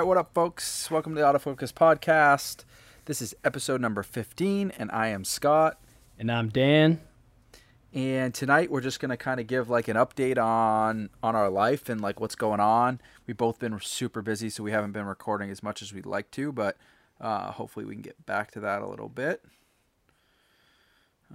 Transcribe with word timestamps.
right, 0.00 0.06
what 0.06 0.16
up, 0.16 0.32
folks? 0.32 0.90
Welcome 0.90 1.14
to 1.14 1.20
the 1.20 1.26
Autofocus 1.26 1.74
Podcast. 1.74 2.64
This 3.04 3.20
is 3.20 3.34
episode 3.44 3.82
number 3.82 4.02
15, 4.02 4.72
and 4.78 4.90
I 4.92 5.08
am 5.08 5.24
Scott. 5.26 5.78
And 6.18 6.32
I'm 6.32 6.48
Dan. 6.48 7.02
And 7.92 8.32
tonight 8.32 8.70
we're 8.70 8.80
just 8.80 8.98
gonna 8.98 9.18
kind 9.18 9.40
of 9.40 9.46
give 9.46 9.68
like 9.68 9.88
an 9.88 9.98
update 9.98 10.38
on 10.42 11.10
on 11.22 11.36
our 11.36 11.50
life 11.50 11.90
and 11.90 12.00
like 12.00 12.18
what's 12.18 12.34
going 12.34 12.60
on. 12.60 12.98
We've 13.26 13.36
both 13.36 13.58
been 13.58 13.78
super 13.82 14.22
busy, 14.22 14.48
so 14.48 14.62
we 14.62 14.70
haven't 14.70 14.92
been 14.92 15.04
recording 15.04 15.50
as 15.50 15.62
much 15.62 15.82
as 15.82 15.92
we'd 15.92 16.06
like 16.06 16.30
to, 16.30 16.50
but 16.50 16.78
uh, 17.20 17.50
hopefully 17.52 17.84
we 17.84 17.92
can 17.94 18.02
get 18.02 18.24
back 18.24 18.52
to 18.52 18.60
that 18.60 18.80
a 18.80 18.88
little 18.88 19.10
bit. 19.10 19.44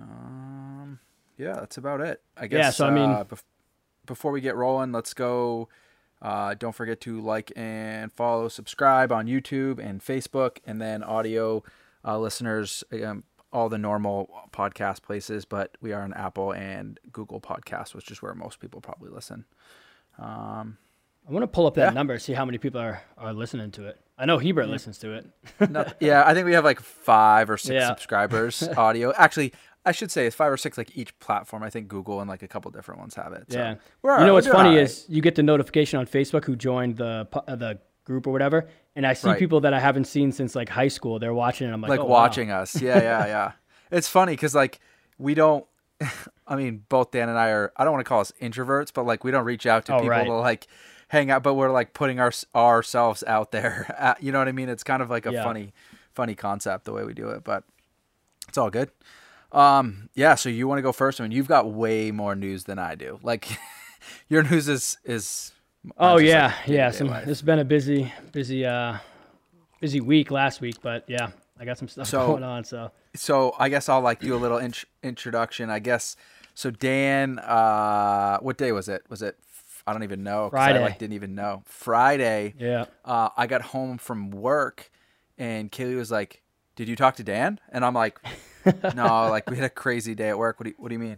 Um, 0.01 0.97
yeah, 1.37 1.53
that's 1.53 1.77
about 1.77 2.01
it. 2.01 2.23
I 2.35 2.47
guess. 2.47 2.57
Yeah, 2.57 2.69
so 2.71 2.87
I 2.87 2.89
mean- 2.89 3.11
uh, 3.11 3.25
bef- 3.25 3.43
before 4.07 4.31
we 4.31 4.41
get 4.41 4.55
rolling, 4.55 4.91
let's 4.91 5.13
go. 5.13 5.69
Uh, 6.21 6.53
don't 6.55 6.73
forget 6.73 6.99
to 7.01 7.19
like 7.21 7.51
and 7.55 8.11
follow, 8.13 8.47
subscribe 8.47 9.11
on 9.11 9.27
YouTube 9.27 9.79
and 9.79 10.01
Facebook, 10.01 10.57
and 10.65 10.81
then 10.81 11.03
audio 11.03 11.63
uh, 12.05 12.17
listeners, 12.17 12.83
um, 13.03 13.23
all 13.53 13.69
the 13.69 13.77
normal 13.77 14.29
podcast 14.51 15.01
places. 15.03 15.45
But 15.45 15.77
we 15.81 15.93
are 15.93 16.01
on 16.01 16.13
Apple 16.13 16.51
and 16.51 16.99
Google 17.11 17.39
Podcasts, 17.41 17.93
which 17.93 18.09
is 18.11 18.21
where 18.21 18.33
most 18.33 18.59
people 18.59 18.81
probably 18.81 19.09
listen. 19.09 19.45
Um, 20.17 20.77
I 21.27 21.31
want 21.31 21.43
to 21.43 21.47
pull 21.47 21.65
up 21.67 21.73
that 21.75 21.87
Yeah. 21.89 21.93
number, 21.93 22.17
see 22.19 22.33
how 22.33 22.45
many 22.45 22.57
people 22.57 22.79
are, 22.79 23.01
are 23.17 23.33
listening 23.33 23.71
to 23.71 23.87
it. 23.87 23.99
I 24.17 24.25
know 24.25 24.37
Hebert 24.37 24.69
listens 24.69 24.97
to 24.99 25.11
it. 25.13 25.27
not- 25.69 25.95
yeah, 25.99 26.23
I 26.25 26.33
think 26.33 26.45
we 26.45 26.53
have 26.53 26.63
like 26.63 26.79
five 26.79 27.49
or 27.49 27.57
six 27.57 27.73
Yeah. 27.73 27.87
subscribers 27.89 28.63
audio. 28.77 29.11
Actually, 29.17 29.51
I 29.85 29.91
should 29.91 30.11
say 30.11 30.25
it's 30.25 30.35
five 30.35 30.51
or 30.51 30.57
six 30.57 30.77
like 30.77 30.95
each 30.97 31.17
platform. 31.19 31.61
I 31.63 31.69
think 31.69 31.87
Google 31.87 32.19
and 32.19 32.29
like 32.29 32.41
a 32.41 32.47
couple 32.47 32.71
different 32.71 32.99
ones 32.99 33.15
have 33.15 33.33
it. 33.33 33.51
So 33.51 33.59
yeah. 33.59 33.75
you 34.19 34.25
know 34.25 34.33
what's 34.33 34.47
funny 34.47 34.69
right. 34.69 34.79
is 34.79 35.05
you 35.07 35.21
get 35.21 35.35
the 35.35 35.43
notification 35.43 35.99
on 35.99 36.07
Facebook 36.07 36.45
who 36.45 36.55
joined 36.55 36.97
the 36.97 37.27
uh, 37.47 37.55
the 37.55 37.79
group 38.03 38.27
or 38.27 38.31
whatever, 38.31 38.67
and 38.95 39.05
I 39.05 39.13
see 39.13 39.27
Right. 39.29 39.39
people 39.39 39.61
that 39.61 39.73
I 39.73 39.79
haven't 39.79 40.05
seen 40.05 40.31
since 40.31 40.55
like 40.55 40.69
high 40.69 40.87
school. 40.87 41.19
They're 41.19 41.33
watching, 41.33 41.65
and 41.65 41.73
I'm 41.73 41.81
like, 41.81 41.89
like 41.89 41.99
oh, 41.99 42.05
wow. 42.05 42.09
watching 42.21 42.51
us. 42.51 42.79
Yeah, 42.81 43.01
yeah, 43.01 43.25
yeah. 43.27 43.51
it's 43.91 44.07
funny 44.07 44.33
because 44.33 44.55
like 44.55 44.79
we 45.17 45.33
don't. 45.33 45.65
I 46.47 46.55
mean, 46.55 46.83
both 46.89 47.11
Dan 47.11 47.29
and 47.29 47.37
I 47.37 47.49
are. 47.49 47.71
I 47.77 47.83
don't 47.83 47.93
want 47.93 48.05
to 48.05 48.09
call 48.09 48.21
us 48.21 48.31
introverts, 48.41 48.91
but 48.93 49.05
like 49.05 49.23
we 49.23 49.31
don't 49.31 49.45
reach 49.45 49.65
out 49.65 49.85
to 49.85 49.93
Oh, 49.93 49.97
people 49.97 50.09
right. 50.09 50.25
to 50.25 50.33
like 50.33 50.67
hang 51.09 51.29
out. 51.31 51.43
But 51.43 51.53
we're 51.53 51.71
like 51.71 51.93
putting 51.93 52.19
our 52.19 52.31
ourselves 52.55 53.23
out 53.27 53.51
there. 53.51 53.95
Uh, 53.99 54.13
you 54.19 54.31
know 54.31 54.39
what 54.39 54.47
I 54.47 54.51
mean? 54.51 54.69
It's 54.69 54.83
kind 54.83 55.01
of 55.01 55.09
like 55.09 55.25
a 55.25 55.31
Yeah. 55.31 55.43
funny, 55.43 55.73
funny 56.13 56.35
concept 56.35 56.85
the 56.85 56.93
way 56.93 57.03
we 57.03 57.13
do 57.13 57.29
it, 57.29 57.43
but 57.43 57.63
it's 58.47 58.57
all 58.57 58.69
good. 58.69 58.91
Um, 59.55 60.09
yeah. 60.15 60.35
So 60.35 60.49
you 60.49 60.67
want 60.67 60.79
to 60.79 60.83
go 60.83 60.91
first? 60.91 61.19
I 61.19 61.23
mean, 61.23 61.31
you've 61.31 61.47
got 61.47 61.71
way 61.71 62.11
more 62.11 62.35
news 62.35 62.65
than 62.65 62.77
I 62.79 62.95
do. 62.95 63.19
Like 63.23 63.47
your 64.29 64.43
news 64.43 64.67
is 64.67 64.97
is. 65.03 65.51
Oh 65.97 66.17
yeah, 66.17 66.47
like, 66.47 66.67
yeah. 66.67 66.91
Some, 66.91 67.09
it's 67.09 67.41
been 67.43 67.59
a 67.59 67.65
busy, 67.65 68.11
busy, 68.31 68.65
uh, 68.65 68.97
busy 69.79 70.01
week 70.01 70.31
last 70.31 70.59
week, 70.59 70.77
but 70.81 71.03
yeah, 71.07 71.29
I 71.59 71.65
got 71.65 71.77
some 71.77 71.87
stuff 71.87 72.07
So- 72.09 72.27
going 72.27 72.43
on. 72.43 72.63
So 72.63 72.91
so 73.15 73.55
I 73.59 73.69
guess 73.69 73.87
I'll 73.87 74.01
like 74.01 74.19
do 74.19 74.35
a 74.35 74.37
little 74.37 74.57
int- 74.57 74.85
introduction. 75.03 75.69
I 75.69 75.79
guess 75.79 76.15
so. 76.53 76.69
Dan, 76.71 77.39
uh, 77.39 78.39
what 78.39 78.57
day 78.57 78.71
was 78.71 78.89
it? 78.89 79.03
Was 79.09 79.21
it? 79.21 79.37
I 79.87 79.93
don't 79.93 80.03
even 80.03 80.23
know. 80.23 80.49
'cause 80.49 80.59
I 80.59 80.71
Friday. 80.71 80.81
like 80.81 80.97
didn't 80.99 81.13
even 81.13 81.35
know. 81.35 81.61
Friday. 81.65 82.55
yeah, 82.59 82.85
Uh, 83.05 83.29
I 83.37 83.45
got 83.47 83.61
home 83.61 83.99
from 83.99 84.31
work, 84.31 84.89
and 85.37 85.71
Kaylee 85.71 85.95
was 85.97 86.09
like, 86.11 86.41
"Did 86.75 86.89
you 86.89 86.95
talk 86.95 87.15
to 87.17 87.23
Dan?" 87.23 87.59
And 87.71 87.85
I'm 87.85 87.93
like, 87.93 88.19
"No, 88.95 89.27
like 89.29 89.49
we 89.49 89.55
had 89.55 89.65
a 89.65 89.69
crazy 89.69 90.15
day 90.15 90.29
at 90.29 90.37
work. 90.37 90.59
What 90.59 90.65
do 90.65 90.69
you, 90.71 90.75
What 90.77 90.89
do 90.89 90.93
you 90.95 90.99
mean? 90.99 91.17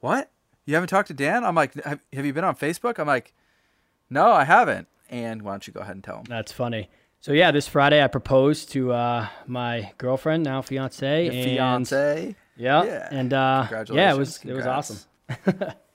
What? 0.00 0.30
You 0.64 0.74
haven't 0.74 0.88
talked 0.88 1.08
to 1.08 1.14
Dan?" 1.14 1.44
I'm 1.44 1.54
like, 1.54 1.74
have, 1.84 2.00
"Have 2.12 2.26
you 2.26 2.32
been 2.32 2.44
on 2.44 2.56
Facebook?" 2.56 2.98
I'm 2.98 3.06
like, 3.06 3.32
"No, 4.10 4.30
I 4.30 4.44
haven't." 4.44 4.88
And 5.08 5.42
why 5.42 5.52
don't 5.52 5.66
you 5.66 5.72
go 5.72 5.80
ahead 5.80 5.94
and 5.94 6.02
tell 6.04 6.18
him? 6.18 6.24
that's 6.28 6.50
funny. 6.52 6.90
So 7.20 7.32
yeah, 7.32 7.50
this 7.50 7.66
Friday 7.66 8.02
I 8.02 8.08
proposed 8.08 8.70
to 8.72 8.92
uh, 8.92 9.28
my 9.46 9.92
girlfriend, 9.98 10.44
now 10.44 10.62
fiance, 10.62 11.24
Your 11.24 11.32
and 11.32 11.44
fiance. 11.44 12.36
Yeah. 12.56 12.84
Yeah. 12.84 13.08
And 13.10 13.32
uh, 13.32 13.68
yeah, 13.90 14.12
it 14.12 14.18
was 14.18 14.38
Congratulations. 14.38 14.44
it 14.44 14.52
was 14.52 14.66
awesome. 14.66 15.72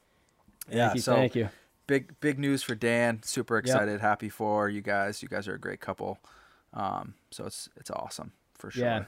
Yeah. 0.70 0.88
Thank 0.88 0.96
you. 0.96 1.02
so 1.02 1.16
thank 1.16 1.36
you. 1.36 1.50
big 1.88 2.20
big 2.22 2.40
news 2.40 2.64
for 2.64 2.76
Dan. 2.76 3.22
Super 3.24 3.58
excited, 3.58 4.00
happy 4.00 4.30
for 4.30 4.70
you 4.70 4.82
guys. 4.82 5.22
You 5.22 5.28
guys 5.28 5.48
are 5.50 5.56
a 5.56 5.60
great 5.60 5.82
couple. 5.82 6.18
Um, 6.74 7.16
so 7.30 7.46
it's 7.46 7.68
it's 7.76 7.92
awesome 7.92 8.32
for 8.58 8.72
sure. 8.72 8.86
Yeah. 8.86 9.04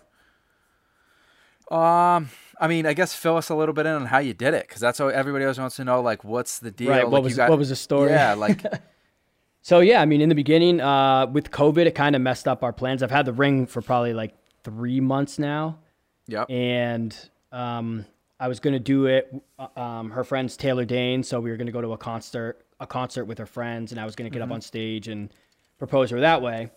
Um, 1.71 2.29
I 2.59 2.67
mean, 2.67 2.85
I 2.85 2.93
guess 2.93 3.13
fill 3.15 3.37
us 3.37 3.49
a 3.49 3.55
little 3.55 3.73
bit 3.73 3.85
in 3.85 3.93
on 3.93 4.05
how 4.05 4.19
you 4.19 4.33
did 4.33 4.53
it, 4.53 4.67
because 4.67 4.79
that's 4.81 4.99
what 4.99 5.13
everybody 5.13 5.43
always 5.45 5.59
wants 5.59 5.75
to 5.77 5.83
know. 5.83 6.01
Like, 6.01 6.23
what's 6.23 6.59
the 6.59 6.71
deal? 6.71 6.89
Right. 6.89 7.03
Like, 7.03 7.11
What 7.11 7.17
you 7.19 7.23
was 7.25 7.35
got- 7.37 7.49
what 7.49 7.59
was 7.59 7.69
the 7.69 7.75
story? 7.75 8.11
Yeah, 8.11 8.33
like 8.33 8.63
So 9.61 9.79
yeah, 9.79 10.01
I 10.01 10.05
mean, 10.05 10.19
in 10.19 10.27
the 10.27 10.35
beginning, 10.35 10.81
uh, 10.81 11.25
with 11.27 11.49
COVID, 11.49 11.85
it 11.85 11.95
kind 11.95 12.15
of 12.17 12.21
messed 12.21 12.47
up 12.49 12.63
our 12.63 12.73
plans. 12.73 13.01
I've 13.01 13.11
had 13.11 13.25
the 13.25 13.31
ring 13.31 13.65
for 13.65 13.81
probably 13.81 14.13
like 14.13 14.33
three 14.65 14.99
months 14.99 15.39
now, 15.39 15.79
yep. 16.27 16.49
and 16.49 17.17
um, 17.53 18.05
I 18.41 18.49
was 18.49 18.59
gonna 18.59 18.79
do 18.79 19.05
it. 19.05 19.33
uh, 19.57 19.67
Um, 19.79 20.11
her 20.11 20.25
friend's 20.25 20.57
Taylor 20.57 20.83
Dayne, 20.83 21.23
so 21.23 21.39
we 21.39 21.49
were 21.49 21.55
gonna 21.55 21.71
go 21.71 21.79
to 21.81 21.93
a 21.93 21.97
concert, 21.97 22.65
a 22.81 22.85
concert 22.87 23.23
with 23.23 23.37
her 23.37 23.45
friends, 23.45 23.93
and 23.93 24.01
I 24.01 24.05
was 24.05 24.15
gonna 24.17 24.29
get 24.29 24.41
Mm-hmm. 24.41 24.51
up 24.51 24.55
on 24.55 24.61
stage 24.61 25.07
and 25.07 25.33
propose 25.79 26.09
her 26.09 26.19
that 26.19 26.41
way. 26.41 26.69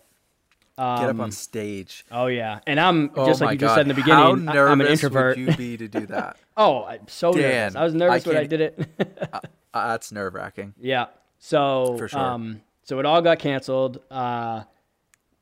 Get 0.77 0.83
up 0.83 1.09
Um, 1.09 1.21
on 1.21 1.31
stage. 1.31 2.05
Oh 2.11 2.27
yeah, 2.27 2.59
and 2.67 2.79
I'm 2.79 3.09
Oh 3.15 3.25
just 3.25 3.41
like 3.41 3.53
you 3.53 3.57
God. 3.57 3.65
just 3.67 3.75
said 3.75 3.81
in 3.81 3.87
the 3.87 3.93
beginning. 3.95 4.47
I- 4.47 4.53
nervous 4.53 4.71
I'm 4.71 4.81
an 4.81 4.87
introvert. 4.87 5.37
would 5.37 5.47
you 5.49 5.55
be 5.55 5.75
to 5.77 5.87
do 5.87 6.05
that? 6.07 6.37
oh, 6.57 6.83
I'm 6.83 7.07
so 7.07 7.31
Dan, 7.33 7.41
nervous. 7.73 7.75
I 7.75 7.83
was 7.83 7.93
nervous 7.95 8.27
I 8.27 8.29
when 8.29 8.37
I 8.37 8.43
did 8.45 8.61
it. 8.61 8.89
uh, 9.33 9.39
that's 9.73 10.11
nerve 10.11 10.35
wracking. 10.35 10.75
Yeah. 10.79 11.07
So 11.39 11.95
For 11.97 12.07
sure. 12.07 12.19
um 12.19 12.61
so 12.83 12.99
it 12.99 13.05
all 13.07 13.21
got 13.23 13.39
canceled. 13.39 14.01
Uh 14.11 14.63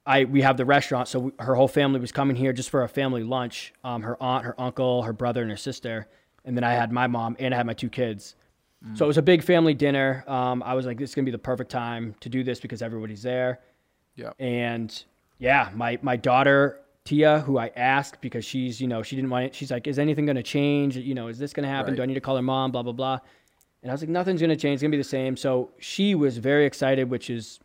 I 0.06 0.24
we 0.24 0.41
have 0.41 0.56
the 0.56 0.63
restaurant, 0.66 1.07
so 1.09 1.19
we, 1.19 1.31
her 1.40 1.56
whole 1.56 1.68
family 1.68 2.00
was 2.00 2.12
coming 2.13 2.35
here 2.38 2.53
just 2.53 2.69
for 2.69 2.84
a 2.84 2.88
family 2.90 3.24
lunch. 3.24 3.74
Um 3.84 4.03
her 4.03 4.16
aunt, 4.24 4.45
her 4.45 4.56
uncle, 4.59 5.03
her 5.03 5.13
brother 5.13 5.41
and 5.41 5.51
her 5.51 5.57
sister, 5.57 6.07
and 6.45 6.56
then 6.56 6.63
I 6.63 6.74
had 6.74 6.94
my 6.94 7.07
mom 7.07 7.35
and 7.40 7.53
I 7.53 7.57
had 7.57 7.66
my 7.66 7.74
two 7.74 7.90
kids. 7.90 8.35
Mm. 8.85 8.97
So 8.97 9.03
it 9.03 9.07
was 9.09 9.18
a 9.18 9.22
big 9.22 9.44
family 9.44 9.74
dinner. 9.74 10.24
Um 10.28 10.63
I 10.63 10.75
was 10.75 10.85
like 10.85 10.97
this 10.97 11.09
is 11.09 11.16
going 11.16 11.25
to 11.25 11.29
be 11.31 11.35
the 11.35 11.40
perfect 11.44 11.72
time 11.72 12.16
to 12.22 12.29
do 12.29 12.41
this 12.44 12.62
because 12.62 12.81
everybody's 12.81 13.24
there. 13.24 13.59
Yeah. 14.16 14.31
And 14.40 15.03
yeah, 15.40 15.69
my 15.73 16.00
my 16.01 16.16
daughter 16.16 16.79
Tia, 17.06 17.41
who 17.41 17.59
I 17.59 17.72
asked 17.75 18.19
because 18.19 18.44
she's, 18.44 18.81
you 18.81 18.88
know, 18.88 19.03
she 19.03 19.16
didn't 19.16 19.29
want 19.29 19.46
it. 19.46 19.53
She's 19.56 19.69
like, 19.69 19.85
is 19.85 20.00
anything 20.00 20.25
going 20.25 20.38
to 20.38 20.44
change? 20.44 20.97
You 20.97 21.13
know, 21.13 21.28
is 21.28 21.38
this 21.38 21.53
going 21.53 21.63
to 21.63 21.69
happen? 21.69 21.91
Right. 21.91 21.97
Do 21.97 22.01
I 22.03 22.07
need 22.07 22.16
to 22.16 22.19
call 22.19 22.35
her 22.35 22.41
mom? 22.41 22.72
Blah, 22.72 22.81
blah, 22.81 22.94
blah. 22.94 23.19
And 23.84 23.91
I 23.91 23.94
was 23.94 24.01
like, 24.01 24.09
nothing's 24.09 24.41
going 24.41 24.50
to 24.50 24.56
change. 24.56 24.78
It's 24.78 24.81
going 24.81 24.91
to 24.91 24.97
be 24.97 25.01
the 25.03 25.07
same. 25.07 25.38
So 25.38 25.69
she 25.78 26.16
was 26.16 26.40
very 26.40 26.66
excited, 26.66 27.07
which 27.12 27.29
is, 27.29 27.59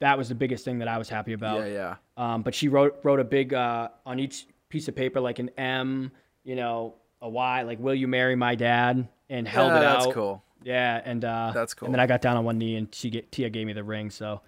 that 0.00 0.18
was 0.18 0.28
the 0.28 0.34
biggest 0.34 0.64
thing 0.64 0.80
that 0.80 0.88
I 0.88 0.98
was 0.98 1.08
happy 1.08 1.34
about. 1.34 1.60
Yeah, 1.60 1.66
yeah. 1.66 1.94
Um, 2.16 2.42
but 2.42 2.52
she 2.52 2.66
wrote, 2.66 2.98
wrote 3.04 3.20
a 3.20 3.24
big, 3.24 3.54
uh, 3.54 3.90
on 4.04 4.18
each 4.18 4.48
piece 4.70 4.88
of 4.88 4.96
paper, 4.96 5.20
like 5.20 5.38
an 5.38 5.50
M, 5.56 6.10
you 6.42 6.56
know, 6.56 6.96
a 7.22 7.28
Y, 7.28 7.62
like, 7.62 7.78
will 7.78 7.94
you 7.94 8.08
marry 8.08 8.34
my 8.34 8.56
dad? 8.56 9.06
And 9.28 9.46
held 9.46 9.68
Yeah, 9.68 9.76
it 9.76 9.80
that's 9.82 9.94
out. 9.94 10.02
That's 10.02 10.14
cool. 10.14 10.42
Yeah. 10.64 11.00
And, 11.04 11.24
uh, 11.24 11.52
That's 11.54 11.74
cool. 11.74 11.86
And 11.86 11.94
then 11.94 12.00
I 12.00 12.08
got 12.08 12.22
down 12.22 12.36
on 12.36 12.44
one 12.44 12.58
knee 12.58 12.74
and 12.74 12.92
she 12.92 13.08
get, 13.08 13.30
Tia 13.30 13.50
gave 13.50 13.68
me 13.68 13.72
the 13.72 13.84
ring. 13.84 14.10
So 14.10 14.40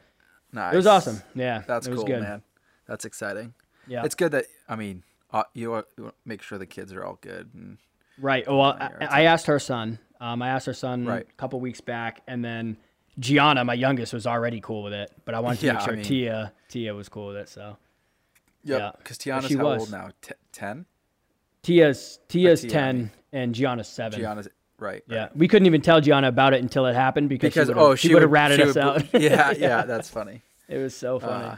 Nice. 0.53 0.75
it 0.75 0.77
was 0.79 0.89
awesome. 0.89 1.23
Yeah. 1.37 1.63
That's 1.65 1.87
it 1.87 1.91
was 1.91 1.99
cool, 1.99 2.07
good. 2.09 2.23
man. 2.23 2.43
That's 2.93 3.07
exciting. 3.07 3.55
Yeah. 3.87 4.05
It's 4.05 4.15
good 4.15 4.33
that 4.33 4.45
I 4.69 4.77
mean, 4.77 5.03
uh, 5.33 5.45
you, 5.55 5.83
make 6.27 6.43
sure 6.43 6.59
the 6.59 6.67
kids 6.67 6.93
are 6.93 7.03
all 7.03 7.17
good. 7.23 7.49
And 7.55 7.79
Right. 8.19 8.47
Well, 8.47 8.61
I, 8.61 8.91
I 9.01 9.23
asked 9.23 9.47
her 9.47 9.59
son. 9.59 9.99
Um, 10.21 10.43
I 10.43 10.49
asked 10.51 10.67
her 10.67 10.75
son 10.75 11.07
Right. 11.07 11.27
a 11.27 11.33
couple 11.39 11.59
weeks 11.59 11.81
back, 11.81 12.21
and 12.29 12.45
then 12.45 12.77
Gianna, 13.19 13.65
my 13.65 13.73
youngest, 13.73 14.13
was 14.13 14.27
already 14.27 14.61
cool 14.61 14.83
with 14.83 14.93
it. 14.93 15.11
But 15.25 15.35
I 15.35 15.41
wanted 15.41 15.61
to 15.61 15.67
Yeah, 15.67 15.73
make 15.73 15.83
I 15.83 15.85
sure 15.87 15.95
mean- 15.95 16.05
Tia 16.05 16.53
Tia 16.69 16.95
was 16.95 17.09
cool 17.09 17.29
with 17.29 17.37
it. 17.37 17.49
So 17.49 17.79
yeah, 18.63 18.77
Yeah. 18.77 18.91
because 18.99 19.17
Tiana's 19.17 19.47
She 19.47 19.57
how 19.57 19.65
was. 19.65 19.81
old 19.81 19.91
now? 19.91 20.11
T- 20.21 20.35
Ten. 20.53 20.85
Tia's 21.63 22.19
Tia's 22.29 22.61
Tia, 22.61 22.69
I 22.69 22.73
ten 22.73 22.97
mean. 22.99 23.11
and 23.33 23.55
Gianna's 23.55 23.89
seven. 23.89 24.21
Gianna's 24.21 24.49
right. 24.79 25.03
Yeah, 25.09 25.31
we 25.35 25.49
couldn't 25.49 25.65
even 25.67 25.81
tell 25.81 26.03
Gianna 26.03 26.29
about 26.29 26.53
it 26.53 26.61
until 26.61 26.85
it 26.85 26.95
happened 26.95 27.31
because, 27.31 27.55
Because 27.55 27.69
she 27.69 27.75
oh, 27.75 27.95
she 27.95 28.13
would 28.13 28.21
have 28.23 28.31
ratted 28.31 28.61
us 28.61 28.75
would- 28.75 28.77
out. 28.85 29.15
yeah, 29.19 29.53
yeah, 29.53 29.83
that's 29.87 30.11
funny. 30.11 30.43
it 30.69 30.77
was 30.77 30.95
so 30.95 31.19
funny. 31.19 31.45
Uh, 31.47 31.57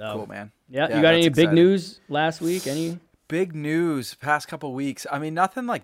So- 0.00 0.14
cool, 0.14 0.26
man. 0.26 0.50
yeah, 0.68 0.88
yeah, 0.88 0.96
you 0.96 1.02
got 1.02 1.14
any 1.14 1.28
big 1.28 1.38
exciting. 1.38 1.54
news 1.54 2.00
last 2.08 2.40
week? 2.40 2.66
Any? 2.66 2.98
Big 3.28 3.54
news 3.54 4.14
past 4.14 4.48
couple 4.48 4.72
weeks. 4.74 5.06
I 5.10 5.18
mean, 5.18 5.34
nothing 5.34 5.66
like, 5.66 5.82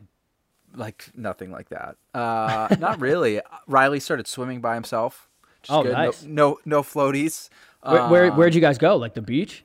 like 0.75 1.11
nothing 1.15 1.51
like 1.53 1.69
that. 1.69 1.97
Uh, 2.15 2.75
not 2.81 3.01
really. 3.01 3.41
Riley 3.67 4.01
started 4.01 4.27
swimming 4.27 4.61
by 4.61 4.75
himself. 4.75 5.29
Oh, 5.69 5.83
good. 5.83 5.93
No- 5.93 5.99
nice. 5.99 6.23
No, 6.25 6.59
no, 6.65 6.83
floaties. 6.83 7.49
Where, 7.83 8.09
where 8.09 8.31
Um, 8.33 8.37
where'd 8.39 8.55
you 8.55 8.61
guys 8.61 8.79
go? 8.79 8.97
Like 8.97 9.15
the 9.15 9.23
beach? 9.23 9.65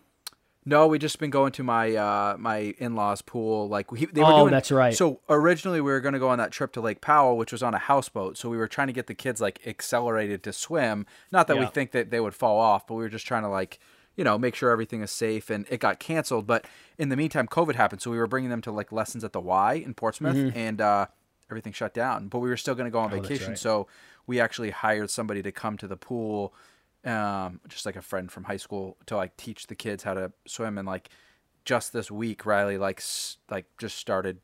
No, 0.63 0.85
we 0.85 0.99
just 0.99 1.17
been 1.17 1.31
going 1.31 1.51
to 1.53 1.63
my 1.63 1.95
uh 1.95 2.35
my 2.37 2.75
in 2.77 2.93
laws 2.95 3.23
pool. 3.23 3.67
Like 3.67 3.91
we, 3.91 4.05
they 4.05 4.21
were 4.21 4.27
Oh, 4.27 4.39
doing, 4.41 4.51
that's 4.51 4.71
right. 4.71 4.93
So 4.93 5.19
originally 5.27 5.81
we 5.81 5.91
were 5.91 6.01
going 6.01 6.13
to 6.13 6.19
go 6.19 6.29
on 6.29 6.37
that 6.37 6.51
trip 6.51 6.71
to 6.73 6.81
Lake 6.81 7.01
Powell, 7.01 7.35
which 7.35 7.51
was 7.51 7.63
on 7.63 7.73
a 7.73 7.79
houseboat. 7.79 8.37
So 8.37 8.47
we 8.47 8.57
were 8.57 8.67
trying 8.67 8.85
to 8.85 8.93
get 8.93 9.07
the 9.07 9.15
kids 9.15 9.41
like 9.41 9.59
accelerated 9.65 10.43
to 10.43 10.53
swim. 10.53 11.07
Not 11.31 11.47
that 11.47 11.57
we 11.57 11.65
think 11.65 11.91
that 11.93 12.11
they 12.11 12.19
would 12.19 12.35
fall 12.35 12.59
off, 12.59 12.85
but 12.85 12.93
we 12.93 13.01
were 13.01 13.09
just 13.09 13.25
trying 13.25 13.41
to 13.41 13.49
like 13.49 13.79
you 14.15 14.23
know 14.23 14.37
make 14.37 14.55
sure 14.55 14.69
everything 14.71 15.01
is 15.01 15.11
safe. 15.11 15.49
And 15.49 15.65
it 15.69 15.79
got 15.79 15.99
canceled. 15.99 16.47
But 16.47 16.65
in 16.97 17.09
the 17.09 17.15
meantime, 17.15 17.47
COVID 17.47 17.75
happened, 17.75 18.01
so 18.01 18.11
we 18.11 18.17
were 18.17 18.27
bringing 18.27 18.49
them 18.49 18.61
to 18.61 18.71
like 18.71 18.91
lessons 18.91 19.23
at 19.23 19.33
the 19.33 19.39
Y 19.41 19.73
in 19.75 19.93
Portsmouth, 19.93 20.53
and 20.55 20.81
uh, 20.81 21.05
everything 21.49 21.73
shut 21.73 21.93
down. 21.93 22.27
But 22.27 22.39
we 22.39 22.49
were 22.49 22.57
still 22.57 22.75
going 22.75 22.85
to 22.85 22.91
go 22.91 22.99
on 22.99 23.09
Mm-hmm. 23.09 23.19
Oh, 23.19 23.21
vacation, 23.23 23.49
right. 23.49 23.57
so 23.57 23.87
we 24.27 24.39
actually 24.39 24.69
hired 24.71 25.09
somebody 25.09 25.41
to 25.43 25.51
come 25.51 25.77
to 25.77 25.87
the 25.87 25.97
pool 25.97 26.53
um, 27.03 27.59
just 27.67 27.85
like 27.87 27.95
a 27.95 28.01
friend 28.01 28.31
from 28.31 28.43
high 28.43 28.57
school 28.57 28.95
to 29.07 29.15
like 29.15 29.35
teach 29.35 29.65
the 29.67 29.73
kids 29.75 30.03
how 30.03 30.13
to 30.13 30.31
swim. 30.45 30.77
And 30.77 30.87
like 30.87 31.09
just 31.65 31.93
this 31.93 32.11
week, 32.11 32.45
Riley 32.45 32.77
like 32.77 32.99
s- 32.99 33.37
like 33.49 33.65
just 33.79 33.97
started 33.97 34.39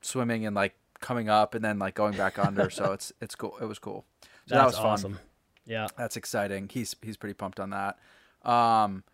swimming 0.00 0.44
and 0.46 0.56
like 0.56 0.74
coming 1.00 1.28
up 1.28 1.54
and 1.54 1.64
then 1.64 1.78
like 1.78 1.94
going 1.94 2.16
back 2.16 2.38
under. 2.38 2.68
so 2.68 2.92
it's 2.94 3.12
it's 3.20 3.34
cool. 3.36 3.56
It 3.60 3.66
was 3.66 3.78
cool. 3.78 4.04
So 4.46 4.56
that 4.56 4.66
was 4.66 4.74
fun. 4.76 4.86
awesome. 4.86 5.18
Yeah. 5.64 5.86
That's 5.96 6.16
exciting. 6.16 6.68
He's 6.72 6.96
he's 7.00 7.16
pretty 7.16 7.34
pumped 7.34 7.60
on 7.60 7.70
that. 7.70 7.98
Um, 8.42 9.04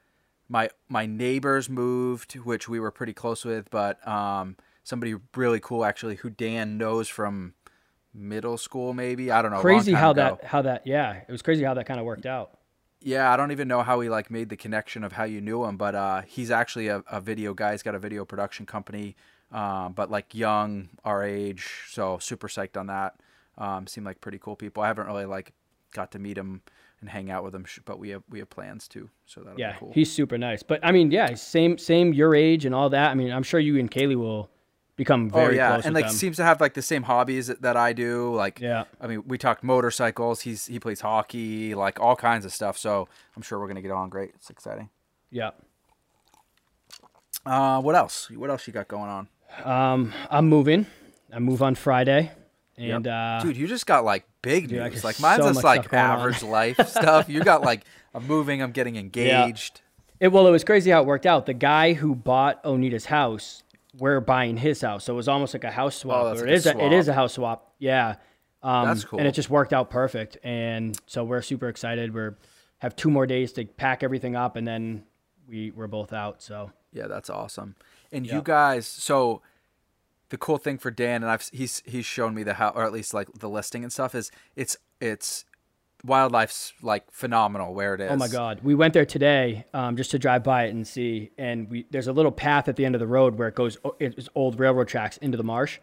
my 0.48 0.70
my 0.88 1.06
neighbors 1.06 1.68
moved, 1.68 2.34
which 2.34 2.68
we 2.68 2.80
were 2.80 2.90
pretty 2.90 3.12
close 3.12 3.44
with, 3.44 3.70
but 3.70 4.06
um, 4.06 4.56
somebody 4.84 5.14
really 5.34 5.60
cool 5.60 5.84
actually, 5.84 6.16
who 6.16 6.30
Dan 6.30 6.78
knows 6.78 7.08
from 7.08 7.54
middle 8.14 8.56
school, 8.56 8.94
maybe 8.94 9.30
I 9.30 9.42
don't 9.42 9.50
know. 9.50 9.60
Crazy 9.60 9.92
how 9.92 10.12
ago. 10.12 10.38
that 10.40 10.44
how 10.44 10.62
that 10.62 10.86
yeah, 10.86 11.20
it 11.28 11.32
was 11.32 11.42
crazy 11.42 11.64
how 11.64 11.74
that 11.74 11.86
kind 11.86 12.00
of 12.00 12.06
worked 12.06 12.26
out. 12.26 12.58
Yeah, 13.00 13.32
I 13.32 13.36
don't 13.36 13.52
even 13.52 13.68
know 13.68 13.82
how 13.82 14.00
he 14.00 14.08
like 14.08 14.30
made 14.30 14.48
the 14.48 14.56
connection 14.56 15.04
of 15.04 15.12
how 15.12 15.24
you 15.24 15.40
knew 15.40 15.64
him, 15.64 15.76
but 15.76 15.94
uh, 15.94 16.22
he's 16.22 16.50
actually 16.50 16.88
a, 16.88 17.02
a 17.10 17.20
video 17.20 17.54
guy. 17.54 17.72
He's 17.72 17.82
got 17.82 17.94
a 17.94 17.98
video 17.98 18.24
production 18.24 18.66
company, 18.66 19.16
um, 19.52 19.92
but 19.92 20.10
like 20.10 20.34
young, 20.34 20.88
our 21.04 21.22
age, 21.22 21.68
so 21.88 22.18
super 22.18 22.48
psyched 22.48 22.76
on 22.76 22.86
that. 22.86 23.16
Um, 23.58 23.86
seem 23.86 24.04
like 24.04 24.20
pretty 24.20 24.38
cool 24.38 24.56
people. 24.56 24.82
I 24.82 24.88
haven't 24.88 25.06
really 25.06 25.24
like 25.24 25.52
got 25.92 26.12
to 26.12 26.18
meet 26.18 26.36
him 26.36 26.62
and 27.00 27.10
hang 27.10 27.30
out 27.30 27.44
with 27.44 27.54
him, 27.54 27.64
but 27.84 27.98
we 27.98 28.10
have 28.10 28.22
we 28.30 28.38
have 28.38 28.48
plans 28.50 28.88
too, 28.88 29.08
so 29.26 29.40
that'll 29.42 29.58
Yeah, 29.58 29.72
be 29.72 29.78
cool. 29.80 29.92
he's 29.94 30.10
super 30.12 30.38
nice. 30.38 30.62
But 30.62 30.80
I 30.82 30.92
mean, 30.92 31.10
yeah, 31.10 31.34
same 31.34 31.78
same 31.78 32.12
your 32.12 32.34
age 32.34 32.64
and 32.64 32.74
all 32.74 32.88
that. 32.90 33.10
I 33.10 33.14
mean, 33.14 33.30
I'm 33.30 33.42
sure 33.42 33.60
you 33.60 33.78
and 33.78 33.90
Kaylee 33.90 34.16
will 34.16 34.50
become 34.96 35.28
very 35.28 35.42
Oh 35.42 35.46
very 35.48 35.56
yeah, 35.56 35.72
close 35.74 35.84
and 35.84 35.94
like 35.94 36.06
them. 36.06 36.14
seems 36.14 36.36
to 36.38 36.44
have 36.44 36.58
like 36.60 36.72
the 36.72 36.80
same 36.80 37.02
hobbies 37.02 37.48
that, 37.48 37.60
that 37.60 37.76
I 37.76 37.92
do. 37.92 38.34
Like, 38.34 38.60
Yeah. 38.60 38.84
I 38.98 39.06
mean, 39.06 39.24
we 39.26 39.36
talked 39.36 39.62
motorcycles. 39.62 40.40
He's 40.40 40.64
he 40.66 40.80
plays 40.80 41.02
hockey, 41.02 41.74
like 41.74 42.00
all 42.00 42.16
kinds 42.16 42.44
of 42.46 42.52
stuff. 42.52 42.78
So 42.78 43.06
I'm 43.36 43.42
sure 43.42 43.58
we're 43.60 43.68
gonna 43.68 43.82
get 43.82 43.90
on 43.90 44.08
great. 44.08 44.30
It's 44.34 44.48
exciting. 44.50 44.88
yeah. 45.30 45.50
Uh, 47.44 47.80
what 47.80 47.94
else? 47.94 48.28
What 48.30 48.50
else 48.50 48.66
you 48.66 48.72
got 48.72 48.88
going 48.88 49.08
on? 49.08 49.28
Um, 49.64 50.12
I'm 50.30 50.48
moving. 50.48 50.86
I 51.32 51.38
move 51.38 51.62
on 51.62 51.74
Friday, 51.76 52.32
and 52.76 53.04
Yep. 53.06 53.12
uh, 53.14 53.42
Dude, 53.44 53.56
you 53.56 53.66
just 53.68 53.86
got 53.86 54.04
like 54.04 54.24
big 54.46 54.68
dude, 54.68 54.92
news. 54.92 55.04
Like 55.04 55.20
mine's 55.20 55.42
so 55.42 55.52
just 55.52 55.64
like 55.64 55.90
going 55.90 56.02
on. 56.02 56.18
average 56.18 56.42
life 56.42 56.76
stuff. 56.88 57.28
You 57.28 57.42
got 57.42 57.62
like 57.62 57.84
I'm 58.14 58.26
moving, 58.26 58.62
I'm 58.62 58.72
getting 58.72 58.96
engaged. 58.96 59.82
It, 60.18 60.28
well, 60.28 60.46
it 60.46 60.50
was 60.50 60.64
crazy 60.64 60.90
how 60.90 61.02
it 61.02 61.06
worked 61.06 61.26
out. 61.26 61.46
The 61.46 61.54
guy 61.54 61.92
who 61.92 62.14
bought 62.14 62.62
Onita's 62.64 63.04
house, 63.06 63.62
we're 63.98 64.20
buying 64.20 64.56
his 64.56 64.80
house, 64.80 65.04
so 65.04 65.12
it 65.12 65.16
was 65.16 65.28
almost 65.28 65.52
like 65.52 65.64
a 65.64 65.70
house 65.70 65.96
swap. 65.96 66.24
Oh, 66.24 66.32
like 66.32 66.42
it 66.42 66.48
is 66.50 66.66
a, 66.66 66.78
it 66.78 67.08
a 67.08 67.12
house 67.12 67.34
swap. 67.34 67.74
Yeah, 67.78 68.16
um, 68.62 68.88
That's 68.88 69.04
cool. 69.04 69.18
And 69.18 69.28
it 69.28 69.32
just 69.32 69.50
worked 69.50 69.72
out 69.72 69.90
perfect, 69.90 70.38
and 70.42 70.98
so 71.06 71.24
we're 71.24 71.42
super 71.42 71.68
excited. 71.68 72.14
We're 72.14 72.38
have 72.78 72.96
two 72.96 73.10
more 73.10 73.26
days 73.26 73.52
to 73.52 73.64
pack 73.64 74.02
everything 74.02 74.36
up, 74.36 74.56
and 74.56 74.66
then 74.66 75.04
we 75.46 75.70
we're 75.70 75.86
both 75.86 76.12
out. 76.12 76.42
So 76.42 76.72
Yeah, 76.92 77.06
that's 77.06 77.30
awesome. 77.30 77.76
And 78.12 78.26
you 78.26 78.40
guys, 78.42 78.86
so 78.86 79.42
the 80.30 80.36
cool 80.38 80.58
thing 80.58 80.78
for 80.78 80.90
Dan 80.90 81.22
and 81.22 81.30
I've 81.30 81.48
he's 81.52 81.82
he's 81.86 82.04
shown 82.06 82.34
me 82.34 82.42
the 82.42 82.54
how 82.54 82.70
or 82.70 82.84
at 82.84 82.92
least 82.92 83.14
like 83.14 83.28
the 83.38 83.48
listing 83.48 83.82
and 83.84 83.92
stuff 83.92 84.14
is 84.14 84.30
it's 84.56 84.76
it's 85.00 85.44
wildlife's 86.04 86.72
like 86.82 87.10
phenomenal 87.10 87.74
where 87.74 87.94
it 87.94 88.00
is. 88.00 88.10
Oh 88.10 88.16
my 88.16 88.28
God, 88.28 88.60
we 88.62 88.74
went 88.74 88.94
there 88.94 89.06
today 89.06 89.64
um, 89.74 89.96
just 89.96 90.10
to 90.12 90.18
drive 90.18 90.42
by 90.44 90.64
it 90.64 90.70
and 90.74 90.86
see. 90.86 91.30
And 91.38 91.68
we 91.70 91.86
there's 91.90 92.06
a 92.08 92.12
little 92.12 92.32
path 92.32 92.68
at 92.68 92.76
the 92.76 92.84
end 92.84 92.94
of 92.94 93.00
the 93.00 93.06
road 93.06 93.36
where 93.38 93.48
it 93.48 93.54
goes. 93.54 93.78
It's 93.98 94.28
old 94.34 94.58
railroad 94.60 94.88
tracks 94.88 95.16
into 95.18 95.36
the 95.36 95.44
marsh, 95.44 95.78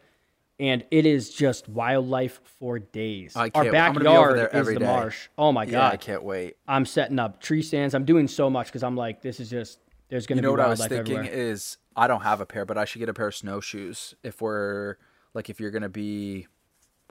and 0.60 0.86
it 0.92 1.06
is 1.06 1.34
just 1.34 1.68
wildlife 1.68 2.40
for 2.60 2.80
days. 2.80 3.36
I 3.36 3.44
Our 3.56 3.63
can't- 3.66 3.75
I'm 3.75 3.94
gonna 3.94 4.00
be 4.01 4.07
over 4.07 4.36
backyard 4.36 4.56
is 4.56 4.68
the 4.74 4.80
day. 4.80 4.86
marsh. 4.86 5.28
Oh 5.38 5.51
my 5.51 5.63
Yeah, 5.63 5.72
God, 5.72 5.94
I 5.94 5.98
can't 5.98 6.24
wait. 6.24 6.57
I'm 6.68 6.86
setting 6.86 7.19
up 7.19 7.42
tree 7.42 7.62
stands. 7.62 7.94
I'm 7.95 8.06
doing 8.06 8.28
so 8.28 8.50
much 8.50 8.68
because 8.68 8.84
I'm 8.84 8.95
like, 8.95 9.22
this 9.22 9.40
is 9.40 9.50
just 9.50 9.80
there's 10.10 10.28
gonna 10.28 10.40
You 10.40 10.44
know 10.44 10.50
be 10.56 10.60
what 10.60 10.66
I 10.68 10.69
was 10.69 10.80
thinking 10.86 11.18
everywhere. 11.18 11.25
is 11.34 11.78
I 11.95 12.07
don't 12.07 12.22
have 12.22 12.42
a 12.42 12.45
pair, 12.45 12.66
but 12.66 12.78
I 12.78 12.86
should 12.86 13.00
get 13.00 13.10
a 13.10 13.13
pair 13.13 13.28
of 13.28 13.36
snowshoes 13.36 14.16
if 14.24 14.42
we're 14.42 14.98
like 15.34 15.50
if 15.50 15.60
you're 15.60 15.72
gonna 15.72 15.90
be 15.90 16.48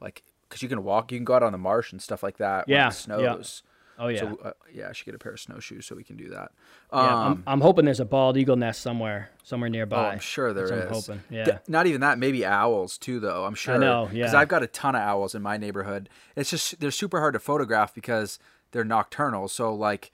like 0.00 0.22
because 0.48 0.62
you 0.62 0.68
can 0.68 0.84
walk, 0.84 1.10
you 1.12 1.18
can 1.18 1.24
go 1.24 1.34
out 1.34 1.42
on 1.42 1.52
the 1.52 1.58
marsh 1.58 1.92
and 1.92 2.02
stuff 2.02 2.22
like 2.22 2.38
that. 2.38 2.68
Yeah, 2.68 2.74
it 2.74 2.78
yeah. 2.84 2.88
snows. 2.90 3.62
Oh 3.98 4.08
yeah, 4.08 4.20
So 4.20 4.38
uh, 4.42 4.52
yeah, 4.72 4.88
I 4.88 4.92
should 4.92 5.04
get 5.06 5.14
a 5.14 5.18
pair 5.18 5.32
of 5.32 5.40
snowshoes 5.40 5.86
so 5.86 5.94
we 5.94 6.02
can 6.02 6.16
do 6.16 6.30
that. 6.30 6.50
yeah. 6.92 6.98
Um, 6.98 7.08
I'm, 7.26 7.42
I'm 7.46 7.60
hoping 7.60 7.84
there's 7.84 8.00
a 8.00 8.04
bald 8.06 8.36
eagle 8.36 8.56
nest 8.56 8.80
somewhere 8.80 9.30
somewhere 9.44 9.68
Oh, 9.68 9.70
nearby. 9.70 10.12
I'm 10.12 10.18
sure 10.18 10.52
there 10.52 10.64
is. 10.64 10.70
That's 10.70 11.08
I'm 11.08 11.18
hoping. 11.18 11.36
Yeah. 11.36 11.58
Not 11.68 11.86
even 11.86 12.00
that. 12.00 12.18
Maybe 12.18 12.44
owls 12.44 12.96
too, 12.98 13.20
though. 13.20 13.44
I'm 13.44 13.54
sure. 13.54 13.74
I 13.74 13.78
know, 13.78 14.06
Because 14.10 14.32
yeah. 14.32 14.38
I've 14.40 14.48
got 14.48 14.62
a 14.62 14.66
ton 14.66 14.94
of 14.96 15.02
owls 15.02 15.34
in 15.34 15.42
my 15.42 15.56
neighborhood. 15.58 16.08
It's 16.36 16.50
just 16.50 16.80
they're 16.80 16.90
super 16.90 17.20
hard 17.20 17.34
to 17.34 17.38
photograph 17.38 17.94
because 17.94 18.38
they're 18.72 18.84
nocturnal. 18.84 19.46
So 19.48 19.74
like 19.74 20.10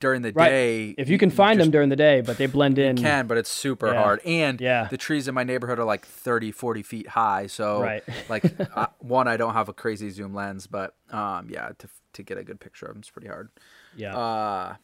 during 0.00 0.22
the 0.22 0.32
Right. 0.32 0.48
day, 0.48 0.94
if 0.98 1.08
you 1.08 1.18
can 1.18 1.30
find 1.30 1.60
them 1.60 1.70
during 1.70 1.90
the 1.90 1.96
day, 1.96 2.22
but 2.22 2.38
they 2.38 2.46
blend 2.46 2.78
in. 2.78 2.96
You 2.96 3.02
can, 3.02 3.26
but 3.26 3.36
it's 3.38 3.50
super 3.50 3.88
Yeah. 3.92 4.02
hard. 4.02 4.20
And 4.24 4.60
Yeah. 4.60 4.88
the 4.90 4.96
trees 4.96 5.28
in 5.28 5.34
my 5.34 5.44
neighborhood 5.44 5.78
are 5.78 5.84
like 5.84 6.04
30, 6.06 6.50
40 6.52 6.82
feet 6.82 7.08
high. 7.08 7.46
So 7.46 7.82
Right. 7.82 8.02
like 8.28 8.44
uh, 8.76 8.86
one, 8.98 9.28
I 9.28 9.36
don't 9.36 9.52
have 9.52 9.68
a 9.68 9.74
crazy 9.74 10.10
zoom 10.10 10.34
lens, 10.34 10.66
but 10.66 10.94
um, 11.10 11.48
yeah, 11.50 11.70
to 11.78 11.88
to 12.14 12.22
get 12.24 12.38
a 12.38 12.42
good 12.42 12.58
picture 12.58 12.86
of 12.86 12.92
them, 12.94 12.98
it's 13.00 13.10
pretty 13.10 13.28
hard. 13.28 13.50
Yeah. 13.94 14.16
Uh, 14.16 14.74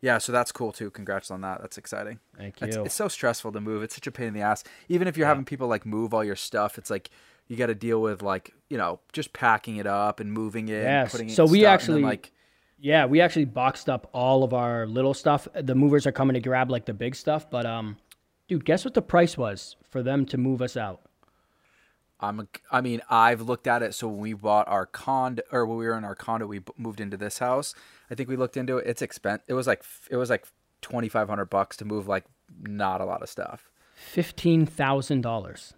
yeah, 0.00 0.18
so 0.18 0.30
that's 0.32 0.52
cool 0.52 0.72
too. 0.72 0.90
Congrats 0.90 1.30
on 1.30 1.40
that. 1.42 1.60
That's 1.60 1.76
exciting. 1.76 2.20
Thank 2.36 2.60
you. 2.60 2.84
it's 2.84 2.94
so 2.94 3.08
stressful 3.08 3.52
to 3.52 3.60
move. 3.60 3.82
It's 3.82 3.94
such 3.94 4.06
a 4.06 4.12
pain 4.12 4.28
in 4.28 4.34
the 4.34 4.40
ass. 4.42 4.62
Even 4.88 5.06
if 5.08 5.16
you're 5.18 5.26
having 5.26 5.44
people 5.44 5.68
like 5.68 5.84
move 5.84 6.14
all 6.14 6.24
your 6.24 6.36
stuff, 6.36 6.78
it's 6.78 6.88
like 6.90 7.10
you 7.48 7.56
got 7.56 7.66
to 7.66 7.74
deal 7.74 8.00
with 8.00 8.22
like 8.22 8.52
you 8.70 8.78
know 8.78 9.00
just 9.12 9.32
packing 9.32 9.76
it 9.76 9.86
up 9.86 10.20
and 10.20 10.32
moving 10.32 10.68
it. 10.68 10.82
Yes. 10.82 11.02
And 11.02 11.10
putting 11.10 11.28
it 11.30 11.34
So 11.34 11.44
we 11.46 11.60
stuff, 11.60 11.72
actually- 11.74 12.02
like 12.02 12.32
Yeah, 12.78 13.06
we 13.06 13.20
actually 13.20 13.46
boxed 13.46 13.88
up 13.88 14.08
all 14.12 14.44
of 14.44 14.52
our 14.52 14.86
little 14.86 15.14
stuff. 15.14 15.48
The 15.54 15.74
movers 15.74 16.06
are 16.06 16.12
coming 16.12 16.34
to 16.34 16.40
grab 16.40 16.70
like 16.70 16.84
the 16.84 16.94
big 16.94 17.14
stuff, 17.14 17.48
but 17.48 17.64
um, 17.64 17.96
dude, 18.48 18.64
guess 18.64 18.84
what 18.84 18.94
the 18.94 19.02
price 19.02 19.38
was 19.38 19.76
for 19.88 20.02
them 20.02 20.26
to 20.26 20.36
move 20.38 20.60
us 20.60 20.76
out? 20.76 21.00
I'm. 22.20 22.48
I 22.70 22.80
mean, 22.80 23.02
I've 23.10 23.42
looked 23.42 23.66
at 23.66 23.82
it. 23.82 23.94
So 23.94 24.08
when 24.08 24.20
we 24.20 24.32
bought 24.32 24.68
our 24.68 24.86
condo, 24.86 25.42
or 25.52 25.66
when 25.66 25.78
we 25.78 25.86
were 25.86 25.96
in 25.98 26.04
our 26.04 26.14
condo, 26.14 26.46
we 26.46 26.62
moved 26.78 27.00
into 27.00 27.16
this 27.16 27.38
house. 27.38 27.74
I 28.10 28.14
think 28.14 28.28
we 28.28 28.36
looked 28.36 28.56
into 28.56 28.78
it. 28.78 28.86
It's 28.86 29.02
expensive. 29.02 29.44
It 29.48 29.54
was 29.54 29.66
like 29.66 29.84
it 30.10 30.16
was 30.16 30.30
like 30.30 30.46
twenty 30.80 31.08
five 31.08 31.28
hundred 31.28 31.46
bucks 31.46 31.76
to 31.78 31.84
move 31.84 32.08
like 32.08 32.24
not 32.62 33.00
a 33.00 33.04
lot 33.04 33.22
of 33.22 33.28
stuff. 33.28 33.70
Fifteen 33.94 34.64
thousand 34.64 35.20
dollars. 35.22 35.74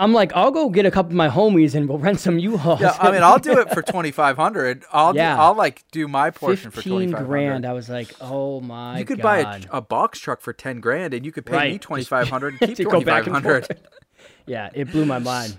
I'm 0.00 0.12
like, 0.14 0.32
I'll 0.34 0.50
go 0.50 0.68
get 0.70 0.86
a 0.86 0.90
couple 0.90 1.10
of 1.12 1.16
my 1.16 1.28
homies 1.28 1.74
and 1.74 1.88
we'll 1.88 1.98
rent 1.98 2.18
some 2.18 2.38
U-Hauls. 2.38 2.80
Yeah, 2.80 2.96
I 2.98 3.12
mean, 3.12 3.22
I'll 3.22 3.38
do 3.38 3.58
it 3.58 3.70
for 3.72 3.82
twenty 3.94 4.10
five 4.10 4.36
hundred. 4.36 4.84
I'll 4.92 5.14
Yeah. 5.14 5.36
do, 5.36 5.42
I'll 5.42 5.54
like 5.54 5.84
do 5.92 6.08
my 6.08 6.30
portion 6.30 6.70
for 6.70 6.80
twenty 6.82 7.06
fifteen 7.06 7.12
five 7.12 7.26
grand. 7.26 7.66
I 7.66 7.72
was 7.74 7.88
like, 7.88 8.12
oh 8.20 8.60
my. 8.60 8.94
God. 8.94 8.98
You 8.98 9.04
could 9.04 9.20
god. 9.20 9.22
buy 9.22 9.40
a, 9.72 9.78
a 9.78 9.80
box 9.80 10.18
truck 10.18 10.40
for 10.40 10.52
ten 10.52 10.80
grand, 10.80 11.12
and 11.14 11.24
you 11.24 11.30
could 11.32 11.44
pay 11.46 11.72
me 11.72 11.78
twenty 11.88 12.04
five 12.04 12.28
hundred 12.28 12.54
and 12.60 12.68
keep 12.68 12.76
To 12.78 12.84
go 12.84 12.90
twenty 12.90 13.04
back 13.04 13.24
five 13.24 13.26
and 13.26 13.34
hundred. 13.44 13.66
forth. 13.66 13.80
Yeah, 14.46 14.68
it 14.74 14.90
blew 14.90 15.04
my 15.06 15.18
mind. 15.20 15.58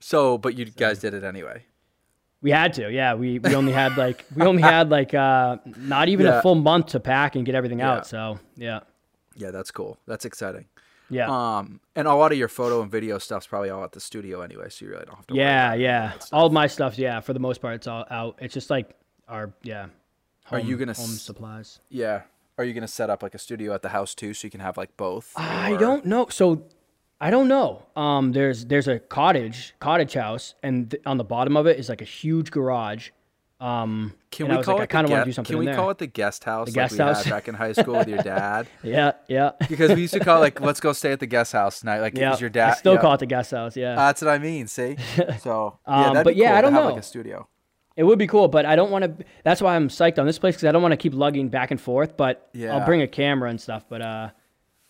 So, 0.00 0.36
but 0.36 0.56
you 0.58 0.66
guys 0.66 0.98
did 0.98 1.14
it 1.14 1.24
anyway. 1.24 1.64
We 2.42 2.50
had 2.50 2.74
to, 2.74 2.90
yeah. 2.92 3.14
We 3.14 3.38
we 3.38 3.54
only 3.54 3.72
had 3.72 3.96
like 3.96 4.24
we 4.34 4.42
only 4.42 4.62
had 4.62 4.90
like 4.90 5.14
uh 5.14 5.56
not 5.78 6.08
even 6.08 6.26
Yeah. 6.26 6.38
a 6.38 6.42
full 6.42 6.54
month 6.54 6.86
to 6.88 7.00
pack 7.00 7.34
and 7.34 7.46
get 7.46 7.54
everything 7.54 7.78
Yeah. 7.78 7.92
out. 7.92 8.06
So 8.06 8.38
yeah, 8.56 8.80
Yeah, 9.36 9.50
that's 9.52 9.70
cool. 9.70 9.98
That's 10.06 10.24
exciting. 10.24 10.66
Yeah, 11.10 11.28
Um, 11.58 11.80
and 11.94 12.08
a 12.08 12.14
lot 12.14 12.32
of 12.32 12.38
your 12.38 12.48
photo 12.48 12.82
and 12.82 12.90
video 12.90 13.18
stuff's 13.18 13.46
probably 13.46 13.70
all 13.70 13.84
at 13.84 13.92
the 13.92 14.00
studio 14.00 14.40
anyway, 14.42 14.68
so 14.68 14.84
you 14.84 14.90
really 14.90 15.04
don't 15.06 15.16
have 15.16 15.26
to. 15.28 15.34
yeah, 15.34 15.68
about 15.68 15.80
yeah. 15.80 16.12
All 16.32 16.50
my 16.50 16.66
stuff, 16.66 16.98
yeah. 16.98 17.20
For 17.20 17.32
the 17.32 17.40
most 17.40 17.60
part, 17.60 17.74
it's 17.76 17.86
all 17.86 18.04
out. 18.10 18.38
It's 18.40 18.54
just 18.54 18.70
like 18.70 18.94
our 19.28 19.52
yeah. 19.62 19.86
Are 20.50 20.60
you 20.60 20.76
gonna 20.76 20.94
home 20.94 21.06
supplies? 21.06 21.80
Yeah. 21.88 22.22
Are 22.58 22.64
you 22.64 22.72
gonna 22.72 22.88
set 22.88 23.10
up 23.10 23.22
like 23.22 23.34
a 23.34 23.38
studio 23.38 23.74
at 23.74 23.82
the 23.82 23.90
house 23.90 24.14
too, 24.14 24.32
so 24.34 24.46
you 24.46 24.50
can 24.50 24.60
have 24.60 24.76
like 24.76 24.96
both? 24.96 25.32
I 25.36 25.76
don't 25.76 26.06
know. 26.06 26.26
So 26.30 26.64
I 27.20 27.30
don't 27.30 27.48
know. 27.48 27.82
Um, 27.96 28.32
there's 28.32 28.66
there's 28.66 28.88
a 28.88 28.98
cottage 28.98 29.74
cottage 29.80 30.14
house, 30.14 30.54
and 30.62 30.90
th- 30.90 31.02
on 31.06 31.16
the 31.18 31.24
bottom 31.24 31.56
of 31.56 31.66
it 31.66 31.78
is 31.78 31.88
like 31.88 32.00
a 32.00 32.04
huge 32.06 32.50
garage. 32.50 33.10
Um, 33.58 34.12
Can 34.30 34.48
we 34.48 34.62
call 34.62 34.74
like, 34.74 34.80
I 34.80 34.84
it? 34.84 34.90
kind 34.90 35.08
the 35.08 35.12
of 35.12 35.16
want 35.16 35.24
to 35.24 35.28
do 35.30 35.32
something 35.32 35.54
Can 35.54 35.58
we 35.58 35.68
in 35.68 35.74
call 35.74 35.88
it 35.90 35.96
the 35.98 36.06
guest 36.06 36.44
house? 36.44 36.70
guest 36.70 36.92
like 36.92 36.98
we 37.00 37.04
house? 37.06 37.24
had 37.24 37.30
back 37.30 37.48
in 37.48 37.54
high 37.54 37.72
school 37.72 37.94
with 37.96 38.08
your 38.08 38.18
dad? 38.22 38.66
Yeah, 38.82 39.12
yeah, 39.28 39.52
Because 39.68 39.94
we 39.94 40.02
used 40.02 40.12
to 40.12 40.20
call 40.20 40.38
it 40.38 40.40
like, 40.40 40.60
let's 40.68 40.78
go 40.80 40.92
stay 40.92 41.12
at 41.12 41.20
the 41.20 41.26
guest 41.26 41.52
house 41.54 41.80
tonight. 41.80 42.00
Like, 42.00 42.18
yeah. 42.18 42.36
your 42.38 42.50
dad? 42.50 42.72
I 42.72 42.74
still 42.74 42.94
yeah. 42.94 43.00
call 43.00 43.14
it 43.14 43.20
the 43.20 43.26
guest 43.26 43.52
house. 43.52 43.74
Yeah. 43.76 43.94
That's 43.94 44.20
what 44.20 44.30
I 44.30 44.38
mean. 44.38 44.66
See, 44.66 44.96
so 45.40 45.78
yeah, 45.88 45.94
Um, 45.94 46.02
that'd 46.14 46.24
but 46.24 46.34
be 46.34 46.40
yeah, 46.40 46.48
cool 46.50 46.56
I 46.58 46.60
don't 46.60 46.72
to 46.72 46.76
have 46.76 46.84
know. 46.84 46.90
like 46.94 47.00
a 47.00 47.06
studio. 47.06 47.48
It 47.96 48.04
would 48.04 48.18
be 48.18 48.26
cool, 48.26 48.48
but 48.48 48.66
I 48.66 48.76
don't 48.76 48.90
want 48.90 49.04
to. 49.18 49.24
That's 49.42 49.62
why 49.62 49.74
I'm 49.74 49.88
psyched 49.88 50.18
on 50.18 50.26
this 50.26 50.38
place 50.38 50.54
because 50.54 50.68
I 50.68 50.72
don't 50.72 50.82
want 50.82 50.92
to 50.92 50.98
keep 50.98 51.14
lugging 51.14 51.48
back 51.48 51.70
and 51.70 51.80
forth. 51.80 52.14
But 52.18 52.50
Yeah. 52.52 52.76
I'll 52.76 52.84
bring 52.84 53.00
a 53.00 53.08
camera 53.08 53.48
and 53.48 53.58
stuff. 53.58 53.86
But 53.88 54.02
uh, 54.02 54.30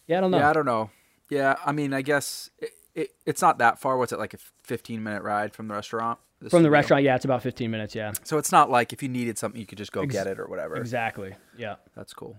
yeah, 0.09 0.19
I 0.19 0.21
don't 0.23 0.33
know. 0.33 0.39
Yeah, 0.39 0.51
I 0.51 0.53
don't 0.53 0.67
know. 0.67 0.91
Yeah, 1.31 1.55
I 1.65 1.71
mean, 1.71 1.93
I 1.95 2.03
guess 2.03 2.51
it, 2.59 2.71
it, 2.97 3.11
it's 3.25 3.41
not 3.43 3.59
that 3.59 3.79
far. 3.81 3.97
What's 3.97 4.11
it 4.11 4.19
like 4.19 4.35
a 4.35 4.39
15 4.65 5.05
minute 5.05 5.23
ride 5.23 5.55
from 5.55 5.69
the 5.69 5.75
restaurant? 5.75 6.19
From 6.51 6.63
the 6.63 6.71
restaurant, 6.71 7.03
yeah, 7.05 7.15
it's 7.17 7.25
about 7.25 7.43
15 7.43 7.71
minutes. 7.71 7.95
Yeah, 7.95 8.13
So 8.25 8.39
it's 8.39 8.53
not 8.53 8.71
like 8.71 8.93
if 8.93 9.03
you 9.03 9.09
needed 9.09 9.39
something, 9.39 9.61
you 9.61 9.67
could 9.67 9.79
just 9.79 9.93
go 9.93 10.03
Ex- 10.03 10.13
get 10.13 10.27
it 10.27 10.39
or 10.39 10.47
whatever. 10.47 10.77
exactly. 10.77 11.35
Yeah. 11.57 11.77
That's 11.95 12.13
cool. 12.15 12.37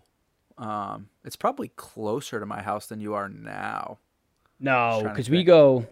Um, 0.58 1.10
it's 1.24 1.36
probably 1.36 1.70
closer 1.76 2.40
to 2.40 2.46
my 2.46 2.62
house 2.62 2.88
than 2.88 3.00
you 3.00 3.14
are 3.14 3.30
now. 3.30 4.00
No, 4.60 5.02
because 5.04 5.30
we 5.30 5.44
go 5.44 5.86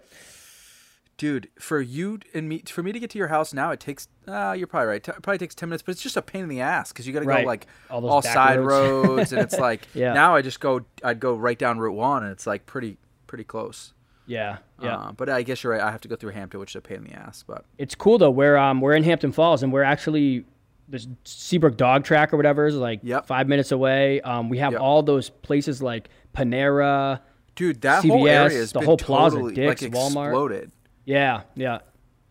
dude, 1.17 1.47
for 1.59 1.79
you 1.79 2.19
and 2.33 2.49
me, 2.49 2.61
for 2.67 2.83
me 2.83 2.91
to 2.91 2.99
get 2.99 3.09
to 3.11 3.17
your 3.17 3.27
house 3.29 3.53
now, 3.53 3.71
it 3.71 3.79
takes. 3.79 4.07
Uh, 4.27 4.53
you're 4.57 4.67
probably 4.67 4.87
right. 4.87 5.03
T- 5.03 5.11
probably 5.21 5.37
takes 5.37 5.55
ten 5.55 5.69
minutes, 5.69 5.83
but 5.83 5.91
it's 5.93 6.01
just 6.01 6.17
a 6.17 6.21
pain 6.21 6.43
in 6.43 6.49
the 6.49 6.61
ass 6.61 6.91
because 6.91 7.05
you 7.07 7.13
got 7.13 7.21
to 7.21 7.25
Right. 7.27 7.43
go 7.43 7.47
like 7.47 7.67
All 7.89 8.01
those 8.01 8.11
all 8.11 8.21
side 8.21 8.59
roads. 8.59 9.07
roads, 9.07 9.33
and 9.33 9.41
it's 9.41 9.57
like 9.59 9.87
Yeah. 9.93 10.13
now 10.13 10.35
I 10.35 10.41
just 10.41 10.59
go. 10.59 10.83
I'd 11.03 11.19
go 11.19 11.35
right 11.35 11.57
down 11.57 11.77
Route 11.79 11.95
One, 11.95 12.23
and 12.23 12.31
it's 12.31 12.47
like 12.47 12.65
pretty 12.65 12.97
pretty 13.27 13.43
close. 13.43 13.93
Yeah, 14.27 14.57
yeah. 14.81 14.95
Uh, 14.97 15.11
but 15.11 15.29
I 15.29 15.43
guess 15.43 15.63
you're 15.63 15.73
right. 15.73 15.81
I 15.81 15.91
have 15.91 16.01
to 16.01 16.07
go 16.07 16.15
through 16.15 16.31
Hampton, 16.31 16.59
which 16.59 16.71
is 16.71 16.75
a 16.77 16.81
pain 16.81 16.97
in 16.97 17.03
the 17.05 17.13
ass. 17.13 17.43
But 17.45 17.65
it's 17.77 17.93
cool 17.95 18.17
though. 18.17 18.31
We're 18.31 18.57
um 18.57 18.81
we're 18.81 18.93
in 18.93 19.03
Hampton 19.03 19.31
Falls 19.31 19.61
and 19.63 19.71
we're 19.71 19.83
actually 19.83 20.45
this 20.87 21.07
Seabrook 21.23 21.77
Dog 21.77 22.03
Track 22.03 22.33
or 22.33 22.37
whatever 22.37 22.65
is 22.67 22.75
like 22.75 22.99
Yep. 23.03 23.25
five 23.27 23.47
minutes 23.47 23.71
away. 23.71 24.21
Um, 24.21 24.49
we 24.49 24.57
have 24.59 24.73
Yep. 24.73 24.81
all 24.81 25.01
those 25.03 25.29
places 25.29 25.81
like 25.81 26.09
Panera. 26.35 27.19
dude, 27.55 27.81
that 27.81 28.03
whole 28.03 28.27
area 28.27 28.49
has 28.57 28.71
the 28.71 28.81
whole 28.81 28.97
plaza, 28.97 29.35
totally 29.37 29.53
Dick's, 29.55 29.81
like 29.81 29.91
Walmart. 29.91 30.27
exploded. 30.27 30.71
Yeah, 31.05 31.41
yeah. 31.55 31.79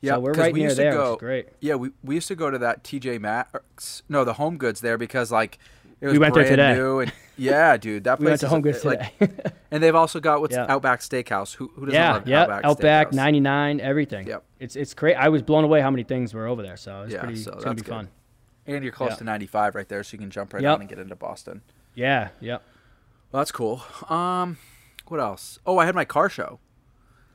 Yeah, 0.03 0.15
so 0.15 0.21
we're 0.21 0.33
right 0.35 0.53
we 0.53 0.61
near 0.61 0.69
used 0.69 0.77
to 0.77 0.83
there, 0.83 0.93
go- 0.93 1.17
great. 1.17 1.49
Yeah, 1.61 1.77
we, 1.77 1.91
we 2.03 2.15
used 2.17 2.29
to 2.29 2.35
go 2.37 2.51
to 2.51 2.59
that 2.59 2.85
TJ 2.85 3.19
Maxx, 3.21 4.03
no, 4.09 4.23
the 4.23 4.35
Home 4.35 4.59
Goods 4.59 4.81
there 4.83 4.99
because 4.99 5.33
like 5.33 5.59
it 6.03 6.07
was 6.07 6.13
We 6.13 6.19
went 6.19 6.35
there 6.35 6.45
today. 6.45 6.75
new 6.75 6.99
and 7.01 7.13
yeah, 7.37 7.77
dude, 7.77 8.05
that 8.05 8.17
place 8.19 8.25
We 8.25 8.31
went 8.31 8.41
to 8.41 8.49
Home 8.49 8.63
Goods 8.63 8.85
like, 8.85 9.19
today. 9.19 9.35
and 9.71 9.83
they've 9.83 9.95
also 9.95 10.21
got 10.21 10.41
what's 10.41 10.55
Yeah. 10.55 10.67
Outback 10.69 11.01
Steakhouse. 11.01 11.55
Who 11.55 11.69
who 11.75 11.87
doesn't 11.87 11.95
yeah, 12.01 12.13
love 12.15 12.29
yeah. 12.29 12.43
Outback? 12.43 12.65
Outback, 12.65 13.13
99, 13.13 13.81
everything. 13.81 14.27
Yep. 14.27 14.45
It's 14.61 14.77
it's 14.77 14.95
great. 14.95 15.15
I 15.15 15.29
was 15.29 15.43
blown 15.43 15.65
away 15.65 15.81
how 15.81 15.91
many 15.91 16.03
things 16.05 16.33
were 16.35 16.47
over 16.47 16.63
there. 16.63 16.77
So 16.77 17.03
it's 17.03 17.13
Yeah, 17.13 17.21
pretty. 17.21 17.37
so 17.37 17.53
it's 17.53 17.65
gonna 17.65 17.75
be 17.77 17.83
good. 17.83 17.91
fun. 17.91 18.09
And 18.67 18.83
you're 18.83 18.93
close 18.93 19.11
Yeah. 19.11 19.17
to 19.17 19.25
95 19.25 19.75
right 19.75 19.89
there, 19.89 20.03
so 20.03 20.15
you 20.15 20.19
can 20.19 20.31
jump 20.31 20.55
right 20.55 20.63
Yep. 20.63 20.75
on 20.75 20.81
and 20.81 20.89
get 20.89 20.99
into 20.99 21.15
Boston. 21.17 21.61
Yeah, 21.95 22.29
yep. 22.41 22.63
Well, 23.31 23.41
that's 23.41 23.53
cool. 23.53 23.83
Um, 24.09 24.57
what 25.09 25.21
else? 25.21 25.59
Oh, 25.67 25.79
I 25.79 25.85
had 25.87 25.95
my 25.95 26.05
car 26.05 26.29
show. 26.31 26.61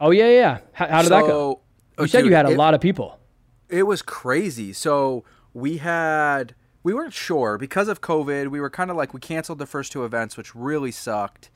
Oh 0.02 0.12
yeah, 0.12 0.30
yeah. 0.30 0.58
How, 0.74 0.88
how 0.88 1.02
did 1.02 1.12
that 1.12 1.22
go? 1.22 1.28
So- 1.28 1.60
oh, 1.98 2.02
You 2.04 2.08
said 2.08 2.22
dude, 2.22 2.30
you 2.32 2.36
had 2.36 2.46
a 2.46 2.52
it- 2.52 2.58
lot 2.58 2.74
of 2.74 2.82
people. 2.82 3.20
It 3.68 3.84
was 3.84 4.02
crazy. 4.02 4.74
So 4.74 5.24
we 5.54 5.78
had 5.78 6.56
we 6.84 6.94
weren't 6.94 7.14
sure 7.14 7.58
because 7.58 7.88
of 7.88 8.02
COVID. 8.02 8.48
We 8.50 8.60
were 8.60 8.70
kind 8.70 8.90
of 8.90 8.98
like 8.98 9.14
we 9.14 9.20
canceled 9.20 9.60
the 9.60 9.66
first 9.66 9.92
two 9.92 10.06
events, 10.06 10.38
which 10.38 10.56
really 10.56 10.92
sucked. 10.92 11.50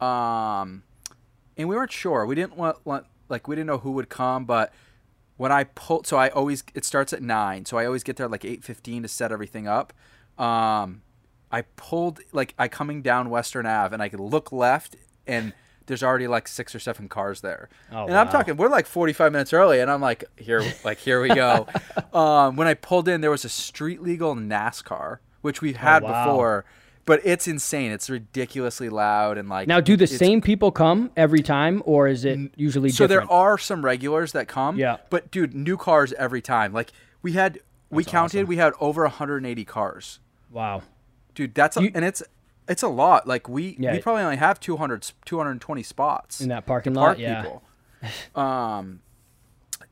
Um, 0.00 0.84
and 1.56 1.68
we 1.68 1.76
weren't 1.76 1.92
sure. 1.92 2.24
We 2.24 2.34
didn't 2.34 2.56
want, 2.56 2.84
want 2.84 3.06
like 3.28 3.48
we 3.48 3.56
didn't 3.56 3.66
know 3.66 3.78
who 3.78 3.92
would 3.92 4.08
come, 4.08 4.44
but 4.44 4.72
when 5.36 5.52
I 5.52 5.64
pulled, 5.64 6.06
so 6.06 6.16
I 6.16 6.28
always 6.28 6.62
it 6.74 6.84
starts 6.84 7.12
at 7.12 7.22
nine, 7.22 7.64
so 7.64 7.78
I 7.78 7.86
always 7.86 8.02
get 8.02 8.16
there 8.16 8.28
like 8.28 8.44
eight 8.44 8.62
fifteen 8.62 9.02
to 9.02 9.08
set 9.08 9.32
everything 9.32 9.66
up. 9.66 9.92
Um, 10.38 11.02
I 11.50 11.62
pulled 11.76 12.20
like 12.32 12.54
I 12.58 12.68
coming 12.68 13.02
down 13.02 13.30
Western 13.30 13.66
Ave, 13.66 13.94
and 13.94 14.02
I 14.02 14.08
could 14.08 14.20
look 14.20 14.52
left, 14.52 14.96
and 15.26 15.52
there's 15.90 16.02
already 16.02 16.26
like 16.28 16.46
six 16.48 16.74
or 16.74 16.78
seven 16.78 17.08
cars 17.08 17.40
there. 17.40 17.68
Oh, 17.92 18.06
and 18.06 18.16
I'm 18.16 18.28
talking, 18.28 18.56
we're 18.56 18.68
like 18.68 18.86
45 18.86 19.32
minutes 19.32 19.52
early, 19.52 19.80
and 19.80 19.90
I'm 19.90 20.00
like, 20.00 20.24
here, 20.36 20.62
like 20.84 20.98
here 20.98 21.20
we 21.20 21.28
go. 21.28 21.66
um, 22.14 22.56
when 22.56 22.66
I 22.68 22.74
pulled 22.74 23.08
in, 23.08 23.20
there 23.20 23.30
was 23.30 23.44
a 23.44 23.48
street 23.48 24.00
legal 24.02 24.34
NASCAR, 24.36 25.18
which 25.42 25.60
we've 25.60 25.76
had 25.76 26.02
Oh, 26.02 26.06
wow. 26.06 26.24
before, 26.26 26.64
but 27.06 27.20
it's 27.24 27.48
insane. 27.48 27.90
It's 27.92 28.08
ridiculously 28.08 28.88
loud 28.88 29.36
and 29.36 29.48
like. 29.48 29.66
Now, 29.68 29.80
do 29.80 29.96
the 29.96 30.06
same 30.06 30.40
people 30.40 30.70
come 30.70 31.10
every 31.16 31.42
time, 31.42 31.82
or 31.84 32.06
is 32.06 32.24
it 32.24 32.38
usually 32.56 32.90
So 32.90 33.06
different? 33.08 33.28
there 33.28 33.36
are 33.36 33.58
some 33.58 33.84
regulars 33.84 34.32
that 34.32 34.46
come. 34.48 34.76
Yeah. 34.78 34.98
But 35.10 35.30
dude, 35.30 35.54
new 35.54 35.76
cars 35.76 36.12
every 36.12 36.40
time. 36.42 36.72
Like 36.72 36.92
we 37.22 37.32
had, 37.32 37.58
we 37.90 38.04
That's 38.04 38.12
counted, 38.12 38.38
awesome. 38.38 38.48
we 38.48 38.56
had 38.56 38.72
over 38.80 39.02
180 39.02 39.64
cars. 39.64 40.20
wow. 40.50 40.82
Dude, 41.34 41.54
that's 41.54 41.76
a, 41.76 41.82
You- 41.82 41.90
and 41.94 42.04
it's 42.04 42.22
it's 42.70 42.82
a 42.82 42.88
lot. 42.88 43.26
Like 43.26 43.48
we 43.48 43.76
Yeah. 43.78 43.92
we 43.92 43.98
probably 44.00 44.22
only 44.22 44.36
have 44.36 44.58
200 44.60 45.02
s- 45.04 45.12
220 45.26 45.82
spots 45.82 46.40
In 46.40 46.48
that 46.48 46.64
parking 46.64 46.94
lot, 46.94 47.04
park 47.04 47.18
yeah. 47.18 47.42
people. 47.42 47.62
Um, 48.34 49.00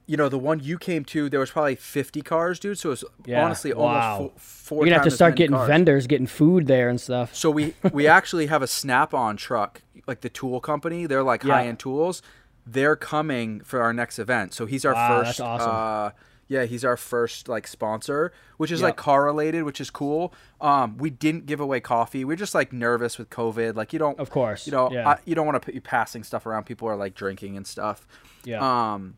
you 0.07 0.17
know 0.17 0.31
the 0.31 0.39
one 0.39 0.61
you 0.61 0.79
came 0.79 1.05
to, 1.07 1.29
there 1.29 1.41
was 1.41 1.51
probably 1.51 1.75
50 1.75 2.23
cars, 2.23 2.59
dude. 2.59 2.79
So 2.79 2.89
it 2.89 2.93
was 2.93 3.05
Yeah. 3.27 3.45
honestly 3.45 3.75
Wow. 3.75 3.83
almost 4.17 4.19
four, 4.19 4.31
four 4.39 4.79
You're 4.79 4.87
gonna 4.87 5.03
have 5.03 5.05
to 5.05 5.11
start 5.11 5.37
getting 5.37 5.55
cars. 5.57 5.69
vendors, 5.69 6.07
getting 6.07 6.27
food 6.27 6.67
there 6.67 6.89
and 6.89 6.99
stuff. 7.01 7.35
So 7.35 7.51
we 7.51 7.75
we 7.93 8.07
actually 8.07 8.47
have 8.47 8.63
a 8.63 8.67
Snap-on 8.67 9.37
truck, 9.37 9.83
like 10.07 10.23
the 10.23 10.31
tool 10.31 10.61
company. 10.61 11.05
They're 11.07 11.23
like 11.23 11.45
Yeah. 11.45 11.55
high-end 11.55 11.79
tools. 11.79 12.23
They're 12.67 12.97
coming 12.97 13.61
for 13.61 13.83
our 13.83 13.93
next 13.93 14.19
event. 14.19 14.55
So 14.55 14.65
he's 14.67 14.85
our 14.85 14.95
Wow, 14.95 15.09
first. 15.25 15.39
that's 15.39 15.41
awesome. 15.41 15.71
Uh, 15.71 16.11
yeah, 16.49 16.65
he's 16.65 16.85
our 16.85 16.97
first 16.97 17.49
like 17.49 17.67
sponsor, 17.67 18.33
which 18.57 18.73
is 18.73 18.81
Yep. 18.81 18.87
like 18.89 18.97
car 18.97 19.25
related, 19.25 19.63
which 19.65 19.81
is 19.81 19.91
cool. 19.91 20.33
Um, 20.61 20.97
we 20.97 21.11
didn't 21.11 21.47
give 21.47 21.61
away 21.61 21.81
coffee. 21.81 22.25
We're 22.25 22.37
just 22.37 22.55
like 22.55 22.73
nervous 22.73 23.19
with 23.19 23.29
COVID. 23.31 23.77
Like 23.77 23.93
you 23.93 23.99
don't, 23.99 24.19
Of 24.19 24.31
course, 24.31 24.67
you 24.67 24.73
know, 24.73 24.91
yeah. 24.91 25.09
I, 25.09 25.19
you 25.25 25.35
don't 25.35 25.47
want 25.47 25.57
to 25.57 25.65
put 25.65 25.75
you 25.75 25.81
passing 25.81 26.25
stuff 26.25 26.47
around. 26.47 26.65
People 26.65 26.89
are 26.89 26.97
like 26.97 27.15
drinking 27.15 27.57
and 27.57 27.67
stuff. 27.67 28.07
Yeah. 28.45 28.61
Um, 28.95 29.17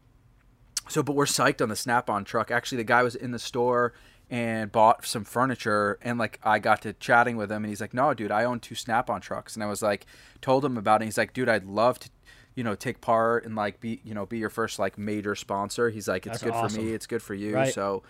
so, 0.88 1.02
but 1.04 1.14
we're 1.14 1.24
psyched 1.24 1.60
on 1.62 1.68
the 1.68 1.76
Snap-on 1.76 2.24
truck. 2.24 2.50
Actually, 2.50 2.78
the 2.78 2.84
guy 2.84 3.02
was 3.04 3.14
in 3.14 3.30
the 3.30 3.38
store 3.38 3.92
and 4.28 4.70
bought 4.72 5.04
some 5.06 5.24
furniture, 5.24 5.98
and 6.02 6.18
like 6.18 6.40
I 6.42 6.58
got 6.58 6.82
to 6.82 6.92
chatting 6.94 7.36
with 7.36 7.50
him, 7.50 7.62
and 7.64 7.68
he's 7.68 7.80
like, 7.80 7.94
"No, 7.94 8.12
dude, 8.14 8.30
I 8.32 8.42
own 8.44 8.58
two 8.60 8.74
Snap-on 8.74 9.20
trucks," 9.20 9.54
and 9.54 9.62
I 9.62 9.66
was 9.66 9.82
like, 9.82 10.06
told 10.40 10.64
him 10.64 10.76
about 10.76 10.94
it. 11.00 11.04
And 11.04 11.04
he's 11.04 11.18
like, 11.18 11.32
"Dude, 11.32 11.48
I'd 11.48 11.64
love 11.64 11.98
to." 12.00 12.10
You 12.54 12.64
know, 12.64 12.74
take 12.74 13.00
part 13.00 13.44
and 13.44 13.54
like 13.54 13.80
be 13.80 14.00
you 14.04 14.12
know 14.14 14.26
be 14.26 14.38
your 14.38 14.50
first 14.50 14.78
like 14.78 14.98
major 14.98 15.34
sponsor. 15.34 15.90
He's 15.90 16.08
like, 16.08 16.26
it's 16.26 16.40
That's 16.40 16.52
good 16.58 16.70
for 16.70 16.76
me, 16.78 16.92
it's 16.92 17.06
good 17.06 17.22
for 17.22 17.34
you. 17.34 17.54
Right. 17.54 17.72
So, 17.72 18.02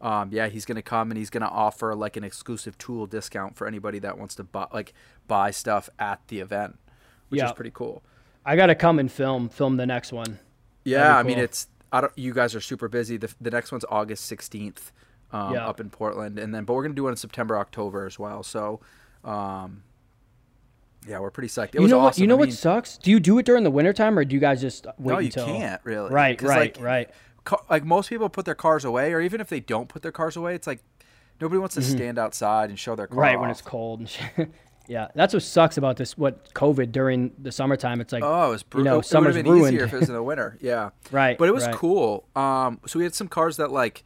um, 0.00 0.30
yeah, 0.32 0.46
he's 0.48 0.64
gonna 0.64 0.82
come 0.82 1.10
and 1.10 1.18
he's 1.18 1.30
gonna 1.30 1.46
offer 1.48 1.94
like 1.94 2.16
an 2.16 2.24
exclusive 2.24 2.78
tool 2.78 3.06
discount 3.06 3.56
for 3.56 3.66
anybody 3.66 3.98
that 3.98 4.16
wants 4.16 4.34
to 4.36 4.44
buy 4.44 4.66
like 4.72 4.94
buy 5.26 5.50
stuff 5.50 5.90
at 5.98 6.20
the 6.28 6.40
event, 6.40 6.78
which 7.28 7.40
Yeah. 7.40 7.46
is 7.46 7.52
pretty 7.52 7.72
cool. 7.74 8.02
I 8.46 8.56
gotta 8.56 8.74
come 8.76 8.98
and 8.98 9.10
film 9.10 9.48
film 9.48 9.76
the 9.76 9.86
next 9.86 10.12
one. 10.12 10.38
Yeah, 10.84 10.98
That'd 11.00 11.16
I 11.16 11.22
mean 11.24 11.38
it's 11.38 11.66
I 11.92 12.00
don't. 12.02 12.12
You 12.16 12.32
guys 12.34 12.54
are 12.54 12.60
super 12.60 12.88
busy. 12.88 13.16
The 13.16 13.34
the 13.40 13.50
next 13.50 13.72
one's 13.72 13.84
August 13.90 14.26
sixteenth, 14.26 14.92
um, 15.32 15.54
Yeah. 15.54 15.66
up 15.66 15.80
in 15.80 15.90
Portland, 15.90 16.38
and 16.38 16.54
then 16.54 16.64
but 16.64 16.74
we're 16.74 16.82
gonna 16.82 16.94
do 16.94 17.08
it 17.08 17.10
in 17.10 17.16
September, 17.16 17.58
October 17.58 18.06
as 18.06 18.18
well. 18.18 18.42
So, 18.42 18.80
um, 19.24 19.82
yeah, 21.06 21.18
we're 21.20 21.30
pretty 21.30 21.48
psyched. 21.48 21.68
It 21.68 21.74
you 21.74 21.82
was 21.82 21.90
know 21.90 21.98
what? 21.98 22.04
awesome. 22.08 22.22
You 22.22 22.26
know 22.28 22.34
I 22.36 22.38
what 22.40 22.52
sucks? 22.52 22.98
Do 22.98 23.10
you 23.10 23.20
do 23.20 23.38
it 23.38 23.46
during 23.46 23.64
the 23.64 23.70
wintertime 23.70 24.18
or 24.18 24.24
do 24.24 24.34
you 24.34 24.40
guys 24.40 24.60
just 24.60 24.86
wait 24.98 25.12
No, 25.14 25.18
you 25.20 25.26
until? 25.26 25.46
can't 25.46 25.80
really. 25.84 26.10
Right, 26.10 26.40
right, 26.42 26.76
like, 26.76 26.84
right. 26.84 27.10
ca- 27.44 27.62
like 27.70 27.84
most 27.84 28.08
people 28.08 28.28
put 28.28 28.44
their 28.44 28.54
cars 28.54 28.84
away, 28.84 29.12
or 29.12 29.20
even 29.20 29.40
if 29.40 29.48
they 29.48 29.60
don't 29.60 29.88
put 29.88 30.02
their 30.02 30.12
cars 30.12 30.36
away, 30.36 30.54
it's 30.54 30.66
like 30.66 30.80
nobody 31.40 31.58
wants 31.58 31.74
to 31.76 31.82
stand 31.82 32.18
outside 32.18 32.68
and 32.70 32.78
show 32.78 32.94
their 32.96 33.06
car. 33.06 33.14
Mm-hmm. 33.14 33.20
Right 33.20 33.40
when 33.40 33.50
it's 33.50 33.62
cold 33.62 34.10
yeah, 34.88 35.08
that's 35.14 35.34
what 35.34 35.42
sucks 35.42 35.76
about 35.76 35.96
this. 35.98 36.16
What 36.16 36.52
COVID 36.54 36.92
during 36.92 37.32
the 37.38 37.52
summertime? 37.52 38.00
It's 38.00 38.12
like 38.12 38.22
Oh, 38.24 38.48
it 38.48 38.50
was 38.50 38.62
brutal. 38.62 38.84
know, 38.86 38.94
it 38.94 38.96
would 38.98 39.04
summer's 39.06 39.36
have 39.36 39.44
been 39.44 39.52
ruined. 39.52 39.74
easier 39.74 39.84
if 39.84 39.92
it 39.92 40.00
was 40.00 40.08
in 40.08 40.14
the 40.14 40.22
winter. 40.32 40.56
Yeah. 40.60 40.90
Right, 41.12 41.36
But 41.38 41.48
it 41.48 41.52
was 41.54 41.66
right. 41.66 41.74
cool. 41.74 42.26
Um, 42.34 42.80
so 42.86 42.98
we 42.98 43.04
had 43.04 43.14
some 43.14 43.28
cars 43.28 43.58
that 43.58 43.70
like, 43.70 44.02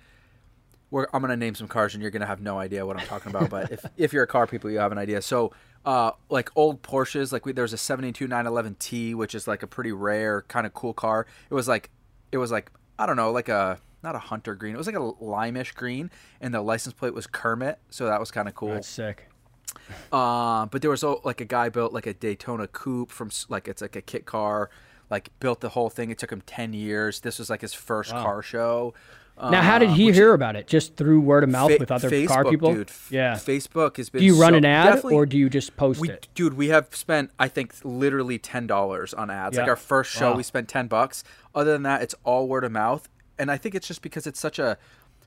we're, 0.91 1.07
I'm 1.15 1.23
gonna 1.23 1.37
name 1.37 1.55
some 1.55 1.69
cars, 1.69 1.95
and 1.95 2.03
you're 2.03 2.11
gonna 2.11 2.27
have 2.27 2.41
no 2.41 2.59
idea 2.59 2.85
what 2.85 3.01
I'm 3.01 3.07
talking 3.07 3.31
about. 3.31 3.49
but 3.49 3.71
if 3.73 3.87
if 3.97 4.13
you're 4.13 4.25
a 4.25 4.27
car 4.27 4.47
people, 4.47 4.71
you 4.71 4.79
have 4.79 4.93
an 4.93 4.99
idea. 4.99 5.23
So, 5.23 5.53
uh, 5.85 6.13
like 6.29 6.51
old 6.57 6.83
Porsches, 6.83 7.33
like 7.33 7.45
we, 7.45 7.53
there's 7.53 7.73
a 7.73 7.79
72 7.79 8.29
911T, 8.29 9.15
which 9.15 9.35
is 9.35 9.49
like 9.49 9.63
a 9.63 9.67
pretty 9.67 9.93
rare 9.93 10.43
kind 10.43 10.67
of 10.67 10.75
cool 10.75 10.93
car. 10.95 11.27
It 11.51 11.55
was 11.55 11.67
like, 11.69 11.91
it 12.31 12.39
was 12.39 12.51
like 12.53 12.71
I 12.99 13.07
don't 13.07 13.17
know, 13.17 13.33
like 13.33 13.49
a 13.49 13.79
not 14.03 14.15
a 14.15 14.19
hunter 14.19 14.55
green. 14.55 14.75
It 14.75 14.79
was 14.79 14.87
like 14.87 14.97
a 14.97 15.01
limeish 15.01 15.75
green, 15.75 16.11
and 16.41 16.53
the 16.55 16.61
license 16.61 16.95
plate 16.95 17.15
was 17.15 17.27
Kermit, 17.27 17.79
so 17.91 18.07
that 18.07 18.21
was 18.21 18.31
kind 18.31 18.49
of 18.49 18.55
cool. 18.55 18.75
that's 18.75 18.89
sick. 18.89 19.29
Uh, 20.13 20.67
but 20.67 20.83
there 20.83 20.91
was 20.91 21.03
oh, 21.03 21.21
like 21.25 21.41
a 21.41 21.45
guy 21.45 21.69
built 21.69 21.93
like 21.93 22.07
a 22.07 22.15
Daytona 22.15 22.67
coupe 22.67 23.11
from 23.11 23.31
like 23.49 23.69
it's 23.69 23.83
like 23.83 23.97
a 23.97 24.03
kit 24.03 24.27
car, 24.27 24.71
like 25.11 25.31
built 25.41 25.61
the 25.61 25.71
whole 25.71 25.91
thing. 25.91 26.11
It 26.11 26.19
took 26.19 26.31
him 26.31 26.43
ten 26.47 26.73
years. 26.73 27.21
This 27.21 27.39
was 27.39 27.49
like 27.51 27.61
his 27.63 27.75
first 27.75 28.13
Wow. 28.13 28.23
car 28.23 28.43
show. 28.43 28.95
Now, 29.41 29.63
how 29.63 29.79
did 29.79 29.89
Uh, 29.91 29.95
he 29.95 30.07
which- 30.07 30.15
hear 30.17 30.35
about 30.35 30.55
it? 30.57 30.67
Just 30.69 30.97
through 30.97 31.21
word 31.21 31.43
of 31.43 31.51
mouth 31.51 31.73
Fa- 31.73 31.79
with 31.81 31.91
other 31.91 32.09
Facebook, 32.11 32.29
car 32.29 32.45
people? 32.45 32.75
Dude. 32.75 32.91
F- 32.91 33.09
Yeah. 33.11 33.35
Facebook 33.35 33.97
has 33.97 34.09
been. 34.09 34.21
Do 34.21 34.25
you 34.25 34.41
run 34.41 34.53
so- 34.53 34.59
an 34.59 34.65
ad 34.65 35.01
or 35.05 35.27
do 35.27 35.37
you 35.37 35.49
just 35.51 35.77
post 35.77 36.01
we, 36.01 36.11
it? 36.11 36.29
dude, 36.35 36.55
we 36.55 36.69
have 36.69 36.95
spent 36.95 37.31
I 37.39 37.49
think 37.49 37.75
literally 37.83 38.39
ten 38.39 38.67
dollars 38.67 39.13
on 39.15 39.31
ads. 39.31 39.57
Like 39.59 39.69
our 39.69 39.75
first 39.77 40.13
show, 40.13 40.31
Wow. 40.31 40.37
we 40.37 40.43
spent 40.43 40.69
ten 40.69 40.87
bucks. 40.87 41.25
Other 41.55 41.73
than 41.73 41.83
that, 41.83 42.03
it's 42.03 42.15
all 42.25 42.47
word 42.47 42.63
of 42.65 42.73
mouth, 42.73 43.09
and 43.39 43.51
I 43.51 43.57
think 43.57 43.75
it's 43.75 43.89
just 43.89 44.03
because 44.03 44.27
it's 44.27 44.39
such 44.41 44.59
a 44.59 44.77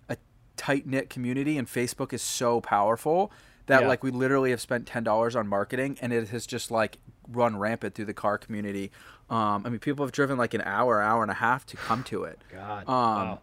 a 0.08 0.16
tight 0.56 0.86
knit 0.88 1.10
community, 1.10 1.58
and 1.58 1.68
Facebook 1.68 2.14
is 2.14 2.22
so 2.22 2.62
powerful 2.62 3.32
that 3.66 3.82
Yeah. 3.82 3.88
like 3.88 4.04
we 4.04 4.12
literally 4.12 4.52
have 4.52 4.62
spent 4.62 4.86
ten 4.86 5.04
dollars 5.04 5.36
on 5.36 5.48
marketing, 5.48 5.98
and 6.02 6.14
it 6.14 6.30
has 6.30 6.46
just 6.46 6.72
like 6.72 7.00
run 7.28 7.58
rampant 7.58 7.96
through 7.96 8.06
the 8.06 8.14
car 8.14 8.38
community. 8.38 8.92
Um, 9.30 9.64
I 9.66 9.70
mean, 9.70 9.80
people 9.80 10.06
have 10.06 10.12
driven 10.12 10.38
like 10.38 10.54
an 10.54 10.62
hour, 10.62 11.02
hour 11.02 11.24
and 11.24 11.32
a 11.32 11.36
half 11.36 11.66
to 11.66 11.78
come 11.78 12.04
to 12.04 12.24
it 12.24 12.40
God. 12.54 12.82
Um, 12.82 12.86
wow. 12.88 13.40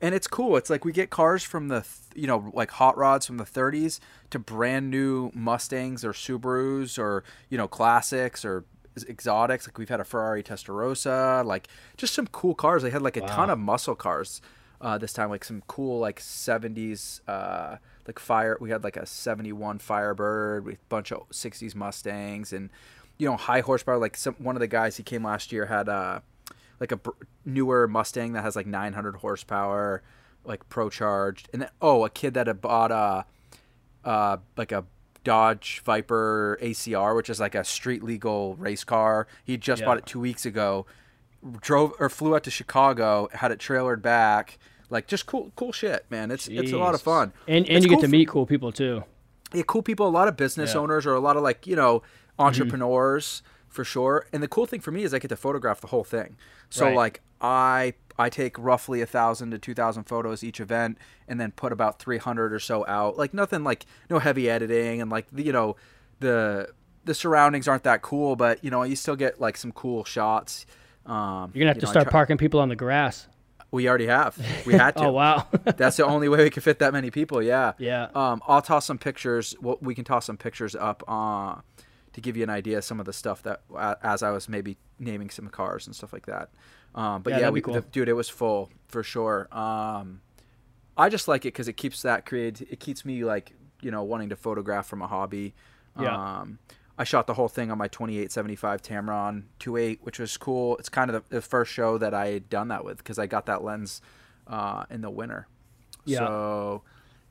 And 0.00 0.14
it's 0.14 0.26
cool. 0.26 0.56
It's 0.56 0.70
like 0.70 0.84
we 0.84 0.92
get 0.92 1.10
cars 1.10 1.42
from 1.42 1.68
the, 1.68 1.80
th- 1.80 1.94
you 2.14 2.26
know, 2.26 2.50
like 2.54 2.70
hot 2.72 2.96
rods 2.96 3.26
from 3.26 3.36
the 3.36 3.44
30s 3.44 4.00
to 4.30 4.38
brand 4.38 4.90
new 4.90 5.30
Mustangs 5.34 6.04
or 6.04 6.12
Subarus 6.12 6.98
or 6.98 7.22
you 7.48 7.58
know 7.58 7.68
classics 7.68 8.44
or 8.44 8.64
exotics. 9.08 9.66
Like 9.66 9.78
we've 9.78 9.88
had 9.88 10.00
a 10.00 10.04
Ferrari 10.04 10.42
Testarossa, 10.42 11.44
like 11.44 11.68
just 11.96 12.14
some 12.14 12.26
cool 12.28 12.54
cars. 12.54 12.82
They 12.82 12.90
had 12.90 13.02
like 13.02 13.16
a 13.16 13.22
ton 13.26 13.50
of 13.50 13.58
muscle 13.58 13.94
cars 13.94 14.40
uh, 14.80 14.98
this 14.98 15.12
time, 15.12 15.28
like 15.30 15.44
some 15.44 15.62
cool 15.66 15.98
like 15.98 16.20
70s, 16.20 17.20
uh, 17.28 17.76
like 18.06 18.18
fire. 18.18 18.56
We 18.60 18.70
had 18.70 18.82
like 18.82 18.96
a 18.96 19.06
71 19.06 19.78
Firebird 19.78 20.64
with 20.64 20.76
a 20.76 20.78
bunch 20.88 21.12
of 21.12 21.28
60s 21.30 21.74
Mustangs 21.74 22.52
and 22.52 22.70
you 23.18 23.28
know 23.28 23.36
high 23.36 23.60
horsepower. 23.60 23.98
Like 23.98 24.16
some 24.16 24.34
one 24.38 24.56
of 24.56 24.60
the 24.60 24.66
guys 24.66 24.96
he 24.96 25.02
came 25.02 25.24
last 25.24 25.52
year 25.52 25.66
had 25.66 25.88
uh 25.88 26.20
like 26.80 26.92
a 26.92 26.96
br- 26.96 27.10
newer 27.44 27.86
Mustang 27.86 28.32
that 28.32 28.42
has 28.42 28.56
like 28.56 28.66
900 28.66 29.16
horsepower, 29.16 30.02
like 30.44 30.68
pro 30.68 30.88
charged, 30.90 31.48
and 31.52 31.62
then 31.62 31.68
oh, 31.82 32.04
a 32.04 32.10
kid 32.10 32.34
that 32.34 32.46
had 32.46 32.60
bought 32.60 32.90
a, 32.90 33.26
uh, 34.08 34.38
like 34.56 34.72
a 34.72 34.84
Dodge 35.22 35.82
Viper 35.84 36.58
ACR, 36.62 37.14
which 37.14 37.28
is 37.28 37.38
like 37.38 37.54
a 37.54 37.62
street 37.64 38.02
legal 38.02 38.56
race 38.56 38.84
car. 38.84 39.26
He 39.44 39.56
just 39.58 39.80
Yeah. 39.80 39.86
bought 39.86 39.98
it 39.98 40.06
two 40.06 40.18
weeks 40.20 40.46
ago. 40.46 40.86
Drove 41.60 41.92
or 41.98 42.08
flew 42.08 42.34
out 42.34 42.42
to 42.44 42.50
Chicago, 42.50 43.28
had 43.32 43.50
it 43.52 43.58
trailered 43.58 44.00
back. 44.02 44.58
Like 44.88 45.06
just 45.06 45.26
cool, 45.26 45.52
cool 45.56 45.72
shit, 45.72 46.04
man. 46.10 46.30
It's 46.30 46.48
it's 46.48 46.72
a 46.72 46.78
lot 46.78 46.94
of 46.94 47.02
fun, 47.02 47.32
And 47.46 47.66
and 47.68 47.76
It's 47.76 47.84
you 47.84 47.90
cool 47.90 48.00
get 48.00 48.06
to 48.06 48.10
meet 48.10 48.28
cool 48.28 48.44
people 48.46 48.72
too. 48.72 49.04
yeah, 49.52 49.62
cool 49.66 49.82
people, 49.82 50.06
a 50.06 50.10
lot 50.10 50.26
of 50.28 50.36
business 50.36 50.70
Yeah. 50.70 50.74
Mm-hmm. 50.76 50.82
owners 50.82 51.06
or 51.06 51.14
a 51.14 51.20
lot 51.20 51.36
of 51.36 51.42
like, 51.42 51.66
you 51.66 51.76
know, 51.76 52.02
entrepreneurs 52.38 53.42
for 53.70 53.84
sure. 53.84 54.26
And 54.32 54.42
the 54.42 54.48
cool 54.48 54.66
thing 54.66 54.80
for 54.80 54.90
me 54.90 55.02
is 55.04 55.14
I 55.14 55.18
get 55.18 55.28
to 55.28 55.36
photograph 55.36 55.80
the 55.80 55.86
whole 55.86 56.04
thing. 56.04 56.36
So 56.68 56.86
Right. 56.86 56.96
like 56.96 57.20
I 57.40 57.94
I 58.18 58.28
take 58.28 58.58
roughly 58.58 59.00
a 59.00 59.06
thousand 59.06 59.52
to 59.52 59.58
two 59.58 59.72
thousand 59.74 60.04
photos 60.04 60.44
each 60.44 60.60
event 60.60 60.98
and 61.26 61.40
then 61.40 61.52
put 61.52 61.72
about 61.72 61.98
three 61.98 62.18
hundred 62.18 62.52
or 62.52 62.58
so 62.60 62.84
out. 62.86 63.16
Like 63.16 63.32
nothing 63.32 63.64
like 63.64 63.86
no 64.10 64.18
heavy 64.18 64.50
editing 64.50 65.00
and 65.00 65.10
like 65.10 65.26
you 65.34 65.52
know, 65.52 65.76
the 66.18 66.68
the 67.04 67.14
surroundings 67.14 67.66
aren't 67.66 67.84
that 67.84 68.02
cool, 68.02 68.36
but 68.36 68.62
you 68.62 68.70
know, 68.70 68.82
you 68.82 68.94
still 68.96 69.16
get 69.16 69.40
like 69.40 69.56
some 69.56 69.72
cool 69.72 70.04
shots. 70.04 70.66
Um, 71.06 71.50
You're 71.54 71.62
gonna 71.62 71.68
have 71.70 71.78
to 71.78 71.86
know, 71.86 71.90
start 71.90 72.04
try- 72.06 72.12
parking 72.12 72.36
people 72.36 72.60
on 72.60 72.68
the 72.68 72.76
grass. 72.76 73.26
We 73.72 73.88
already 73.88 74.06
have. 74.06 74.36
We 74.66 74.74
had 74.74 74.90
to. 74.96 75.04
Oh 75.04 75.12
wow. 75.12 75.46
That's 75.64 75.96
the 75.96 76.04
only 76.04 76.28
way 76.28 76.42
we 76.42 76.50
could 76.50 76.62
fit 76.64 76.80
that 76.80 76.92
many 76.92 77.10
people. 77.10 77.40
Yeah. 77.42 77.72
Yeah. 77.78 78.08
Um, 78.14 78.42
I'll 78.46 78.60
toss 78.62 78.84
some 78.84 78.98
pictures. 78.98 79.54
Well, 79.62 79.78
we 79.80 79.94
can 79.94 80.04
toss 80.04 80.26
some 80.26 80.36
pictures 80.36 80.74
up 80.74 81.02
uh, 81.08 81.54
to 82.12 82.20
give 82.20 82.36
you 82.36 82.42
an 82.42 82.50
idea 82.50 82.78
of 82.78 82.84
some 82.84 83.00
of 83.00 83.06
the 83.06 83.12
stuff 83.12 83.42
that 83.44 83.62
as 84.02 84.22
I 84.22 84.30
was 84.30 84.48
maybe 84.48 84.76
naming 84.98 85.30
some 85.30 85.48
cars 85.48 85.86
and 85.86 85.94
stuff 85.94 86.12
like 86.12 86.26
that. 86.26 86.50
Um, 86.94 87.22
but 87.22 87.30
Yeah, 87.30 87.40
yeah, 87.40 87.50
we, 87.50 87.60
cool. 87.60 87.74
the, 87.74 87.80
dude, 87.82 88.08
it 88.08 88.14
was 88.14 88.28
full 88.28 88.70
for 88.88 89.02
sure. 89.02 89.48
Um, 89.52 90.20
I 90.96 91.08
just 91.08 91.28
like 91.28 91.44
it 91.44 91.48
because 91.54 91.68
it 91.68 91.74
keeps 91.74 92.02
that 92.02 92.26
create. 92.26 92.60
It 92.62 92.80
keeps 92.80 93.04
me 93.04 93.24
like 93.24 93.52
you 93.80 93.90
know 93.90 94.02
wanting 94.02 94.28
to 94.30 94.36
photograph 94.36 94.86
from 94.86 95.02
a 95.02 95.06
hobby. 95.06 95.54
Yeah. 95.98 96.40
Um, 96.40 96.58
I 96.98 97.04
shot 97.04 97.26
the 97.26 97.34
whole 97.34 97.48
thing 97.48 97.70
on 97.70 97.78
my 97.78 97.88
2875 97.88 98.82
Tamron 98.82 99.44
2.8, 99.58 100.00
which 100.02 100.18
was 100.18 100.36
cool. 100.36 100.76
It's 100.76 100.90
kind 100.90 101.10
of 101.10 101.24
the, 101.30 101.36
the 101.36 101.40
first 101.40 101.72
show 101.72 101.96
that 101.96 102.12
I 102.12 102.26
had 102.28 102.50
done 102.50 102.68
that 102.68 102.84
with 102.84 102.98
because 102.98 103.18
I 103.18 103.26
got 103.26 103.46
that 103.46 103.64
lens 103.64 104.02
uh, 104.46 104.84
in 104.90 105.00
the 105.00 105.08
winter. 105.08 105.46
Yeah. 106.04 106.18
So 106.18 106.82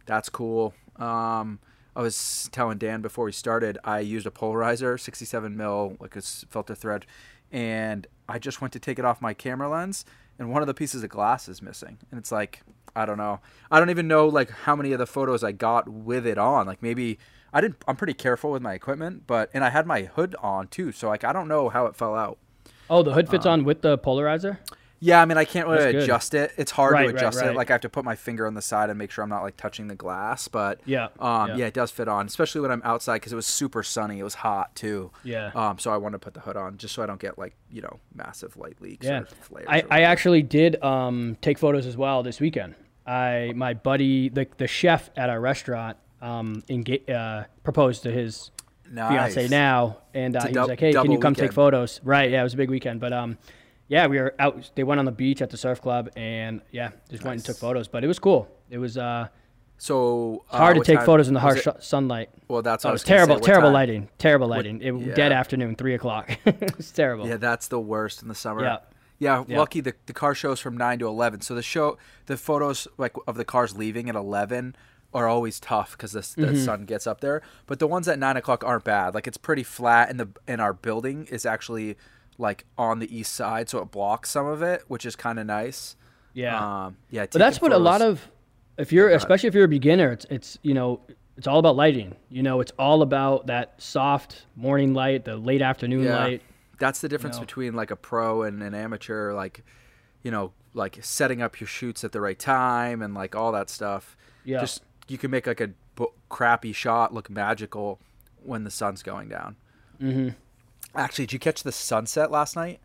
that's 0.08 0.28
cool. 0.30 0.74
Um, 0.96 1.60
I 1.96 2.02
was 2.02 2.50
telling 2.52 2.78
Dan 2.78 3.02
before 3.02 3.26
we 3.26 3.32
started, 3.32 3.78
I 3.84 4.00
used 4.00 4.26
a 4.28 4.32
polarizer, 4.32 5.00
67 5.00 5.56
mil, 5.58 5.98
like 6.00 6.16
a 6.16 6.22
filter 6.22 6.76
thread, 6.76 7.06
and 7.52 8.08
I 8.28 8.40
just 8.40 8.62
went 8.62 8.74
to 8.74 8.80
take 8.80 9.00
it 9.00 9.06
off 9.06 9.22
my 9.22 9.34
camera 9.34 9.70
lens, 9.70 10.06
and 10.38 10.52
one 10.52 10.62
of 10.62 10.68
the 10.68 10.74
pieces 10.74 11.04
of 11.04 11.10
glass 11.10 11.50
is 11.50 11.62
missing, 11.62 11.98
and 12.12 12.20
it's 12.20 12.32
like 12.32 12.62
I 12.96 13.06
don't 13.06 13.18
know. 13.18 13.40
I 13.72 13.80
don't 13.80 13.90
even 13.92 14.08
know 14.08 14.28
like 14.28 14.50
how 14.50 14.76
many 14.76 14.92
of 14.94 15.00
the 15.00 15.06
photos 15.06 15.44
I 15.44 15.52
got 15.52 15.88
with 15.88 16.26
it 16.26 16.38
on. 16.38 16.66
Like 16.68 16.82
maybe 16.82 17.20
I 17.54 17.62
didn't. 17.62 17.78
I'm 17.88 17.96
pretty 17.96 18.14
careful 18.14 18.52
with 18.52 18.62
my 18.62 18.74
equipment, 18.74 19.24
but 19.28 19.50
and 19.54 19.64
I 19.64 19.70
had 19.70 19.86
my 19.86 20.04
hood 20.04 20.36
on 20.42 20.68
too, 20.68 20.92
so 20.92 21.08
like 21.08 21.24
I 21.24 21.34
don't 21.34 21.48
know 21.48 21.70
how 21.70 21.86
it 21.86 21.96
fell 21.96 22.16
out. 22.16 22.38
Oh, 22.90 23.04
the 23.04 23.14
hood 23.14 23.30
fits 23.30 23.46
Uh, 23.46 23.52
on 23.52 23.64
with 23.64 23.82
the 23.82 23.98
polarizer. 23.98 24.58
Yeah, 25.02 25.22
I 25.22 25.26
mean, 25.26 25.38
I 25.38 25.46
can't 25.46 25.68
really 25.68 25.98
adjust 25.98 26.34
it. 26.34 26.52
It's 26.58 26.72
hard 26.72 26.94
Right, 26.94 27.10
to 27.10 27.16
adjust 27.16 27.40
right. 27.40 27.52
it. 27.52 27.56
Like 27.56 27.70
I 27.70 27.74
have 27.74 27.82
to 27.82 27.90
put 27.90 28.04
my 28.04 28.16
finger 28.16 28.46
on 28.46 28.54
the 28.54 28.62
side 28.62 28.90
and 28.90 29.00
make 29.00 29.12
sure 29.12 29.24
I'm 29.24 29.30
not 29.30 29.44
like 29.44 29.56
touching 29.56 29.88
the 29.88 29.96
glass. 29.96 30.48
But 30.48 30.82
Yeah, 30.86 31.08
um, 31.20 31.50
yeah. 31.50 31.56
yeah. 31.56 31.66
it 31.68 31.74
does 31.74 31.90
fit 31.92 32.08
on, 32.08 32.26
especially 32.28 32.62
when 32.62 32.72
I'm 32.72 32.82
outside 32.84 33.16
because 33.16 33.32
it 33.32 33.36
was 33.38 33.46
super 33.46 33.82
sunny. 33.82 34.20
It 34.20 34.24
was 34.24 34.36
hot 34.36 34.76
too. 34.76 35.12
Yeah. 35.24 35.52
Um, 35.56 35.80
so 35.80 35.92
I 35.92 35.98
wanted 35.98 36.16
to 36.16 36.26
put 36.26 36.34
the 36.34 36.42
hood 36.42 36.58
on 36.58 36.78
just 36.78 36.94
so 36.96 37.02
I 37.02 37.06
don't 37.06 37.20
get 37.20 37.38
like 37.40 37.56
you 37.72 37.82
know 37.82 38.00
massive 38.14 38.58
light 38.58 38.82
leaks 38.82 39.06
Yeah, 39.06 39.20
or 39.22 39.26
flares. 39.26 39.68
I, 39.70 39.84
I 39.90 40.02
actually 40.02 40.42
did 40.42 40.82
um, 40.84 41.38
take 41.42 41.58
photos 41.58 41.86
as 41.86 41.96
well 41.96 42.22
this 42.24 42.40
weekend. 42.42 42.76
I 43.08 43.54
my 43.56 43.74
buddy 43.74 44.30
the 44.30 44.48
the 44.58 44.68
chef 44.68 45.10
at 45.16 45.30
our 45.30 45.40
restaurant 45.40 45.98
um, 46.22 46.62
enga- 46.70 47.10
uh, 47.10 47.46
proposed 47.64 48.04
to 48.04 48.12
his 48.12 48.52
fiance 48.94 49.48
now, 49.48 49.98
and 50.14 50.36
uh, 50.36 50.46
he 50.46 50.52
dou- 50.54 50.60
was 50.60 50.70
like, 50.70 50.80
"Hey, 50.80 50.92
can 50.94 51.12
you 51.12 51.20
come 51.20 51.36
take 51.36 51.54
photos?" 51.54 52.02
Right? 52.04 52.30
Yeah, 52.32 52.42
it 52.42 52.44
was 52.44 52.54
a 52.54 52.58
big 52.58 52.70
weekend, 52.70 53.00
but 53.00 53.14
um, 53.14 53.38
yeah, 53.90 54.08
we 54.08 54.18
were 54.20 54.34
out. 54.40 54.72
They 54.76 54.86
went 54.86 55.00
on 55.00 55.06
the 55.06 55.12
beach 55.12 55.42
at 55.42 55.50
the 55.50 55.58
surf 55.58 55.82
club, 55.82 56.10
and 56.16 56.62
yeah, 56.72 56.92
just 57.10 57.24
went 57.26 57.36
and 57.36 57.46
took 57.46 57.58
photos. 57.58 57.88
But 57.90 58.04
it 58.06 58.08
was 58.08 58.20
cool. 58.20 58.48
It 58.70 58.78
was 58.78 58.98
uh, 58.98 59.28
So 59.78 60.46
uh, 60.52 60.58
hard 60.58 60.78
to 60.78 60.84
take 60.84 60.98
time 61.00 61.06
photos 61.06 61.28
in 61.28 61.34
the 61.34 61.40
harsh 61.40 61.66
it? 61.68 61.84
sunlight. 61.84 62.30
Well, 62.48 62.62
that's 62.62 62.84
what 62.84 62.90
Oh, 62.90 62.92
it 62.92 62.94
was 62.94 63.04
gonna 63.04 63.20
say. 63.22 63.26
terrible, 63.26 63.46
terrible 63.46 63.68
time? 63.70 63.74
lighting, 63.74 64.10
terrible 64.18 64.48
lighting. 64.48 64.82
It 64.82 64.92
was 64.92 65.04
dead 65.16 65.32
afternoon, 65.32 65.76
three 65.76 65.96
o'clock. 65.96 66.30
it 66.46 66.78
was 66.78 66.92
terrible. 66.92 67.28
Yeah, 67.28 67.38
that's 67.38 67.68
the 67.68 67.80
worst 67.80 68.22
in 68.22 68.28
the 68.28 68.36
summer. 68.36 68.64
Yeah. 68.64 68.78
Yeah, 69.22 69.44
Yeah. 69.48 69.58
lucky 69.60 69.82
the, 69.82 69.94
the 70.06 70.14
car 70.14 70.34
shows 70.34 70.62
from 70.62 70.78
nine 70.78 71.00
to 71.00 71.08
eleven. 71.08 71.42
So 71.42 71.54
the 71.56 71.62
show, 71.62 71.98
the 72.28 72.38
photos 72.38 72.88
like 72.98 73.16
of 73.28 73.36
the 73.36 73.44
cars 73.46 73.76
leaving 73.76 74.08
at 74.10 74.16
eleven 74.16 74.76
are 75.14 75.28
always 75.28 75.60
tough 75.60 75.92
because 75.94 76.12
the, 76.14 76.22
the 76.42 76.48
Mm-hmm. 76.52 76.64
sun 76.64 76.86
gets 76.86 77.06
up 77.08 77.20
there. 77.20 77.42
But 77.66 77.80
the 77.80 77.88
ones 77.88 78.08
at 78.08 78.18
nine 78.20 78.38
o'clock 78.38 78.64
aren't 78.64 78.84
bad. 78.86 79.14
Like 79.16 79.28
it's 79.28 79.38
pretty 79.38 79.64
flat, 79.64 80.10
and 80.10 80.20
the 80.20 80.30
and 80.48 80.62
our 80.62 80.72
building 80.74 81.28
is 81.32 81.46
actually 81.46 81.98
like 82.40 82.66
on 82.78 82.98
the 83.00 83.16
east 83.16 83.34
side, 83.34 83.70
so 83.70 83.80
it 83.80 83.92
blocks 83.92 84.32
some 84.32 84.48
of 84.48 84.64
it, 84.64 84.84
which 84.88 85.06
is 85.06 85.16
kind 85.16 85.38
of 85.38 85.46
nice. 85.46 85.96
Yeah. 86.34 86.86
Um, 86.86 86.98
yeah. 87.12 87.26
But 87.32 87.38
that's 87.38 87.62
what 87.62 87.74
a 87.74 87.78
lot 87.78 88.02
of, 88.02 88.28
if 88.78 88.92
you're, 88.92 89.10
especially 89.10 89.48
if 89.48 89.54
you're 89.54 89.66
a 89.66 89.68
beginner, 89.68 90.12
it's, 90.14 90.26
it's, 90.30 90.58
you 90.64 90.74
know, 90.74 91.02
it's 91.38 91.48
all 91.48 91.60
about 91.60 91.76
lighting. 91.76 92.16
You 92.30 92.42
know, 92.42 92.62
it's 92.62 92.72
all 92.80 93.02
about 93.02 93.48
that 93.48 93.76
soft 93.82 94.46
morning 94.56 94.94
light, 94.94 95.26
the 95.26 95.36
late 95.36 95.62
afternoon 95.62 96.06
Yeah. 96.06 96.18
light. 96.18 96.42
That's 96.80 97.02
the 97.02 97.10
difference 97.10 97.36
know? 97.36 97.42
between 97.42 97.74
like 97.74 97.92
a 97.92 97.96
pro 97.98 98.44
and 98.44 98.64
an 98.64 98.74
amateur. 98.74 99.34
Like, 99.34 99.64
you 100.24 100.32
know, 100.32 100.54
like 100.74 100.98
setting 101.02 101.42
up 101.42 101.60
your 101.60 101.68
shoots 101.68 102.04
at 102.06 102.14
the 102.14 102.22
right 102.22 102.40
time 102.40 103.02
and 103.02 103.14
like 103.14 103.36
all 103.36 103.52
that 103.52 103.70
stuff. 103.70 104.16
Yeah. 104.46 104.62
Just 104.62 104.84
you 105.10 105.18
can 105.18 105.30
make 105.30 105.46
like 105.46 105.60
a 105.60 105.72
b- 105.96 106.08
crappy 106.30 106.72
shot 106.72 107.14
look 107.14 107.30
magical 107.30 108.00
when 108.44 108.64
the 108.64 108.72
sun's 108.72 109.04
going 109.04 109.28
down. 109.28 109.58
Mm-hmm. 110.02 110.30
Actually, 110.96 111.26
did 111.28 111.34
you 111.34 111.40
catch 111.40 111.64
the 111.64 111.72
sunset 111.72 112.32
last 112.32 112.56
night? 112.56 112.80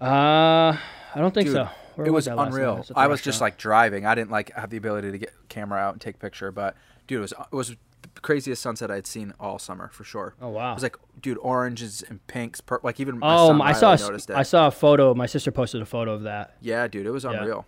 Uh, 0.00 0.76
I 0.76 1.18
don't 1.18 1.32
think 1.32 1.46
Dude, 1.46 1.54
so. 1.56 1.68
Where 1.94 2.06
it 2.06 2.10
was 2.10 2.28
night? 2.28 2.48
unreal. 2.48 2.76
was 2.76 2.92
I 2.94 3.06
was 3.06 3.22
just 3.22 3.40
like 3.40 3.56
driving. 3.56 4.04
I 4.04 4.14
didn't 4.14 4.30
like 4.30 4.52
have 4.54 4.68
the 4.68 4.76
ability 4.76 5.10
to 5.12 5.18
get 5.18 5.30
camera 5.48 5.78
out 5.80 5.94
and 5.94 6.00
take 6.00 6.18
picture, 6.18 6.52
but 6.52 6.76
dude, 7.06 7.18
it 7.18 7.20
was 7.22 7.32
it 7.32 7.56
was 7.56 7.68
the 7.70 8.20
craziest 8.20 8.60
sunset 8.60 8.90
I'd 8.90 9.06
seen 9.06 9.32
all 9.40 9.58
summer 9.58 9.88
for 9.92 10.04
sure. 10.04 10.34
Oh, 10.40 10.50
wow. 10.50 10.72
It 10.72 10.74
was 10.74 10.82
like, 10.82 10.96
dude, 11.22 11.38
oranges 11.38 12.04
and 12.06 12.24
pinks, 12.26 12.60
per- 12.60 12.80
like 12.82 13.00
even 13.00 13.18
my 13.18 13.34
oh, 13.34 13.60
I 13.62 13.72
saw, 13.72 13.90
a 13.92 13.94
s- 13.94 14.02
noticed 14.02 14.28
it. 14.28 14.36
I 14.36 14.42
saw 14.42 14.66
a 14.66 14.70
photo. 14.70 15.14
My 15.14 15.24
sister 15.26 15.50
posted 15.50 15.80
a 15.80 15.86
photo 15.86 16.12
of 16.12 16.22
that. 16.24 16.54
Yeah, 16.60 16.86
dude, 16.88 17.06
it 17.06 17.10
was 17.10 17.24
Yeah. 17.24 17.30
unreal. 17.32 17.64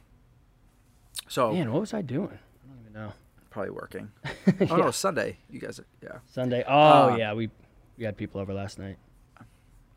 So 1.28 1.52
Man, 1.54 1.72
what 1.72 1.80
was 1.80 1.94
I 1.94 2.02
doing? 2.02 2.28
I 2.28 2.68
don't 2.68 2.80
even 2.82 2.92
know. 2.92 3.12
probably 3.50 3.70
working. 3.70 4.10
Oh 4.70 4.76
no, 4.76 4.90
Sunday. 4.90 5.38
You 5.50 5.60
guys, 5.60 5.78
are, 5.78 5.86
yeah. 6.02 6.18
Sunday. 6.32 6.64
Oh 6.66 7.12
Uh, 7.12 7.16
yeah, 7.16 7.32
we 7.32 7.48
we 7.98 8.04
had 8.04 8.16
people 8.16 8.40
over 8.40 8.54
last 8.54 8.78
night. 8.78 8.96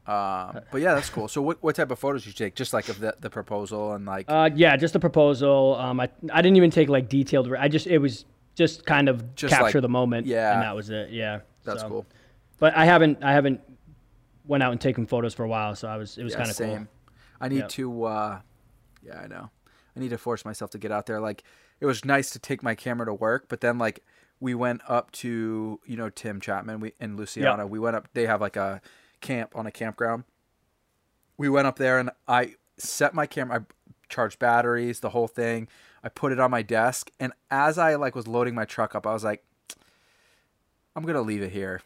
Uh, 0.08 0.60
but 0.72 0.82
yeah, 0.82 0.96
that's 0.96 1.10
cool. 1.10 1.28
So 1.28 1.42
what 1.42 1.62
what 1.62 1.76
type 1.76 1.92
of 1.92 2.00
photos 2.00 2.26
you 2.26 2.34
take? 2.34 2.56
Just 2.56 2.74
like 2.74 2.90
of 2.90 3.00
the 3.00 3.14
the 3.20 3.30
proposal 3.30 3.94
and 3.94 4.06
like 4.06 4.26
Uh, 4.28 4.50
yeah, 4.56 4.76
just 4.76 4.94
the 4.94 5.00
proposal. 5.00 5.76
Um, 5.80 6.00
I 6.00 6.10
I 6.34 6.42
didn't 6.42 6.58
even 6.58 6.72
take 6.72 6.90
like 6.90 7.08
detailed. 7.08 7.54
I 7.54 7.68
just 7.68 7.86
it 7.86 8.00
was 8.00 8.26
just 8.56 8.86
kind 8.86 9.08
of 9.10 9.36
Just, 9.36 9.54
capture 9.54 9.78
like- 9.78 9.82
the 9.84 9.90
moment. 9.90 10.26
yeah. 10.28 10.54
and 10.54 10.62
that 10.64 10.76
was 10.76 10.90
it. 10.90 11.12
Yeah, 11.12 11.42
that's 11.64 11.82
so- 11.82 11.88
cool. 11.88 12.06
But 12.58 12.76
I 12.76 12.86
haven't 12.86 13.24
I 13.24 13.32
haven't 13.34 13.62
went 14.46 14.64
out 14.64 14.72
and 14.72 14.82
taken 14.82 15.06
photos 15.06 15.34
for 15.36 15.44
a 15.44 15.48
while, 15.48 15.76
so 15.76 15.88
I 15.88 15.98
was 15.98 16.18
it 16.18 16.24
was 16.24 16.34
Yeah, 16.34 16.38
kind 16.40 16.50
of 16.50 16.58
cool. 16.58 16.68
same. 16.68 16.88
I 17.40 17.48
need 17.48 17.60
Yep. 17.60 17.70
to. 17.70 18.04
uh 18.06 18.40
Yeah, 19.04 19.20
I 19.20 19.28
know. 19.28 19.50
I 19.96 20.00
need 20.00 20.10
to 20.10 20.18
force 20.18 20.44
myself 20.46 20.72
to 20.72 20.80
get 20.80 20.92
out 20.92 21.06
there. 21.06 21.20
Like 21.20 21.44
it 21.80 21.86
was 21.86 22.04
nice 22.06 22.32
to 22.32 22.40
take 22.40 22.64
my 22.64 22.74
camera 22.76 23.06
to 23.06 23.14
work, 23.14 23.46
but 23.50 23.62
then 23.62 23.78
like 23.78 24.04
we 24.42 24.56
went 24.56 24.82
up 24.90 25.12
to 25.12 25.80
you 25.86 25.96
know 25.96 26.10
Tim 26.10 26.42
Chapman 26.42 26.82
we 26.82 26.94
and 27.00 27.18
Luciana. 27.18 27.66
We 27.66 27.80
went 27.80 27.96
up. 27.96 28.10
They 28.14 28.26
have 28.26 28.42
like 28.42 28.58
a 28.58 28.82
camp 29.22 29.56
on 29.56 29.66
a 29.66 29.72
campground. 29.72 30.26
We 31.38 31.48
went 31.48 31.68
up 31.68 31.78
there 31.78 32.00
and 32.00 32.10
I 32.28 32.56
set 32.78 33.14
my 33.14 33.26
camera. 33.28 33.62
I 33.62 33.92
charged 34.10 34.40
batteries, 34.40 35.00
the 35.00 35.12
whole 35.12 35.28
thing. 35.28 35.70
I 36.04 36.10
put 36.10 36.32
it 36.32 36.40
on 36.40 36.52
my 36.52 36.64
desk, 36.64 37.12
and 37.20 37.32
as 37.50 37.78
I 37.78 37.96
like 37.96 38.16
was 38.16 38.28
loading 38.28 38.56
my 38.56 38.66
truck 38.66 38.96
up, 38.96 39.08
I 39.08 39.14
was 39.14 39.24
like, 39.24 39.44
I'm 40.96 41.04
gonna 41.04 41.22
leave 41.22 41.44
it 41.44 41.52
here. 41.52 41.82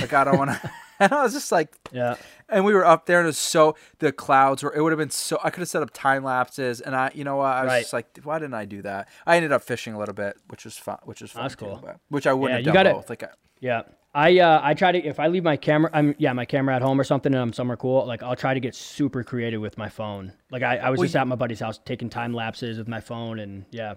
Like 0.00 0.12
I 0.12 0.24
don't 0.24 0.38
want 0.38 0.50
to. 0.50 0.72
and 1.00 1.12
I 1.12 1.22
was 1.22 1.32
just 1.32 1.50
like, 1.52 1.74
Yeah, 1.92 2.16
and 2.48 2.64
we 2.64 2.74
were 2.74 2.84
up 2.84 3.06
there 3.06 3.18
and 3.20 3.26
it 3.26 3.28
was 3.28 3.38
so 3.38 3.76
the 3.98 4.12
clouds 4.12 4.62
were 4.62 4.74
it 4.74 4.80
would 4.82 4.92
have 4.92 4.98
been 4.98 5.10
so 5.10 5.38
i 5.44 5.50
could 5.50 5.60
have 5.60 5.68
set 5.68 5.82
up 5.82 5.90
time 5.92 6.24
lapses 6.24 6.80
and 6.80 6.94
i 6.96 7.10
you 7.14 7.24
know 7.24 7.36
what 7.36 7.46
i 7.46 7.62
was 7.64 7.68
Right. 7.70 7.80
just 7.82 7.92
like 7.92 8.18
why 8.24 8.38
didn't 8.38 8.54
i 8.54 8.64
do 8.64 8.82
that 8.82 9.08
i 9.26 9.36
ended 9.36 9.52
up 9.52 9.62
fishing 9.62 9.94
a 9.94 9.98
little 9.98 10.14
bit 10.14 10.36
which 10.48 10.64
was 10.64 10.76
fun 10.76 10.98
which 11.04 11.20
was 11.20 11.30
fun 11.30 11.42
That's 11.44 11.54
cool. 11.54 11.82
which 12.08 12.26
i 12.26 12.32
wouldn't 12.32 12.60
Yeah, 12.64 12.66
have 12.72 12.74
done 12.74 12.84
gotta- 12.84 12.94
both 12.96 13.10
like 13.10 13.22
I- 13.22 13.28
yeah. 13.60 13.82
I 14.14 14.38
uh 14.38 14.60
I 14.64 14.72
try 14.72 14.90
to 14.92 14.98
if 14.98 15.20
I 15.20 15.26
leave 15.28 15.44
my 15.44 15.56
camera 15.56 15.90
I'm 15.92 16.14
yeah 16.18 16.32
my 16.32 16.46
camera 16.46 16.74
at 16.74 16.80
home 16.82 16.98
or 16.98 17.04
something 17.04 17.32
and 17.34 17.40
I'm 17.42 17.52
somewhere 17.52 17.76
cool 17.76 18.06
like 18.06 18.22
I'll 18.22 18.34
try 18.36 18.54
to 18.54 18.58
get 18.60 18.74
super 18.74 19.22
creative 19.22 19.60
with 19.60 19.76
my 19.76 19.90
phone. 19.90 20.32
Like 20.50 20.62
I, 20.62 20.78
I 20.78 20.90
was 20.90 20.98
Well, 20.98 21.04
just 21.04 21.16
at 21.16 21.26
my 21.28 21.36
buddy's 21.36 21.60
house 21.60 21.78
taking 21.84 22.08
time 22.08 22.32
lapses 22.32 22.78
with 22.78 22.88
my 22.88 23.00
phone 23.00 23.38
and 23.38 23.66
yeah 23.70 23.94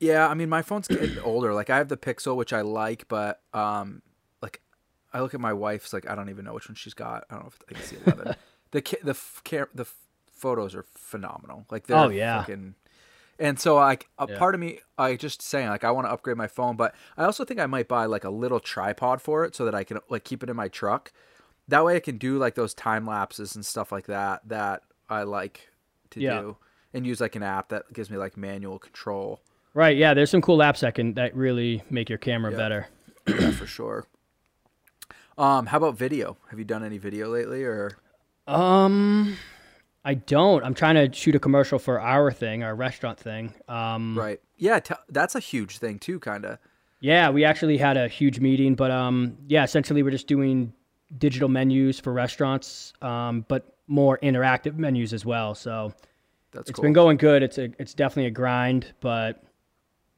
yeah 0.00 0.26
i 0.28 0.34
mean 0.34 0.48
my 0.48 0.60
phone's 0.62 0.88
getting 0.88 1.18
older 1.24 1.54
like 1.54 1.70
i 1.70 1.76
have 1.78 1.88
the 1.88 1.96
pixel 1.96 2.34
which 2.36 2.52
i 2.52 2.60
like 2.62 3.06
but 3.08 3.40
um 3.54 4.02
i 5.12 5.20
look 5.20 5.34
at 5.34 5.40
my 5.40 5.52
wife's 5.52 5.92
like 5.92 6.08
i 6.08 6.14
don't 6.14 6.28
even 6.30 6.44
know 6.44 6.54
which 6.54 6.68
one 6.68 6.74
she's 6.76 6.94
got 6.94 7.24
i 7.30 7.34
don't 7.34 7.44
know 7.44 7.48
if 7.48 7.62
i 7.70 7.74
can 7.74 7.82
see 7.84 7.96
11 8.06 8.34
the 8.72 8.82
ca- 8.82 8.96
the 9.02 9.10
f- 9.10 9.42
ca- 9.44 9.66
the 9.74 9.82
f- 9.82 9.94
photos 10.32 10.74
are 10.74 10.84
phenomenal. 10.94 11.64
Like 11.70 11.86
they're 11.86 11.96
Oh, 11.96 12.08
yeah. 12.08 12.40
fucking 12.40 12.74
and 13.38 13.60
so 13.60 13.76
like 13.76 14.08
a 14.18 14.26
Yeah. 14.28 14.38
part 14.38 14.54
of 14.56 14.60
me 14.60 14.80
I 14.98 15.14
just 15.16 15.40
saying 15.40 15.68
like 15.68 15.84
I 15.84 15.90
want 15.92 16.06
to 16.06 16.10
upgrade 16.12 16.36
my 16.36 16.48
phone, 16.48 16.76
but 16.76 16.94
I 17.16 17.24
also 17.24 17.44
think 17.44 17.60
I 17.60 17.66
might 17.66 17.86
buy 17.86 18.06
like 18.06 18.24
a 18.24 18.30
little 18.30 18.58
tripod 18.58 19.22
for 19.22 19.44
it 19.44 19.54
so 19.54 19.64
that 19.66 19.74
I 19.74 19.84
can 19.84 19.98
like 20.08 20.24
keep 20.24 20.42
it 20.42 20.50
in 20.50 20.56
my 20.56 20.66
truck. 20.68 21.12
That 21.68 21.84
way 21.84 21.94
I 21.96 22.00
can 22.00 22.18
do 22.18 22.38
like 22.38 22.54
those 22.56 22.74
time 22.74 23.06
lapses 23.06 23.54
and 23.54 23.64
stuff 23.64 23.92
like 23.92 24.06
that 24.06 24.48
that 24.48 24.82
I 25.08 25.22
like 25.22 25.68
to 26.10 26.20
Yeah. 26.20 26.40
do 26.40 26.56
and 26.92 27.06
use 27.06 27.20
like 27.20 27.36
an 27.36 27.42
app 27.44 27.68
that 27.68 27.92
gives 27.92 28.10
me 28.10 28.16
like 28.16 28.36
manual 28.36 28.78
control. 28.80 29.40
Right. 29.74 29.96
Yeah. 29.96 30.12
There's 30.14 30.30
some 30.30 30.42
cool 30.42 30.58
apps 30.58 30.80
that 30.80 30.94
can 30.96 31.14
that 31.14 31.36
really 31.36 31.82
make 31.88 32.08
your 32.08 32.18
camera 32.18 32.50
Yeah. 32.50 32.56
better. 32.58 32.86
yeah, 33.28 33.50
for 33.52 33.66
sure. 33.66 34.06
Um, 35.38 35.66
how 35.66 35.78
about 35.78 35.96
video? 35.96 36.36
Have 36.50 36.58
you 36.58 36.64
done 36.64 36.84
any 36.84 36.98
video 36.98 37.28
lately 37.28 37.64
or 37.64 37.92
Um, 38.46 39.36
I 40.04 40.14
don't. 40.14 40.64
I'm 40.64 40.74
trying 40.74 40.94
to 40.96 41.16
shoot 41.16 41.34
a 41.34 41.38
commercial 41.38 41.78
for 41.78 42.00
our 42.00 42.30
thing, 42.32 42.62
our 42.62 42.74
restaurant 42.74 43.18
thing. 43.18 43.54
Um, 43.68 44.18
right? 44.18 44.40
Yeah, 44.56 44.80
t- 44.80 44.94
that's 45.08 45.34
a 45.34 45.40
huge 45.40 45.78
thing 45.78 45.98
too, 45.98 46.18
kind 46.18 46.44
of. 46.44 46.58
Yeah, 47.00 47.30
we 47.30 47.44
actually 47.44 47.78
had 47.78 47.96
a 47.96 48.06
huge 48.08 48.38
meeting, 48.40 48.74
but 48.74 48.90
um, 48.90 49.36
yeah, 49.48 49.64
essentially 49.64 50.02
we're 50.02 50.10
just 50.10 50.26
doing 50.28 50.72
digital 51.18 51.48
menus 51.48 51.98
for 51.98 52.12
restaurants, 52.12 52.92
um, 53.02 53.44
but 53.48 53.76
more 53.88 54.18
interactive 54.22 54.76
menus 54.76 55.12
as 55.12 55.24
well. 55.26 55.54
So 55.54 55.92
That's 56.52 56.70
it's 56.70 56.76
cool. 56.76 56.82
been 56.84 56.92
going 56.92 57.16
good. 57.16 57.42
It's 57.42 57.58
a, 57.58 57.70
it's 57.78 57.94
definitely 57.94 58.26
a 58.26 58.30
grind, 58.30 58.92
but 59.00 59.42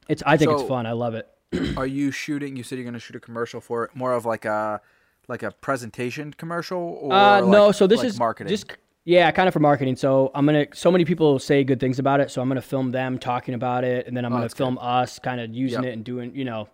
it's. 0.07 0.21
I 0.25 0.37
think 0.37 0.51
So- 0.51 0.59
it's 0.59 0.67
fun. 0.69 0.85
I 0.85 0.91
love 0.91 1.15
it. 1.15 1.27
Are 1.77 1.87
you 1.87 2.11
shooting? 2.11 2.55
You 2.55 2.63
said 2.63 2.77
you're 2.77 2.83
going 2.83 2.93
to 2.95 2.99
shoot 2.99 3.15
a 3.15 3.19
commercial 3.19 3.61
for 3.61 3.85
it, 3.85 3.95
more 3.95 4.13
of 4.13 4.25
like 4.25 4.45
a 4.45 4.81
like 5.27 5.43
a 5.43 5.51
presentation 5.51 6.33
commercial 6.33 6.97
or 7.01 7.13
Uh, 7.13 7.41
no, 7.41 7.71
so 7.71 7.87
this 7.87 7.99
like 7.99 8.07
is 8.07 8.19
marketing. 8.19 8.49
Just 8.49 8.71
yeah, 9.03 9.29
kind 9.31 9.47
of 9.47 9.53
for 9.53 9.59
marketing. 9.59 9.95
So 9.95 10.31
I'm 10.33 10.45
gonna. 10.45 10.65
So 10.73 10.91
many 10.91 11.05
people 11.05 11.37
say 11.39 11.63
good 11.63 11.79
things 11.79 11.99
about 11.99 12.19
it, 12.19 12.31
so 12.31 12.41
I'm 12.41 12.47
gonna 12.47 12.61
film 12.61 12.91
them 12.91 13.19
talking 13.19 13.53
about 13.53 13.83
it, 13.83 14.07
and 14.07 14.15
then 14.17 14.25
I'm 14.25 14.31
gonna 14.31 14.41
Oh, 14.41 14.45
that's 14.45 14.53
film 14.55 14.77
us 14.79 15.19
kind 15.19 15.39
of 15.41 15.53
using 15.53 15.83
Yep. 15.83 15.89
it 15.91 15.93
and 15.93 16.03
doing, 16.03 16.35
you 16.35 16.45
know, 16.45 16.67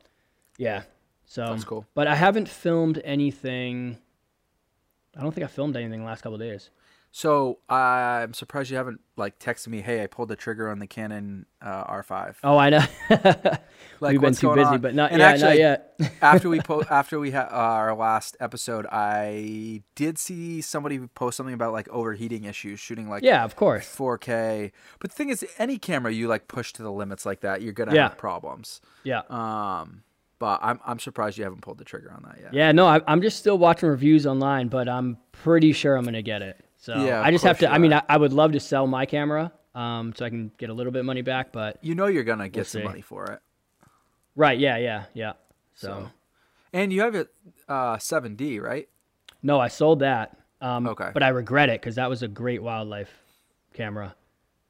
yeah. 0.58 0.84
So 1.26 1.46
That's 1.48 1.64
cool. 1.64 1.86
But 1.94 2.08
I 2.08 2.16
haven't 2.16 2.50
filmed 2.50 3.02
anything. 3.06 3.98
I 5.18 5.22
don't 5.22 5.34
think 5.34 5.46
I 5.46 5.48
filmed 5.48 5.76
anything 5.78 6.00
the 6.02 6.06
last 6.06 6.22
couple 6.22 6.36
of 6.36 6.42
days. 6.42 6.70
So 7.14 7.60
I'm 7.68 8.34
surprised 8.34 8.72
you 8.72 8.78
haven't 8.78 9.02
like 9.18 9.38
texted 9.38 9.68
me. 9.68 9.82
Hey, 9.82 10.02
I 10.02 10.08
pulled 10.08 10.30
the 10.30 10.38
trigger 10.38 10.70
on 10.70 10.80
the 10.80 10.88
Canon 10.88 11.46
uh, 11.62 11.84
R5. 11.86 12.36
Oh, 12.44 12.58
I 12.58 12.70
know. 12.70 12.84
Like, 14.00 14.14
We've 14.14 14.22
been 14.22 14.34
too 14.34 14.56
busy, 14.56 14.66
on? 14.66 14.82
but 14.82 14.96
not 14.96 15.12
And 15.12 15.20
yeah, 15.20 15.28
actually, 15.28 15.48
not 15.50 15.58
yet. 15.60 15.94
after 16.24 16.50
we 16.50 16.60
po- 16.64 16.82
after 16.90 17.20
we 17.20 17.30
had 17.30 17.50
our 17.50 17.94
last 17.96 18.36
episode, 18.40 18.88
I 18.92 19.84
did 19.94 20.18
see 20.18 20.60
somebody 20.62 20.98
post 21.14 21.38
something 21.38 21.54
about 21.54 21.72
like 21.72 21.88
overheating 21.90 22.46
issues 22.46 22.80
shooting 22.80 23.10
like 23.10 23.22
yeah, 23.22 23.44
of 23.44 23.56
course. 23.56 23.86
4K. 23.96 24.72
But 25.00 25.12
the 25.12 25.16
thing 25.16 25.30
is, 25.30 25.46
any 25.60 25.78
camera 25.78 26.12
you 26.12 26.28
like 26.28 26.48
push 26.48 26.74
to 26.74 26.82
the 26.84 26.92
limits 26.92 27.28
like 27.28 27.42
that, 27.42 27.62
you're 27.62 27.74
gonna 27.74 27.94
Yeah. 27.94 28.10
have 28.10 28.18
problems. 28.18 28.82
Yeah. 29.04 29.22
Um, 29.30 30.02
but 30.40 30.60
I'm 30.64 30.80
I'm 30.84 30.98
surprised 30.98 31.38
you 31.38 31.44
haven't 31.44 31.62
pulled 31.62 31.78
the 31.78 31.86
trigger 31.86 32.12
on 32.12 32.24
that 32.24 32.40
yet. 32.42 32.54
Yeah, 32.56 32.72
no, 32.72 32.88
I, 32.88 33.02
I'm 33.06 33.22
just 33.22 33.38
still 33.38 33.60
watching 33.60 33.88
reviews 33.90 34.26
online, 34.26 34.68
but 34.68 34.90
I'm 34.90 35.18
pretty 35.32 35.74
sure 35.74 35.96
I'm 35.96 36.06
gonna 36.06 36.24
get 36.24 36.42
it. 36.42 36.60
So 36.82 37.06
Yeah, 37.06 37.22
I 37.22 37.32
just 37.32 37.44
have 37.46 37.60
to. 37.60 37.72
I 37.72 37.78
mean. 37.78 37.94
I, 37.94 38.02
I 38.10 38.18
would 38.18 38.34
love 38.34 38.52
to 38.54 38.60
sell 38.60 38.86
my 38.88 39.06
camera, 39.06 39.52
um, 39.76 40.14
so 40.16 40.26
I 40.26 40.30
can 40.30 40.52
get 40.58 40.70
a 40.70 40.74
little 40.74 40.92
bit 40.92 41.00
of 41.00 41.06
money 41.06 41.22
back. 41.22 41.52
But 41.54 41.78
You 41.82 41.96
know 41.96 42.08
you're 42.08 42.24
gonna 42.24 42.50
get 42.50 42.68
some 42.68 42.82
see. 42.82 42.86
money 42.88 43.02
for 43.02 43.26
it. 43.32 43.40
right, 44.36 44.58
yeah, 44.60 44.78
yeah, 44.78 45.06
yeah. 45.14 45.34
So, 45.76 45.88
So, 45.88 46.10
and 46.74 46.92
you 46.92 47.02
have 47.02 47.16
a 47.16 47.28
uh, 47.70 47.98
7D, 47.98 48.60
right? 48.62 48.90
no, 49.44 49.60
I 49.60 49.68
sold 49.70 50.00
that. 50.00 50.38
Um, 50.60 50.88
Okay. 50.88 51.10
But 51.14 51.24
I 51.24 51.30
regret 51.30 51.70
it 51.70 51.80
because 51.82 51.96
that 51.96 52.10
was 52.10 52.22
a 52.24 52.28
great 52.28 52.62
wildlife 52.62 53.12
camera. 53.74 54.16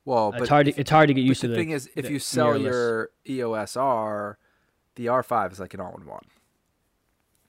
Well, 0.06 0.32
but 0.32 0.42
it's 0.42 0.50
hard. 0.50 0.66
To, 0.68 0.80
it's 0.80 0.90
hard 0.90 1.08
to 1.08 1.14
get 1.14 1.22
used 1.22 1.42
the 1.44 1.48
to. 1.48 1.54
The 1.54 1.60
thing 1.60 1.70
is, 1.72 1.90
if 1.96 2.10
you 2.10 2.20
sell 2.20 2.54
mirrorless. 2.54 2.64
your 2.64 3.10
EOS 3.30 3.78
R, 3.78 4.38
the 4.96 5.06
R5 5.08 5.52
is 5.54 5.60
like 5.60 5.74
an 5.74 5.80
all-in-one. 5.80 6.24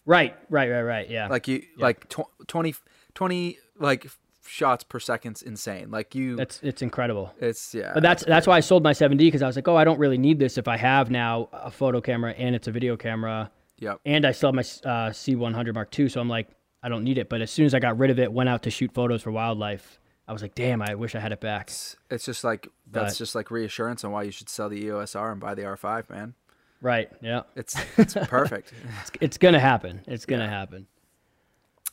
right, 0.04 0.36
right, 0.50 0.70
right, 0.70 0.82
right, 0.82 1.10
yeah, 1.10 1.28
Like 1.28 1.48
you, 1.48 1.62
like 1.78 2.08
tw- 2.08 2.28
20, 2.46 2.74
20 3.14 3.58
like 3.78 4.06
shots 4.46 4.84
per 4.84 4.98
second's 4.98 5.42
insane. 5.42 5.90
Like 5.90 6.14
you, 6.14 6.36
that's 6.36 6.60
it's 6.62 6.82
incredible. 6.82 7.32
it's 7.40 7.74
yeah. 7.74 7.92
But 7.94 8.02
that's 8.02 8.24
that's 8.24 8.46
why 8.46 8.56
I 8.56 8.60
sold 8.60 8.82
my 8.82 8.92
7D 8.92 9.18
because 9.18 9.42
I 9.42 9.46
was 9.46 9.56
like, 9.56 9.68
oh, 9.68 9.76
I 9.76 9.84
don't 9.84 9.98
really 9.98 10.18
need 10.18 10.38
this 10.38 10.58
if 10.58 10.68
I 10.68 10.76
have 10.76 11.10
now 11.10 11.48
a 11.52 11.70
photo 11.70 12.00
camera 12.00 12.32
and 12.32 12.54
it's 12.54 12.68
a 12.68 12.72
video 12.72 12.96
camera. 12.96 13.50
Yep. 13.78 14.00
and 14.06 14.24
I 14.24 14.30
still 14.30 14.48
have 14.48 14.54
my 14.54 14.60
uh, 14.88 15.10
C100 15.10 15.74
Mark 15.74 15.98
II, 15.98 16.08
so 16.08 16.20
I'm 16.20 16.28
like, 16.28 16.46
I 16.84 16.88
don't 16.88 17.02
need 17.02 17.18
it. 17.18 17.28
But 17.28 17.40
as 17.42 17.50
soon 17.50 17.66
as 17.66 17.74
I 17.74 17.80
got 17.80 17.98
rid 17.98 18.10
of 18.10 18.20
it, 18.20 18.32
went 18.32 18.48
out 18.48 18.62
to 18.62 18.70
shoot 18.70 18.92
photos 18.94 19.22
for 19.22 19.32
wildlife, 19.32 19.98
I 20.28 20.32
was 20.32 20.40
like, 20.40 20.54
damn, 20.54 20.80
I 20.80 20.94
wish 20.94 21.16
I 21.16 21.18
had 21.18 21.32
it 21.32 21.40
back. 21.40 21.66
It's, 21.66 21.96
it's 22.08 22.24
just 22.24 22.44
like 22.44 22.68
that's 22.90 23.14
But- 23.14 23.18
just 23.18 23.34
like 23.34 23.50
reassurance 23.50 24.04
on 24.04 24.12
why 24.12 24.22
you 24.22 24.30
should 24.30 24.48
sell 24.48 24.68
the 24.68 24.76
EOS 24.84 25.16
R 25.16 25.32
and 25.32 25.40
buy 25.40 25.54
the 25.56 25.62
R5, 25.62 26.10
man. 26.10 26.34
Right? 26.80 27.10
Yeah, 27.20 27.42
It's 27.56 27.74
it's 27.96 28.14
perfect. 28.14 28.72
it's, 29.00 29.10
it's 29.20 29.38
gonna 29.38 29.60
happen. 29.60 30.02
It's 30.06 30.26
gonna 30.26 30.48
happen. 30.48 30.86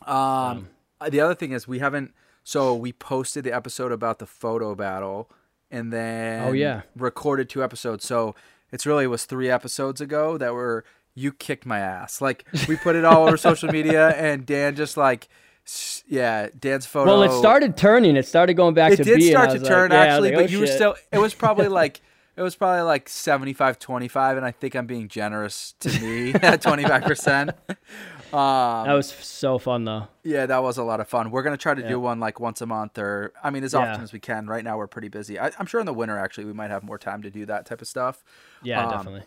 Um, 0.06 0.68
the 1.08 1.20
other 1.20 1.34
thing 1.34 1.52
is 1.52 1.66
we 1.68 1.78
haven't. 1.78 2.12
So 2.44 2.74
we 2.74 2.92
posted 2.92 3.44
the 3.44 3.52
episode 3.52 3.92
about 3.92 4.18
the 4.18 4.26
photo 4.26 4.74
battle, 4.74 5.30
and 5.70 5.92
then 5.92 6.48
Oh, 6.48 6.52
yeah. 6.52 6.82
recorded 6.96 7.48
two 7.48 7.62
episodes. 7.62 8.04
So 8.04 8.34
it's 8.72 8.86
really 8.86 9.04
it 9.04 9.08
was 9.08 9.24
three 9.24 9.50
episodes 9.50 10.00
ago 10.00 10.36
that 10.38 10.54
were 10.54 10.84
you 11.14 11.32
kicked 11.32 11.66
my 11.66 11.78
ass. 11.78 12.20
Like 12.20 12.44
we 12.68 12.76
put 12.76 12.96
it 12.96 13.04
all 13.04 13.26
over 13.26 13.36
social 13.50 13.70
media, 13.70 14.10
and 14.10 14.46
Dan 14.46 14.74
just 14.76 14.96
like, 14.96 15.28
yeah, 16.06 16.48
Dan's 16.58 16.86
photo. 16.86 17.10
Well, 17.10 17.22
it 17.22 17.38
started 17.38 17.76
turning. 17.76 18.16
It 18.16 18.26
started 18.26 18.54
going 18.54 18.74
back 18.74 18.92
It 18.92 18.96
to 18.96 19.04
did 19.04 19.18
B, 19.18 19.30
start 19.30 19.50
to 19.50 19.58
was 19.58 19.68
turn 19.68 19.90
yeah, 19.90 19.98
actually, 19.98 20.30
like, 20.30 20.36
but 20.36 20.44
oh, 20.44 20.52
you 20.52 20.60
were 20.60 20.66
still. 20.66 20.94
It 21.12 21.18
was 21.18 21.34
probably 21.34 21.68
like. 21.80 22.00
It 22.36 22.42
was 22.42 22.54
probably 22.56 22.82
like 22.82 23.06
75 23.08 23.78
25, 23.78 24.36
and 24.38 24.46
I 24.46 24.50
think 24.52 24.74
I'm 24.74 24.86
being 24.86 25.08
generous 25.08 25.74
to 25.80 25.88
me 26.00 26.32
at 26.32 26.62
25%. 26.62 27.52
Um, 28.32 28.86
That 28.86 28.92
was 28.94 29.10
so 29.10 29.58
fun 29.58 29.84
though. 29.84 30.08
Yeah, 30.22 30.46
that 30.46 30.62
was 30.62 30.78
a 30.78 30.84
lot 30.84 31.00
of 31.00 31.08
fun. 31.08 31.30
We're 31.30 31.42
gonna 31.42 31.56
try 31.56 31.74
to 31.74 31.82
Yeah. 31.82 31.88
do 31.88 32.00
one 32.00 32.20
like 32.20 32.38
once 32.40 32.60
a 32.60 32.66
month, 32.66 32.98
or 32.98 33.32
I 33.42 33.50
mean, 33.50 33.64
as 33.64 33.72
Yeah. 33.72 33.80
often 33.92 34.02
as 34.04 34.12
we 34.12 34.20
can. 34.20 34.46
Right 34.46 34.64
now, 34.64 34.76
we're 34.78 34.86
pretty 34.86 35.08
busy. 35.08 35.38
I, 35.38 35.50
I'm 35.58 35.66
sure 35.66 35.80
in 35.80 35.86
the 35.86 35.94
winter, 35.94 36.16
actually, 36.18 36.44
we 36.44 36.52
might 36.52 36.70
have 36.70 36.82
more 36.82 36.98
time 36.98 37.22
to 37.22 37.30
do 37.30 37.44
that 37.46 37.66
type 37.66 37.80
of 37.82 37.88
stuff. 37.88 38.22
Yeah, 38.62 38.82
Um, 38.84 38.90
definitely. 38.90 39.22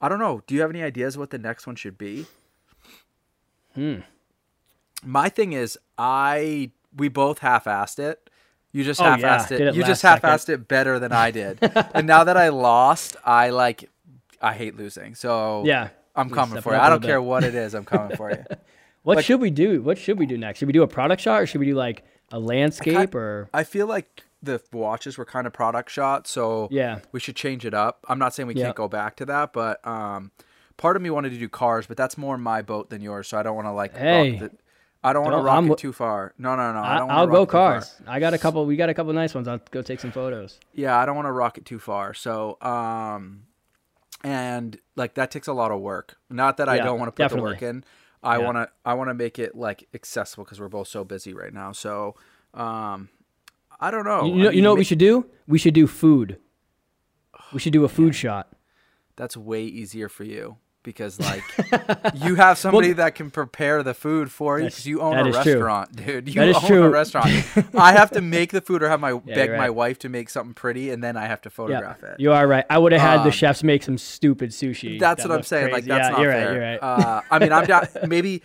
I 0.00 0.08
don't 0.08 0.18
know. 0.18 0.42
Do 0.46 0.54
you 0.54 0.60
have 0.60 0.70
any 0.70 0.82
ideas 0.82 1.16
what 1.18 1.30
the 1.30 1.38
next 1.38 1.66
one 1.66 1.74
should 1.76 1.96
be? 1.98 2.26
Hmm. 3.74 4.00
My 5.04 5.28
thing 5.28 5.52
is, 5.52 5.78
I 5.98 6.70
we 6.96 7.08
both 7.08 7.40
half-assed 7.40 7.98
it. 7.98 8.30
You 8.72 8.84
just 8.84 9.00
Oh, 9.00 9.04
half-assed 9.04 9.48
did 9.48 9.60
it. 9.60 9.66
it 9.68 9.74
You 9.74 9.84
just 9.84 10.02
half-assed 10.02 10.48
it 10.48 10.68
better 10.68 10.98
than 10.98 11.12
I 11.12 11.30
did. 11.30 11.58
and 11.94 12.06
now 12.06 12.24
that 12.24 12.36
I 12.36 12.48
lost, 12.48 13.16
I 13.24 13.50
like, 13.50 13.88
I 14.40 14.52
hate 14.54 14.76
losing. 14.76 15.14
So 15.14 15.62
Yeah, 15.64 15.88
I'm 16.16 16.30
coming 16.30 16.60
for 16.62 16.72
you. 16.72 16.78
I 16.80 16.88
don't 16.90 17.02
care 17.02 17.20
what 17.22 17.44
it 17.44 17.54
is. 17.54 17.74
I'm 17.74 17.84
coming 17.84 18.16
for 18.16 18.30
you. 18.30 18.44
What 19.02 19.18
like- 19.18 19.24
should 19.24 19.40
we 19.40 19.50
do? 19.50 19.82
What 19.82 19.98
should 19.98 20.18
we 20.18 20.26
do 20.26 20.36
next? 20.36 20.58
Should 20.58 20.66
we 20.66 20.72
do 20.72 20.82
a 20.82 20.88
product 20.88 21.22
shot 21.22 21.40
or 21.40 21.46
should 21.46 21.60
we 21.60 21.66
do 21.66 21.76
like 21.76 22.02
a 22.32 22.40
landscape 22.40 23.14
or? 23.14 23.48
I 23.54 23.62
feel 23.62 23.86
like 23.86 24.24
the 24.42 24.60
watches 24.72 25.16
were 25.16 25.24
kind 25.24 25.46
of 25.46 25.52
product 25.52 25.92
shots, 25.92 26.28
so 26.32 26.66
Yeah. 26.72 26.98
we 27.12 27.20
should 27.20 27.36
change 27.36 27.64
it 27.64 27.72
up. 27.72 28.04
I'm 28.08 28.18
not 28.18 28.34
saying 28.34 28.48
we 28.48 28.54
Yeah. 28.54 28.64
can't 28.64 28.76
go 28.76 28.88
back 28.88 29.14
to 29.18 29.24
that, 29.26 29.52
but 29.52 29.86
um, 29.86 30.32
part 30.76 30.96
of 30.96 31.02
me 31.02 31.10
wanted 31.10 31.30
to 31.30 31.38
do 31.38 31.48
cars, 31.48 31.86
but 31.86 31.96
that's 31.96 32.18
more 32.18 32.36
my 32.36 32.62
boat 32.62 32.90
than 32.90 33.00
yours, 33.00 33.28
so 33.28 33.38
I 33.38 33.44
don't 33.44 33.54
want 33.54 33.66
to 33.68 33.72
like. 33.72 33.96
Hey. 33.96 34.38
the- 34.38 34.50
I 35.04 35.12
don't 35.12 35.22
want 35.22 35.36
to 35.36 35.42
rock 35.42 35.54
I'm- 35.54 35.70
it 35.70 35.78
too 35.78 35.92
far. 35.92 36.34
No, 36.36 36.56
no, 36.56 36.72
no. 36.72 36.80
I, 36.80 36.96
I 36.96 36.98
don't 36.98 37.10
I'll 37.12 37.28
rock 37.28 37.36
go 37.36 37.46
cars. 37.46 37.94
I 38.08 38.18
got 38.18 38.34
a 38.34 38.38
couple. 38.38 38.66
We 38.66 38.74
got 38.74 38.88
a 38.88 38.94
couple 38.94 39.12
nice 39.12 39.36
ones. 39.36 39.46
I'll 39.46 39.60
go 39.70 39.80
take 39.82 40.00
some 40.00 40.10
photos. 40.10 40.58
Yeah, 40.74 40.98
I 40.98 41.06
don't 41.06 41.14
want 41.14 41.26
to 41.26 41.32
rock 41.32 41.58
it 41.58 41.64
too 41.64 41.78
far. 41.78 42.12
So, 42.12 42.58
um, 42.60 43.42
and 44.24 44.78
like 44.96 45.14
that 45.14 45.30
takes 45.30 45.46
a 45.46 45.52
lot 45.52 45.70
of 45.70 45.80
work. 45.80 46.16
Not 46.30 46.56
that 46.58 46.68
I 46.68 46.76
Yeah, 46.76 46.84
don't 46.84 46.98
want 46.98 47.08
to 47.08 47.12
put 47.12 47.18
definitely. 47.24 47.50
the 47.50 47.52
work 47.54 47.62
in. 47.62 47.84
I 48.22 48.38
Yeah. 48.38 48.44
want 48.44 48.56
to. 48.56 48.68
I 48.84 48.94
want 48.94 49.10
to 49.10 49.14
make 49.14 49.38
it 49.38 49.54
like 49.54 49.88
accessible 49.94 50.44
because 50.44 50.58
we're 50.60 50.68
both 50.68 50.88
so 50.88 51.04
busy 51.04 51.32
right 51.34 51.52
now. 51.52 51.72
So, 51.72 52.16
um, 52.54 53.08
I 53.78 53.90
don't 53.90 54.04
know. 54.04 54.24
you 54.24 54.32
I 54.32 54.36
know, 54.36 54.42
you 54.44 54.50
mean, 54.56 54.64
know 54.64 54.70
what 54.70 54.78
we 54.78 54.84
should 54.84 54.98
do? 54.98 55.26
We 55.46 55.58
should 55.58 55.74
do 55.74 55.86
food. 55.86 56.38
We 57.52 57.60
should 57.60 57.72
do 57.72 57.84
a 57.84 57.88
food 57.88 58.14
shot. 58.14 58.52
that's 59.16 59.36
way 59.36 59.62
easier 59.64 60.08
for 60.08 60.24
you 60.24 60.56
because 60.86 61.20
like 61.20 61.42
you 62.14 62.36
have 62.36 62.56
somebody 62.56 62.92
that 62.94 63.14
can 63.14 63.30
prepare 63.30 63.82
the 63.82 63.92
food 63.92 64.32
for 64.32 64.58
you 64.58 64.66
because 64.66 64.86
you 64.86 65.02
own 65.02 65.18
a 65.18 65.26
is 65.26 65.34
true. 65.42 65.52
restaurant, 65.54 65.96
dude. 65.96 66.28
You 66.34 66.40
That 66.40 66.48
is 66.48 66.56
own 66.56 66.72
a 66.84 66.88
restaurant. 66.88 67.30
I 67.76 67.92
have 67.92 68.10
to 68.12 68.22
make 68.22 68.52
the 68.52 68.62
food 68.62 68.82
or 68.82 68.88
have 68.88 69.00
my 69.00 69.12
beg 69.18 69.48
you're 69.48 69.58
my 69.58 69.68
wife 69.68 69.98
to 70.00 70.08
make 70.08 70.30
something 70.30 70.54
pretty, 70.54 70.90
and 70.90 71.04
then 71.04 71.16
I 71.18 71.26
have 71.26 71.42
to 71.42 71.50
Yeah, 71.50 71.52
photograph 71.52 72.02
it. 72.04 72.20
you 72.20 72.32
are 72.32 72.46
right. 72.46 72.64
I 72.70 72.78
would 72.78 72.92
have 72.92 73.02
had 73.02 73.20
the 73.20 73.24
Um, 73.26 73.30
chefs 73.32 73.62
make 73.62 73.82
some 73.82 73.98
stupid 73.98 74.50
sushi. 74.50 74.98
That's 74.98 75.22
that 75.22 75.28
what 75.28 75.32
I'm 75.34 75.36
looked 75.38 75.48
saying. 75.48 75.72
Like 75.72 75.84
that's 75.84 76.04
yeah, 76.06 76.10
not 76.10 76.20
you're 76.22 76.32
fair. 76.32 76.46
right. 76.46 76.54
You're 76.54 76.62
right. 76.62 76.82
Uh, 76.82 77.22
I 77.30 77.38
mean, 77.38 77.52
I'm 77.52 77.66
down. 77.66 77.86
Maybe 78.06 78.42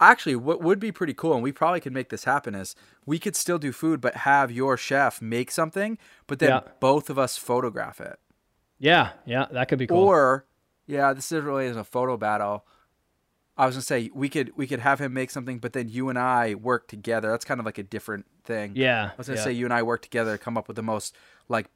actually, 0.00 0.36
what 0.36 0.60
would 0.62 0.78
be 0.78 0.92
pretty 0.92 1.14
cool, 1.14 1.34
and 1.34 1.42
we 1.42 1.52
probably 1.52 1.80
could 1.80 1.92
make 1.94 2.08
this 2.10 2.24
happen, 2.24 2.54
is 2.54 2.74
we 3.06 3.18
could 3.18 3.36
still 3.36 3.58
do 3.58 3.72
food, 3.72 4.00
but 4.00 4.14
have 4.16 4.50
your 4.50 4.76
chef 4.76 5.22
make 5.22 5.50
something, 5.50 5.96
but 6.26 6.38
then 6.38 6.48
Yeah. 6.50 6.60
both 6.80 7.08
of 7.08 7.18
us 7.18 7.38
photograph 7.38 8.00
it. 8.00 8.18
yeah, 8.78 9.12
yeah, 9.24 9.46
that 9.52 9.68
could 9.68 9.78
be 9.78 9.86
cool. 9.86 9.98
Or, 9.98 10.44
yeah, 10.86 11.12
this 11.12 11.30
is 11.32 11.42
really 11.42 11.66
is 11.66 11.76
a 11.76 11.84
photo 11.84 12.16
battle. 12.16 12.64
I 13.58 13.66
was 13.66 13.74
gonna 13.74 13.82
say 13.82 14.10
we 14.14 14.28
could 14.28 14.52
we 14.56 14.66
could 14.66 14.80
have 14.80 15.00
him 15.00 15.14
make 15.14 15.30
something, 15.30 15.58
but 15.58 15.72
then 15.72 15.88
you 15.88 16.08
and 16.08 16.18
I 16.18 16.54
work 16.54 16.88
together. 16.88 17.30
That's 17.30 17.44
kind 17.44 17.58
of 17.58 17.66
like 17.66 17.78
a 17.78 17.82
different 17.82 18.26
thing. 18.44 18.72
Yeah. 18.74 19.10
I 19.12 19.16
was 19.16 19.28
gonna 19.28 19.38
yeah. 19.38 19.44
say 19.44 19.52
you 19.52 19.64
and 19.64 19.72
I 19.72 19.82
work 19.82 20.02
together 20.02 20.36
to 20.36 20.42
come 20.42 20.58
up 20.58 20.68
with 20.68 20.76
the 20.76 20.82
most 20.82 21.16
like 21.48 21.66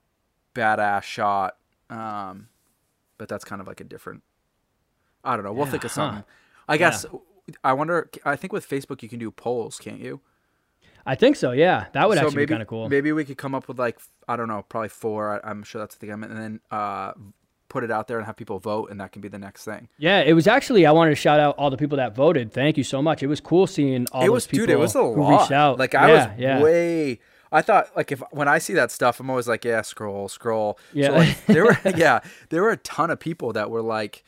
badass 0.54 1.02
shot. 1.02 1.56
Um, 1.88 2.48
but 3.18 3.28
that's 3.28 3.44
kind 3.44 3.60
of 3.60 3.66
like 3.66 3.80
a 3.80 3.84
different. 3.84 4.22
I 5.24 5.36
don't 5.36 5.44
know. 5.44 5.52
We'll 5.52 5.66
Yeah, 5.66 5.72
think 5.72 5.84
of 5.84 5.90
huh. 5.90 5.94
something. 5.94 6.24
I 6.68 6.76
guess. 6.76 7.06
I 7.64 7.72
wonder. 7.72 8.10
I 8.24 8.36
think 8.36 8.52
with 8.52 8.68
Facebook 8.68 9.02
you 9.02 9.08
can 9.08 9.18
do 9.18 9.30
polls, 9.30 9.78
can't 9.78 10.00
you? 10.00 10.20
I 11.06 11.14
think 11.14 11.36
so. 11.36 11.52
Yeah, 11.52 11.86
that 11.92 12.08
would 12.08 12.18
so 12.18 12.26
actually 12.26 12.36
maybe 12.36 12.46
be 12.46 12.52
kind 12.52 12.62
of 12.62 12.68
cool. 12.68 12.88
maybe 12.88 13.10
we 13.12 13.24
could 13.24 13.38
come 13.38 13.54
up 13.54 13.68
with 13.68 13.78
like 13.78 13.98
I 14.28 14.36
don't 14.36 14.48
know, 14.48 14.64
probably 14.68 14.90
four. 14.90 15.40
I, 15.42 15.50
I'm 15.50 15.62
sure 15.62 15.80
that's 15.80 15.94
the 15.96 16.06
thing. 16.06 16.10
And 16.10 16.24
then 16.24 16.60
uh, 16.70 17.12
put 17.70 17.84
it 17.84 17.90
out 17.90 18.08
there 18.08 18.18
and 18.18 18.26
have 18.26 18.36
people 18.36 18.58
vote, 18.58 18.90
and 18.90 19.00
that 19.00 19.12
can 19.12 19.22
be 19.22 19.28
the 19.28 19.38
next 19.38 19.64
thing. 19.64 19.88
Yeah, 19.96 20.20
it 20.20 20.34
was 20.34 20.46
actually. 20.46 20.84
I 20.84 20.92
wanted 20.92 21.10
to 21.10 21.16
shout 21.16 21.40
out 21.40 21.56
all 21.56 21.70
the 21.70 21.78
people 21.78 21.96
that 21.96 22.14
voted. 22.14 22.52
Thank 22.52 22.76
you 22.76 22.84
so 22.84 23.00
much. 23.00 23.22
It 23.22 23.28
was 23.28 23.40
cool 23.40 23.66
seeing 23.66 24.06
all 24.12 24.22
it 24.22 24.26
those 24.26 24.32
was 24.34 24.46
people 24.46 24.66
dude. 24.66 24.74
It 24.74 24.78
was 24.78 24.94
a 24.94 24.98
who 24.98 25.22
lot. 25.22 25.40
reached 25.40 25.52
out. 25.52 25.78
Like 25.78 25.94
I 25.94 26.08
yeah, 26.08 26.14
was 26.14 26.38
yeah. 26.38 26.62
way. 26.62 27.20
I 27.52 27.62
thought 27.62 27.96
like 27.96 28.12
if 28.12 28.22
when 28.30 28.48
I 28.48 28.58
see 28.58 28.74
that 28.74 28.90
stuff, 28.90 29.18
I'm 29.20 29.30
always 29.30 29.48
like, 29.48 29.64
yeah, 29.64 29.80
scroll, 29.82 30.28
scroll. 30.28 30.78
Yeah. 30.92 31.06
So, 31.06 31.14
like, 31.14 31.46
there 31.46 31.64
were 31.64 31.78
yeah, 31.96 32.20
there 32.50 32.62
were 32.62 32.70
a 32.70 32.76
ton 32.76 33.10
of 33.10 33.18
people 33.18 33.54
that 33.54 33.70
were 33.70 33.82
like, 33.82 34.24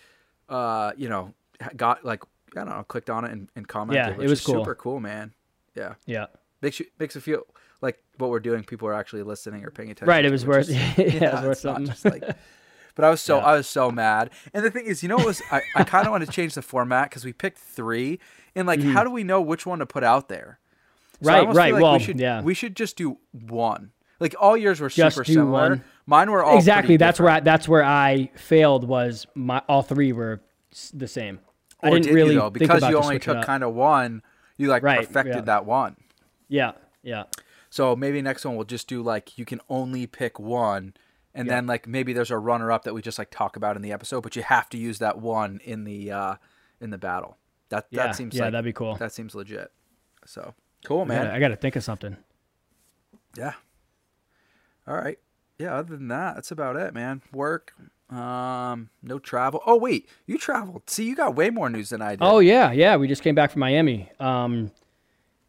uh, 0.48 0.92
you 0.96 1.08
know, 1.08 1.34
got 1.76 2.04
like 2.04 2.22
I 2.56 2.60
don't 2.60 2.70
know, 2.70 2.84
clicked 2.84 3.10
on 3.10 3.24
it 3.24 3.32
and, 3.32 3.48
and 3.54 3.68
commented. 3.68 4.16
Yeah, 4.18 4.24
it 4.24 4.28
was 4.28 4.40
cool. 4.40 4.56
super 4.56 4.74
cool, 4.74 5.00
man. 5.00 5.32
Yeah, 5.74 5.94
yeah. 6.06 6.26
makes 6.60 6.80
you 6.80 6.86
makes 6.98 7.16
it 7.16 7.20
feel 7.20 7.42
like 7.80 8.02
what 8.18 8.30
we're 8.30 8.40
doing. 8.40 8.62
People 8.64 8.88
are 8.88 8.94
actually 8.94 9.22
listening 9.22 9.64
or 9.64 9.70
paying 9.70 9.90
attention. 9.90 10.08
Right. 10.08 10.24
It 10.24 10.30
was 10.32 10.46
worth. 10.46 10.68
is- 10.68 10.76
yeah, 10.98 11.04
it 11.04 11.22
was 11.22 11.42
worth 11.42 11.52
it's 11.52 11.64
not 11.64 11.74
something. 11.76 11.86
just 11.86 12.04
like. 12.04 12.36
But 12.94 13.04
I 13.04 13.10
was 13.10 13.20
so 13.20 13.38
Yeah. 13.38 13.44
I 13.44 13.56
was 13.56 13.68
so 13.68 13.90
mad, 13.90 14.30
and 14.52 14.64
the 14.64 14.70
thing 14.70 14.86
is, 14.86 15.02
you 15.02 15.08
know, 15.08 15.16
what 15.16 15.26
was 15.26 15.42
I, 15.50 15.62
I 15.76 15.84
kind 15.84 16.06
of 16.06 16.12
want 16.12 16.24
to 16.24 16.32
change 16.32 16.54
the 16.54 16.62
format 16.62 17.10
because 17.10 17.24
we 17.24 17.32
picked 17.32 17.58
three, 17.58 18.18
and 18.54 18.66
like, 18.66 18.82
how 18.82 19.02
mm. 19.02 19.04
do 19.06 19.10
we 19.10 19.24
know 19.24 19.40
which 19.40 19.66
one 19.66 19.78
to 19.78 19.86
put 19.86 20.04
out 20.04 20.28
there? 20.28 20.58
So. 21.22 21.28
Right, 21.28 21.46
right, 21.46 21.72
like 21.72 21.82
well, 21.82 21.92
we 21.94 22.00
should, 22.00 22.18
yeah. 22.18 22.42
we 22.42 22.52
should 22.52 22.74
just 22.74 22.96
do 22.96 23.18
one. 23.30 23.92
Like 24.18 24.36
all 24.38 24.56
yours 24.56 24.80
were 24.80 24.88
Just 24.88 25.16
super 25.16 25.24
do 25.24 25.32
similar. 25.32 25.70
one. 25.70 25.84
Mine 26.06 26.30
were 26.30 26.44
all 26.44 26.56
exactly. 26.56 26.96
That's 26.96 27.18
where. 27.18 27.28
I, 27.30 27.40
that's 27.40 27.68
where 27.68 27.84
I 27.84 28.30
failed. 28.36 28.86
Was 28.86 29.26
my 29.34 29.62
all 29.68 29.82
three 29.82 30.12
were 30.12 30.40
the 30.94 31.08
same. 31.08 31.40
I 31.82 31.90
didn't 31.90 32.04
did 32.04 32.14
really 32.14 32.34
you, 32.34 32.40
though? 32.40 32.50
think 32.50 32.70
because 32.70 32.88
you 32.88 32.96
only 32.98 33.18
took 33.18 33.44
kind 33.44 33.64
of 33.64 33.74
one. 33.74 34.22
You 34.56 34.68
like 34.68 34.84
Right, 34.84 35.00
perfected 35.00 35.34
yeah. 35.34 35.40
that 35.42 35.66
one. 35.66 35.96
Yeah. 36.48 36.72
Yeah. 37.02 37.24
So 37.70 37.96
maybe 37.96 38.22
next 38.22 38.44
one 38.44 38.54
we'll 38.54 38.64
just 38.64 38.86
do 38.86 39.02
like 39.02 39.38
you 39.38 39.44
can 39.44 39.60
only 39.68 40.06
pick 40.06 40.38
one, 40.38 40.94
and 41.34 41.46
Yeah. 41.46 41.54
then 41.54 41.66
like 41.66 41.86
maybe 41.86 42.12
there's 42.12 42.30
a 42.30 42.38
runner 42.38 42.70
up 42.72 42.84
that 42.84 42.94
we 42.94 43.02
just 43.02 43.18
like 43.18 43.30
talk 43.30 43.56
about 43.56 43.76
in 43.76 43.82
the 43.82 43.92
episode, 43.92 44.20
but 44.22 44.36
you 44.36 44.42
have 44.42 44.68
to 44.70 44.78
use 44.78 44.98
that 45.00 45.18
one 45.18 45.60
in 45.64 45.84
the 45.84 46.10
uh 46.10 46.34
in 46.80 46.90
the 46.90 46.98
battle. 46.98 47.36
That 47.70 47.86
Yeah. 47.90 48.06
that 48.06 48.16
seems 48.16 48.34
yeah. 48.34 48.44
like 48.44 48.52
that'd 48.52 48.64
be 48.64 48.72
cool. 48.72 48.96
that 48.96 49.12
seems 49.12 49.34
legit. 49.34 49.70
So 50.26 50.54
cool, 50.84 51.04
man. 51.04 51.26
I 51.28 51.38
gotta 51.38 51.56
think 51.56 51.76
of 51.76 51.84
something. 51.84 52.16
Yeah. 53.36 53.54
All 54.86 54.96
right. 54.96 55.18
Yeah. 55.58 55.74
Other 55.76 55.96
than 55.96 56.08
that, 56.08 56.34
that's 56.34 56.50
about 56.50 56.76
it, 56.76 56.92
man. 56.94 57.22
Work. 57.32 57.72
Um. 58.10 58.90
No 59.02 59.18
travel. 59.18 59.62
Oh 59.66 59.76
wait, 59.76 60.06
you 60.26 60.36
traveled. 60.36 60.90
See, 60.90 61.04
you 61.04 61.16
got 61.16 61.34
way 61.34 61.48
more 61.48 61.70
news 61.70 61.88
than 61.88 62.02
I 62.02 62.10
did. 62.10 62.18
Oh 62.20 62.40
yeah, 62.40 62.70
yeah. 62.70 62.96
We 62.96 63.08
just 63.08 63.22
came 63.22 63.34
back 63.34 63.50
from 63.50 63.60
Miami. 63.60 64.10
Um, 64.20 64.70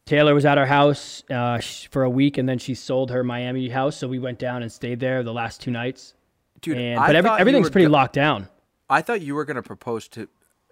Taylor 0.05 0.33
was 0.35 0.45
at 0.45 0.57
our 0.57 0.65
house 0.65 1.23
uh, 1.29 1.59
for 1.89 2.03
a 2.03 2.09
week, 2.09 2.37
and 2.37 2.47
then 2.47 2.57
she 2.59 2.75
sold 2.75 3.09
her 3.11 3.23
Miami 3.23 3.69
house, 3.69 3.95
so 3.97 4.07
we 4.07 4.19
went 4.19 4.37
down 4.39 4.61
and 4.61 4.71
stayed 4.71 4.99
there 4.99 5.23
the 5.23 5.33
last 5.33 5.61
two 5.61 5.71
nights. 5.71 6.13
dude. 6.61 6.77
And 6.77 6.99
I 6.99 7.07
but 7.07 7.15
every, 7.15 7.31
everything's 7.31 7.69
pretty 7.69 7.85
go- 7.87 7.91
locked 7.93 8.13
down 8.13 8.47
I 8.89 9.01
thought 9.01 9.21
you 9.21 9.33
were 9.33 9.45
gonna 9.45 9.63
propose 9.63 10.07
to 10.09 10.27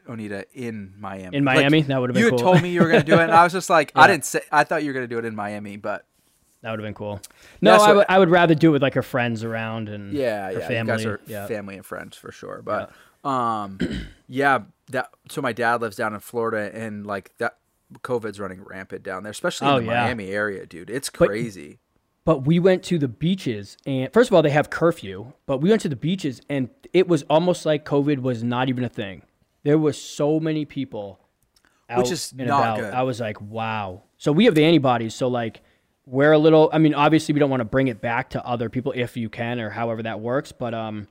Onita 0.08 0.44
in 0.54 0.94
Miami. 1.00 1.38
in 1.38 1.46
Like, 1.46 1.56
Miami. 1.58 1.82
that 1.84 2.00
would 2.02 2.10
have 2.10 2.14
been 2.16 2.24
you 2.26 2.30
cool. 2.32 2.40
told 2.40 2.62
me 2.62 2.70
you 2.72 2.82
were 2.82 2.88
gonna 2.88 3.04
do 3.04 3.14
it, 3.14 3.22
and 3.22 3.32
I 3.32 3.44
was 3.44 3.54
just 3.54 3.70
like, 3.70 3.92
I 3.96 4.06
didn't 4.12 4.26
say. 4.26 4.42
I 4.52 4.64
thought 4.66 4.84
you 4.84 4.90
were 4.90 4.94
gonna 4.94 5.08
do 5.08 5.18
it 5.18 5.26
in 5.26 5.34
Miami, 5.36 5.78
but 5.78 6.06
that 6.62 6.70
would 6.72 6.80
have 6.80 6.86
been 6.86 6.94
cool. 6.94 7.22
No, 7.62 7.72
That's 7.72 7.84
I 7.84 7.88
what- 7.88 7.96
would 7.96 8.06
I 8.10 8.20
would 8.20 8.30
rather 8.30 8.54
do 8.54 8.70
it 8.70 8.72
with 8.74 8.82
like 8.82 8.96
her 8.96 9.02
friends 9.02 9.44
around 9.46 9.88
and 9.88 10.12
yeah, 10.14 10.48
her 10.52 10.60
yeah, 10.60 10.68
family. 10.68 10.92
you 10.92 10.98
guys 10.98 11.06
are 11.06 11.22
yeah. 11.26 11.48
family 11.48 11.78
and 11.78 11.86
friends 11.86 12.18
for 12.18 12.32
sure. 12.34 12.62
But 12.64 12.92
um, 13.24 13.80
yeah, 14.28 14.60
that. 14.90 15.10
So 15.30 15.42
my 15.42 15.54
dad 15.54 15.80
lives 15.82 15.96
down 15.96 16.14
in 16.14 16.20
Florida, 16.20 16.70
and 16.78 17.08
like 17.08 17.32
that, 17.38 17.58
COVID's 18.00 18.40
running 18.40 18.64
rampant 18.64 19.04
down 19.04 19.24
there, 19.24 19.32
especially 19.32 19.68
Oh, 19.68 19.78
in 19.78 19.86
the 19.86 19.92
yeah. 19.92 20.04
Miami 20.06 20.30
area, 20.30 20.66
dude. 20.66 20.90
It's 20.90 21.10
crazy. 21.10 21.80
But 22.24 22.46
we 22.46 22.60
went 22.60 22.84
to 22.84 22.98
the 23.00 23.08
beaches, 23.08 23.78
and 23.86 24.12
first 24.14 24.30
of 24.30 24.36
all, 24.36 24.42
they 24.44 24.52
have 24.52 24.70
curfew. 24.70 25.34
But 25.48 25.58
we 25.58 25.70
went 25.70 25.82
to 25.82 25.90
the 25.90 25.96
beaches, 25.96 26.40
and 26.50 26.70
it 26.94 27.08
was 27.08 27.24
almost 27.24 27.66
like 27.66 27.84
COVID 27.86 28.20
was 28.20 28.44
not 28.44 28.70
even 28.70 28.84
a 28.84 28.90
thing. 28.90 29.24
There 29.64 29.78
was 29.78 30.00
so 30.00 30.40
many 30.40 30.66
people, 30.66 31.20
out 31.90 32.00
Which 32.00 32.12
is 32.12 32.34
not 32.34 32.46
about. 32.46 32.80
good. 32.80 32.94
I 32.94 33.04
was 33.04 33.20
like, 33.20 33.42
wow. 33.42 34.04
So 34.18 34.32
we 34.32 34.46
have 34.46 34.56
the 34.56 34.64
antibodies. 34.64 35.16
So 35.16 35.28
like, 35.28 35.62
we're 36.06 36.32
a 36.32 36.38
little. 36.38 36.70
I 36.72 36.78
mean, 36.78 36.94
obviously, 36.94 37.34
we 37.34 37.40
don't 37.40 37.50
want 37.50 37.62
to 37.62 37.66
bring 37.66 37.88
it 37.88 38.02
back 38.02 38.30
to 38.32 38.46
other 38.46 38.70
people 38.70 38.94
if 38.96 39.18
you 39.18 39.30
can, 39.30 39.60
or 39.60 39.70
however 39.72 40.04
that 40.04 40.20
works. 40.20 40.52
But 40.52 40.74
um, 40.76 41.08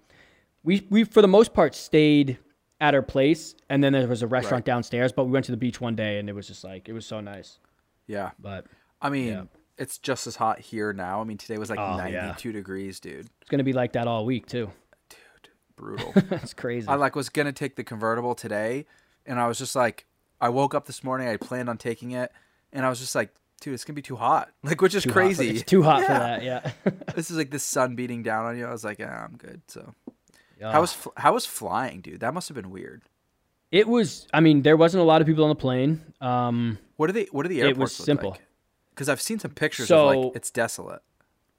we 0.63 0.87
we 0.91 1.05
for 1.05 1.23
the 1.23 1.29
most 1.29 1.53
part 1.55 1.75
stayed 1.75 2.39
at 2.81 2.95
our 2.95 3.03
place, 3.03 3.55
and 3.69 3.85
then 3.85 3.93
there 3.93 4.07
was 4.09 4.23
a 4.23 4.27
restaurant 4.27 4.65
downstairs. 4.65 5.13
But 5.13 5.25
we 5.27 5.33
went 5.33 5.45
to 5.47 5.51
the 5.53 5.57
beach 5.59 5.81
one 5.81 5.95
day, 5.97 6.19
and 6.19 6.29
it 6.29 6.35
was 6.35 6.47
just 6.47 6.65
like 6.65 6.89
it 6.89 6.93
was 6.93 7.07
so 7.07 7.21
nice. 7.21 7.59
Yeah, 8.07 8.31
But 8.41 8.67
I 9.03 9.09
mean, 9.11 9.29
Yeah. 9.29 9.43
it's 9.79 9.99
just 9.99 10.27
as 10.27 10.37
hot 10.37 10.59
here 10.61 10.93
now. 10.93 11.21
I 11.21 11.25
mean, 11.25 11.39
today 11.39 11.59
was 11.59 11.71
like 11.71 11.79
Oh, 11.79 11.97
yeah. 12.07 12.27
92 12.29 12.53
degrees, 12.53 12.99
dude. 13.01 13.27
it's 13.41 13.51
gonna 13.51 13.63
be 13.65 13.73
like 13.73 13.93
that 13.93 14.07
all 14.09 14.25
week 14.27 14.47
too. 14.47 14.71
Dude, 15.09 15.19
brutal. 15.77 16.13
That's 16.29 16.53
crazy. 16.55 16.89
I 16.89 16.95
like 16.97 17.15
was 17.15 17.29
gonna 17.29 17.53
take 17.53 17.77
the 17.77 17.85
convertible 17.85 18.35
today, 18.35 18.87
and 19.27 19.39
I 19.39 19.47
was 19.47 19.59
just 19.59 19.77
like, 19.77 20.07
I 20.41 20.49
woke 20.49 20.75
up 20.75 20.87
this 20.87 21.05
morning. 21.05 21.29
I 21.29 21.37
planned 21.37 21.69
on 21.69 21.79
taking 21.79 22.11
it, 22.13 22.33
and 22.73 22.85
I 22.85 22.89
was 22.89 22.99
just 22.99 23.15
like, 23.15 23.33
dude, 23.61 23.75
it's 23.75 23.85
gonna 23.85 23.95
be 23.95 24.03
too 24.03 24.17
hot. 24.17 24.51
Like, 24.65 24.81
which 24.81 24.95
is 24.95 25.05
Too 25.05 25.11
hot 25.11 25.15
for- 25.15 25.21
crazy. 25.21 25.51
it's 25.51 25.63
too 25.63 25.83
hot 25.83 26.01
for 26.03 26.09
that. 26.13 26.43
Yeah. 26.43 26.73
This 27.15 27.31
is 27.31 27.37
like 27.37 27.51
the 27.51 27.59
sun 27.59 27.95
beating 27.95 28.23
down 28.23 28.47
on 28.47 28.59
you. 28.59 28.67
I 28.67 28.73
was 28.73 28.85
like, 28.85 28.99
yeah, 28.99 29.25
I'm 29.25 29.37
good. 29.37 29.61
So 29.69 29.95
How 30.61 30.81
was 30.81 30.93
fl- 30.93 31.09
how 31.17 31.35
was 31.35 31.47
flying, 31.47 32.01
dude? 32.01 32.21
That 32.21 32.35
must 32.35 32.49
have 32.49 32.55
been 32.55 32.71
weird. 32.71 33.03
It 33.71 33.87
was. 33.89 34.27
I 34.33 34.41
mean, 34.41 34.63
there 34.63 34.77
wasn't 34.77 35.01
a 35.03 35.05
lot 35.05 35.21
of 35.21 35.27
people 35.27 35.45
on 35.45 35.51
the 35.51 35.55
plane. 35.57 36.03
Um, 36.21 36.79
What 36.97 37.09
are 37.09 37.13
they? 37.13 37.25
What 37.31 37.47
are 37.47 37.49
the 37.49 37.61
airports? 37.63 37.79
It 37.79 37.81
was 37.81 37.93
simple. 37.95 38.37
Because 38.91 39.09
I've 39.09 39.21
seen 39.21 39.39
some 39.39 39.53
pictures 39.53 39.85
of 39.85 39.89
So- 39.89 40.07
like 40.07 40.37
it's 40.37 40.51
desolate. 40.51 41.03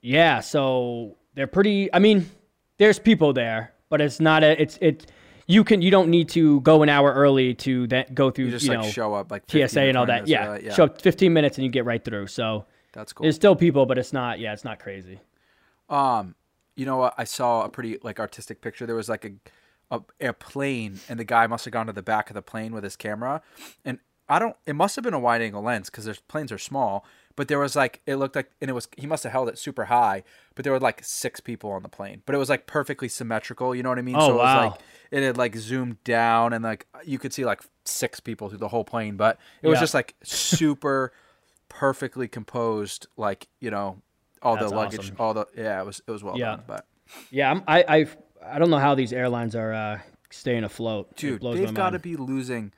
yeah. 0.02 0.42
So 0.42 1.16
they're 1.36 1.48
pretty. 1.48 1.92
I 1.94 2.00
mean, 2.00 2.30
there's 2.78 3.00
people 3.00 3.34
there, 3.34 3.74
but 3.90 4.02
it's 4.02 4.20
not 4.20 4.44
a. 4.44 4.62
It's 4.62 4.78
it. 4.82 5.10
You 5.48 5.64
can. 5.64 5.82
You 5.82 5.90
don't 5.92 6.10
need 6.10 6.30
to 6.30 6.62
go 6.62 6.84
an 6.84 6.90
hour 6.90 7.12
early 7.14 7.54
to 7.56 7.88
that 7.88 8.14
go 8.14 8.30
through. 8.30 8.46
You 8.46 8.52
You, 8.52 8.58
just 8.58 8.68
like 8.70 8.80
know 8.82 8.88
show 8.90 9.14
up 9.16 9.32
like 9.32 9.44
15 9.50 9.68
TSA 9.70 9.82
and 9.82 9.98
all 9.98 10.06
that. 10.06 10.28
Yeah. 10.28 10.58
yeah. 10.62 10.74
Show 10.74 10.84
up 10.86 11.02
15 11.02 11.34
minutes 11.34 11.58
and 11.58 11.66
you 11.66 11.72
get 11.72 11.86
right 11.86 12.04
through. 12.04 12.28
So 12.28 12.66
That's 12.94 13.12
cool. 13.14 13.24
there's 13.24 13.36
still 13.36 13.56
people, 13.56 13.86
but 13.86 13.98
it's 13.98 14.14
not. 14.14 14.40
Yeah, 14.40 14.54
it's 14.54 14.64
not 14.64 14.80
crazy. 14.80 15.20
Um, 15.90 16.36
you 16.76 16.86
know 16.86 16.98
what? 16.98 17.14
I 17.18 17.24
saw 17.24 17.64
a 17.64 17.70
pretty 17.70 17.98
like 18.04 18.20
artistic 18.20 18.62
picture. 18.62 18.86
There 18.86 18.96
was 18.96 19.10
like 19.10 19.26
a, 19.26 19.32
a 19.96 20.02
a 20.30 20.34
plane, 20.34 21.00
and 21.10 21.20
the 21.20 21.24
guy 21.26 21.48
must 21.48 21.66
have 21.66 21.72
gone 21.74 21.88
to 21.88 21.94
the 21.94 22.02
back 22.04 22.30
of 22.30 22.34
the 22.34 22.42
plane 22.42 22.74
with 22.74 22.84
his 22.84 22.96
camera, 22.96 23.42
and 23.86 24.00
I 24.30 24.40
don't. 24.40 24.56
It 24.66 24.76
must 24.76 24.96
have 24.96 25.04
been 25.04 25.14
a 25.14 25.20
wide 25.20 25.42
angle 25.42 25.62
lens 25.62 25.90
because 25.90 26.06
their 26.06 26.16
planes 26.28 26.52
are 26.52 26.58
small. 26.58 27.06
But 27.38 27.48
there 27.48 27.60
was 27.60 27.76
like 27.78 28.02
it 28.06 28.16
looked 28.18 28.36
like, 28.36 28.52
and 28.60 28.70
it 28.70 28.74
was 28.74 28.88
he 28.98 29.08
must 29.08 29.24
have 29.24 29.32
held 29.32 29.48
it 29.50 29.58
super 29.58 29.86
high. 29.86 30.24
But 30.54 30.64
there 30.64 30.74
were 30.74 30.80
like 30.80 31.02
six 31.04 31.40
people 31.40 31.72
on 31.72 31.82
the 31.82 31.90
plane, 31.90 32.24
but 32.26 32.36
it 32.36 32.38
was 32.38 32.50
like 32.50 32.68
perfectly 32.68 33.08
symmetrical. 33.08 33.74
You 33.74 33.84
know 33.84 33.90
what 33.90 34.00
I 34.00 34.04
mean? 34.04 34.18
Oh, 34.18 34.28
so 34.28 34.30
it 34.32 34.38
was 34.38 34.46
wow. 34.46 34.66
like 34.70 34.82
it 35.12 35.24
had 35.24 35.38
like 35.38 35.56
zoomed 35.56 36.04
down, 36.04 36.52
and 36.54 36.64
like 36.64 36.88
you 37.06 37.20
could 37.20 37.34
see 37.34 37.46
like 37.46 37.62
six 37.86 38.20
people 38.20 38.50
through 38.50 38.58
the 38.60 38.68
whole 38.68 38.84
plane. 38.84 39.16
But 39.16 39.40
it 39.62 39.68
was 39.70 39.78
Yeah. 39.78 39.82
just 39.82 39.94
like 39.94 40.16
super 40.24 41.14
perfectly 41.70 42.28
composed. 42.28 43.08
Like 43.18 43.48
you 43.60 43.72
know 43.72 44.02
all 44.42 44.56
That's 44.56 44.70
the 44.72 44.76
luggage, 44.76 45.00
awesome. 45.00 45.16
all 45.20 45.34
the 45.34 45.46
yeah. 45.56 45.82
It 45.82 45.86
was 45.86 46.02
it 46.08 46.12
was 46.12 46.24
well 46.24 46.38
Yeah. 46.38 46.46
done, 46.58 46.64
but. 46.68 46.86
Yeah. 47.30 47.52
I'm, 47.52 47.64
I. 47.68 47.84
I. 47.88 48.08
I 48.56 48.58
don't 48.60 48.70
know 48.72 48.80
how 48.80 48.96
these 48.96 49.14
airlines 49.14 49.56
are 49.56 49.72
uh, 49.74 50.00
staying 50.32 50.64
afloat. 50.64 51.16
Dude 51.16 51.42
they've 51.42 51.74
got 51.74 51.92
to 51.92 52.00
be 52.00 52.16
losing 52.16 52.74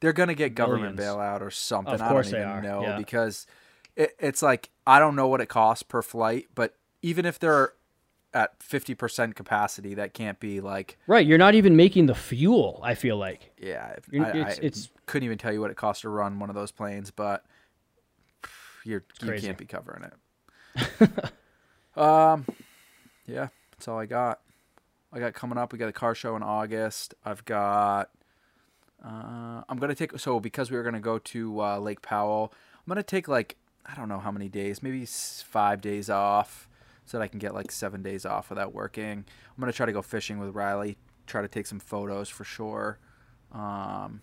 they're 0.00 0.12
gonna 0.14 0.34
get 0.34 0.54
government 0.56 0.96
Billions. 0.96 1.16
bailout 1.16 1.40
or 1.42 1.50
something 1.52 1.94
Of 1.94 2.02
i 2.02 2.08
course 2.08 2.30
don't 2.30 2.40
they 2.40 2.46
even 2.46 2.50
are, 2.50 2.62
know 2.62 2.82
yeah. 2.82 2.96
because 2.96 3.46
it, 3.94 4.10
it's 4.18 4.42
like 4.42 4.70
i 4.84 4.98
don't 4.98 5.14
know 5.14 5.28
what 5.28 5.40
it 5.40 5.46
costs 5.48 5.84
per 5.84 6.02
flight 6.02 6.46
but 6.56 6.74
even 7.02 7.24
if 7.24 7.38
they're 7.38 7.74
at 8.34 8.58
50% 8.58 9.36
capacity 9.36 9.94
that 9.94 10.12
can't 10.12 10.40
be 10.40 10.60
like 10.60 10.98
Right. 11.06 11.24
You're 11.26 11.38
not 11.38 11.54
even 11.54 11.76
making 11.76 12.06
the 12.06 12.14
fuel. 12.16 12.80
I 12.82 12.94
feel 12.94 13.16
like. 13.18 13.52
yeah 13.60 13.94
I, 14.12 14.16
I, 14.16 14.28
it's- 14.30 14.58
I 14.58 14.62
it's- 14.64 14.88
couldn't 15.06 15.26
even 15.26 15.38
tell 15.38 15.52
you 15.52 15.60
what 15.60 15.70
it 15.70 15.76
costs 15.76 16.00
to 16.02 16.08
run 16.08 16.40
one 16.40 16.48
of 16.48 16.56
those 16.56 16.72
planes 16.72 17.10
but 17.12 17.44
you're 18.84 19.04
you 19.20 19.28
crazy. 19.28 19.46
can't 19.46 19.58
be 19.58 19.66
covering 19.66 20.02
it 20.02 20.14
um 21.96 22.44
yeah 23.26 23.48
that's 23.72 23.88
all 23.88 23.98
i 23.98 24.06
got 24.06 24.40
i 25.12 25.18
got 25.18 25.34
coming 25.34 25.58
up 25.58 25.72
we 25.72 25.78
got 25.78 25.88
a 25.88 25.92
car 25.92 26.14
show 26.14 26.36
in 26.36 26.42
august 26.42 27.14
i've 27.24 27.44
got 27.44 28.08
uh, 29.04 29.62
I'm 29.68 29.78
gonna 29.78 29.94
take 29.94 30.18
so 30.18 30.38
because 30.38 30.70
we 30.70 30.76
were 30.76 30.82
gonna 30.82 31.00
go 31.00 31.18
to 31.18 31.60
uh, 31.60 31.78
Lake 31.78 32.02
Powell. 32.02 32.52
I'm 32.76 32.88
gonna 32.88 33.02
take 33.02 33.28
like 33.28 33.56
I 33.84 33.94
don't 33.94 34.08
know 34.08 34.20
how 34.20 34.30
many 34.30 34.48
days, 34.48 34.82
maybe 34.82 35.04
five 35.06 35.80
days 35.80 36.08
off, 36.08 36.68
so 37.04 37.18
that 37.18 37.24
I 37.24 37.28
can 37.28 37.40
get 37.40 37.52
like 37.54 37.72
seven 37.72 38.02
days 38.02 38.24
off 38.24 38.48
without 38.48 38.72
working. 38.72 39.10
I'm 39.10 39.60
gonna 39.60 39.72
try 39.72 39.86
to 39.86 39.92
go 39.92 40.02
fishing 40.02 40.38
with 40.38 40.54
Riley, 40.54 40.98
try 41.26 41.42
to 41.42 41.48
take 41.48 41.66
some 41.66 41.80
photos 41.80 42.28
for 42.28 42.44
sure. 42.44 42.98
Um, 43.52 44.22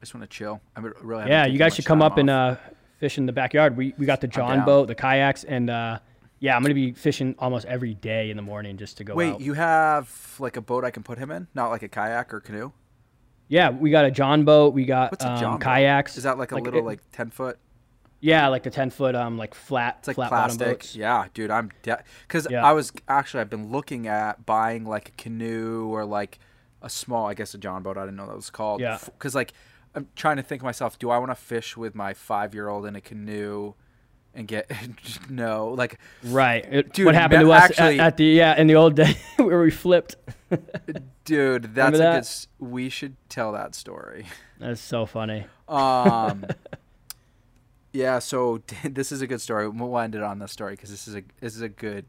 just 0.00 0.14
want 0.14 0.30
to 0.30 0.36
chill. 0.36 0.60
I 0.76 0.80
really. 0.80 1.28
Yeah, 1.28 1.46
you 1.46 1.58
guys 1.58 1.74
should 1.74 1.84
come 1.84 2.02
up 2.02 2.16
and 2.16 2.30
uh, 2.30 2.56
fish 3.04 3.18
in 3.18 3.26
the 3.26 3.32
backyard. 3.32 3.76
We 3.76 3.92
we 3.98 4.06
got 4.06 4.22
the 4.22 4.26
John 4.28 4.64
boat, 4.64 4.86
the 4.86 4.94
kayaks, 4.94 5.44
and 5.44 5.68
uh, 5.68 5.98
yeah, 6.40 6.56
I'm 6.56 6.62
gonna 6.62 6.72
be 6.74 6.92
fishing 6.92 7.34
almost 7.38 7.66
every 7.66 7.92
day 7.92 8.30
in 8.30 8.36
the 8.38 8.42
morning 8.42 8.78
just 8.78 8.96
to 8.96 9.04
go 9.04 9.14
Wait, 9.14 9.34
out. 9.34 9.40
you 9.42 9.52
have 9.52 10.08
like 10.38 10.56
a 10.56 10.62
boat 10.62 10.84
I 10.84 10.90
can 10.90 11.02
put 11.02 11.18
him 11.18 11.30
in, 11.30 11.46
not 11.54 11.68
like 11.68 11.82
a 11.82 11.88
kayak 11.88 12.32
or 12.32 12.40
canoe. 12.40 12.72
yeah, 13.48 13.68
we 13.68 13.90
got 13.90 14.06
a 14.06 14.10
John 14.10 14.44
boat. 14.46 14.72
We 14.72 14.86
got 14.86 15.10
What's 15.12 15.24
a 15.24 15.32
um, 15.32 15.38
John 15.40 15.58
boat? 15.58 15.64
kayaks. 15.64 16.16
Is 16.16 16.22
that 16.22 16.38
like 16.38 16.52
a 16.52 16.56
little 16.56 16.80
it- 16.80 16.84
like 16.84 17.00
ten 17.12 17.30
foot? 17.30 17.58
Yeah, 18.20 18.48
like 18.48 18.62
the 18.62 18.70
ten 18.70 18.88
foot 18.88 19.14
um 19.14 19.36
like 19.36 19.54
flat 19.54 19.96
It's 19.98 20.08
like 20.08 20.14
flat 20.16 20.30
plastic. 20.30 20.94
Yeah, 20.96 21.26
dude, 21.34 21.50
I'm 21.50 21.70
because 21.82 22.46
Yeah. 22.50 22.64
I 22.64 22.72
was 22.72 22.90
actually 23.06 23.42
I've 23.42 23.50
been 23.50 23.70
looking 23.70 24.06
at 24.08 24.46
buying 24.46 24.86
like 24.86 25.10
a 25.10 25.12
canoe 25.22 25.88
or 25.88 26.06
like 26.06 26.38
a 26.80 26.88
small, 26.88 27.26
I 27.26 27.34
guess 27.34 27.52
a 27.52 27.58
John 27.58 27.82
boat. 27.82 27.98
I 27.98 28.04
didn't 28.06 28.16
know 28.16 28.26
that 28.26 28.36
was 28.36 28.48
called. 28.48 28.80
Yeah. 28.80 28.96
Because 29.04 29.34
like 29.34 29.52
I'm 29.94 30.08
trying 30.16 30.36
to 30.36 30.42
think 30.42 30.60
to 30.62 30.64
myself, 30.64 30.98
do 30.98 31.10
I 31.10 31.18
want 31.18 31.30
to 31.30 31.34
fish 31.36 31.76
with 31.76 31.94
my 31.94 32.14
five 32.14 32.54
year 32.54 32.68
old 32.68 32.84
in 32.86 32.96
a 32.96 33.00
canoe 33.00 33.74
and 34.34 34.48
get 34.48 34.70
no 35.30 35.68
like 35.68 35.98
Right. 36.24 36.64
It- 36.68 36.92
Dude, 36.92 37.06
what 37.06 37.14
happened 37.14 37.42
to 37.42 37.52
us 37.52 37.62
actually- 37.70 38.00
at, 38.00 38.06
at 38.08 38.16
the 38.16 38.24
yeah 38.24 38.58
in 38.60 38.66
the 38.66 38.74
old 38.76 38.96
day 38.96 39.16
where 39.36 39.60
we 39.62 39.70
flipped? 39.70 40.16
dude 41.24 41.74
that's 41.74 41.96
a 41.96 41.98
that? 41.98 42.46
good. 42.60 42.70
We 42.70 42.88
should 42.88 43.16
tell 43.28 43.52
that 43.52 43.74
story. 43.74 44.26
That's 44.58 44.80
so 44.80 45.06
funny. 45.06 45.46
Um. 45.68 46.44
yeah. 47.92 48.18
So 48.18 48.62
this 48.84 49.12
is 49.12 49.22
a 49.22 49.26
good 49.26 49.40
story. 49.40 49.68
We'll 49.68 49.98
end 49.98 50.14
it 50.14 50.22
on 50.22 50.38
this 50.38 50.52
story 50.52 50.74
because 50.74 50.90
this 50.90 51.06
is 51.08 51.14
a 51.16 51.22
this 51.40 51.54
is 51.56 51.62
a 51.62 51.68
good 51.68 52.04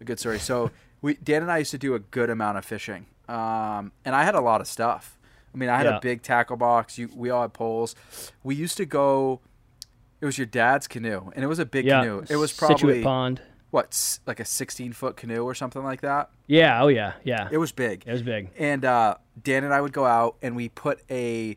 a 0.00 0.04
good 0.04 0.18
story. 0.18 0.38
So 0.38 0.70
we 1.02 1.14
Dan 1.14 1.42
and 1.42 1.50
I 1.50 1.58
used 1.58 1.70
to 1.72 1.78
do 1.78 1.94
a 1.94 1.98
good 2.00 2.30
amount 2.30 2.58
of 2.58 2.64
fishing. 2.64 3.06
Um, 3.28 3.92
and 4.04 4.14
I 4.14 4.24
had 4.24 4.34
a 4.34 4.40
lot 4.40 4.60
of 4.60 4.66
stuff. 4.66 5.16
I 5.54 5.58
mean, 5.58 5.68
I 5.68 5.76
had 5.78 5.86
Yeah. 5.86 5.96
a 5.96 6.00
big 6.00 6.22
tackle 6.22 6.56
box. 6.56 6.96
You, 6.98 7.08
we 7.14 7.30
all 7.30 7.42
had 7.42 7.52
poles. 7.52 7.94
We 8.42 8.54
used 8.54 8.76
to 8.76 8.84
go. 8.86 9.40
It 10.20 10.26
was 10.26 10.36
your 10.38 10.46
dad's 10.46 10.86
canoe, 10.86 11.30
and 11.34 11.42
it 11.44 11.48
was 11.48 11.58
a 11.58 11.64
big 11.66 11.84
Yeah. 11.86 12.00
canoe. 12.00 12.24
It 12.28 12.36
was 12.36 12.52
probably 12.52 12.76
Scituate 12.76 13.04
Pond. 13.04 13.40
what, 13.70 14.18
like 14.26 14.38
a 14.40 14.44
16 14.44 14.92
foot 14.92 15.16
canoe 15.16 15.42
or 15.44 15.54
something 15.54 15.82
like 15.82 16.02
that. 16.02 16.28
Yeah. 16.46 16.82
Oh 16.82 16.88
yeah. 16.88 17.14
Yeah. 17.24 17.48
It 17.50 17.58
was 17.58 17.72
big. 17.72 18.04
It 18.06 18.12
was 18.12 18.22
big. 18.22 18.50
And 18.58 18.84
uh, 18.84 19.14
Dan 19.42 19.64
and 19.64 19.72
I 19.72 19.80
would 19.80 19.92
go 19.92 20.04
out 20.06 20.36
and 20.42 20.54
we 20.56 20.68
put 20.68 21.00
a 21.10 21.56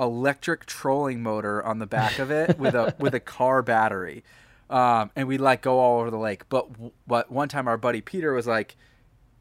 electric 0.00 0.66
trolling 0.66 1.22
motor 1.22 1.64
on 1.64 1.78
the 1.78 1.86
back 1.86 2.18
of 2.18 2.30
it 2.30 2.58
with 2.58 2.74
a 2.74 2.94
with 3.00 3.14
a 3.14 3.20
car 3.20 3.62
battery, 3.62 4.24
um, 4.70 5.10
and 5.16 5.28
we'd 5.28 5.40
like 5.40 5.62
go 5.62 5.78
all 5.78 6.00
over 6.00 6.10
the 6.10 6.18
lake. 6.18 6.48
But 6.48 6.72
w- 6.72 6.92
but 7.06 7.30
one 7.30 7.48
time 7.48 7.68
our 7.68 7.76
buddy 7.76 8.00
Peter 8.00 8.32
was 8.32 8.46
like, 8.46 8.76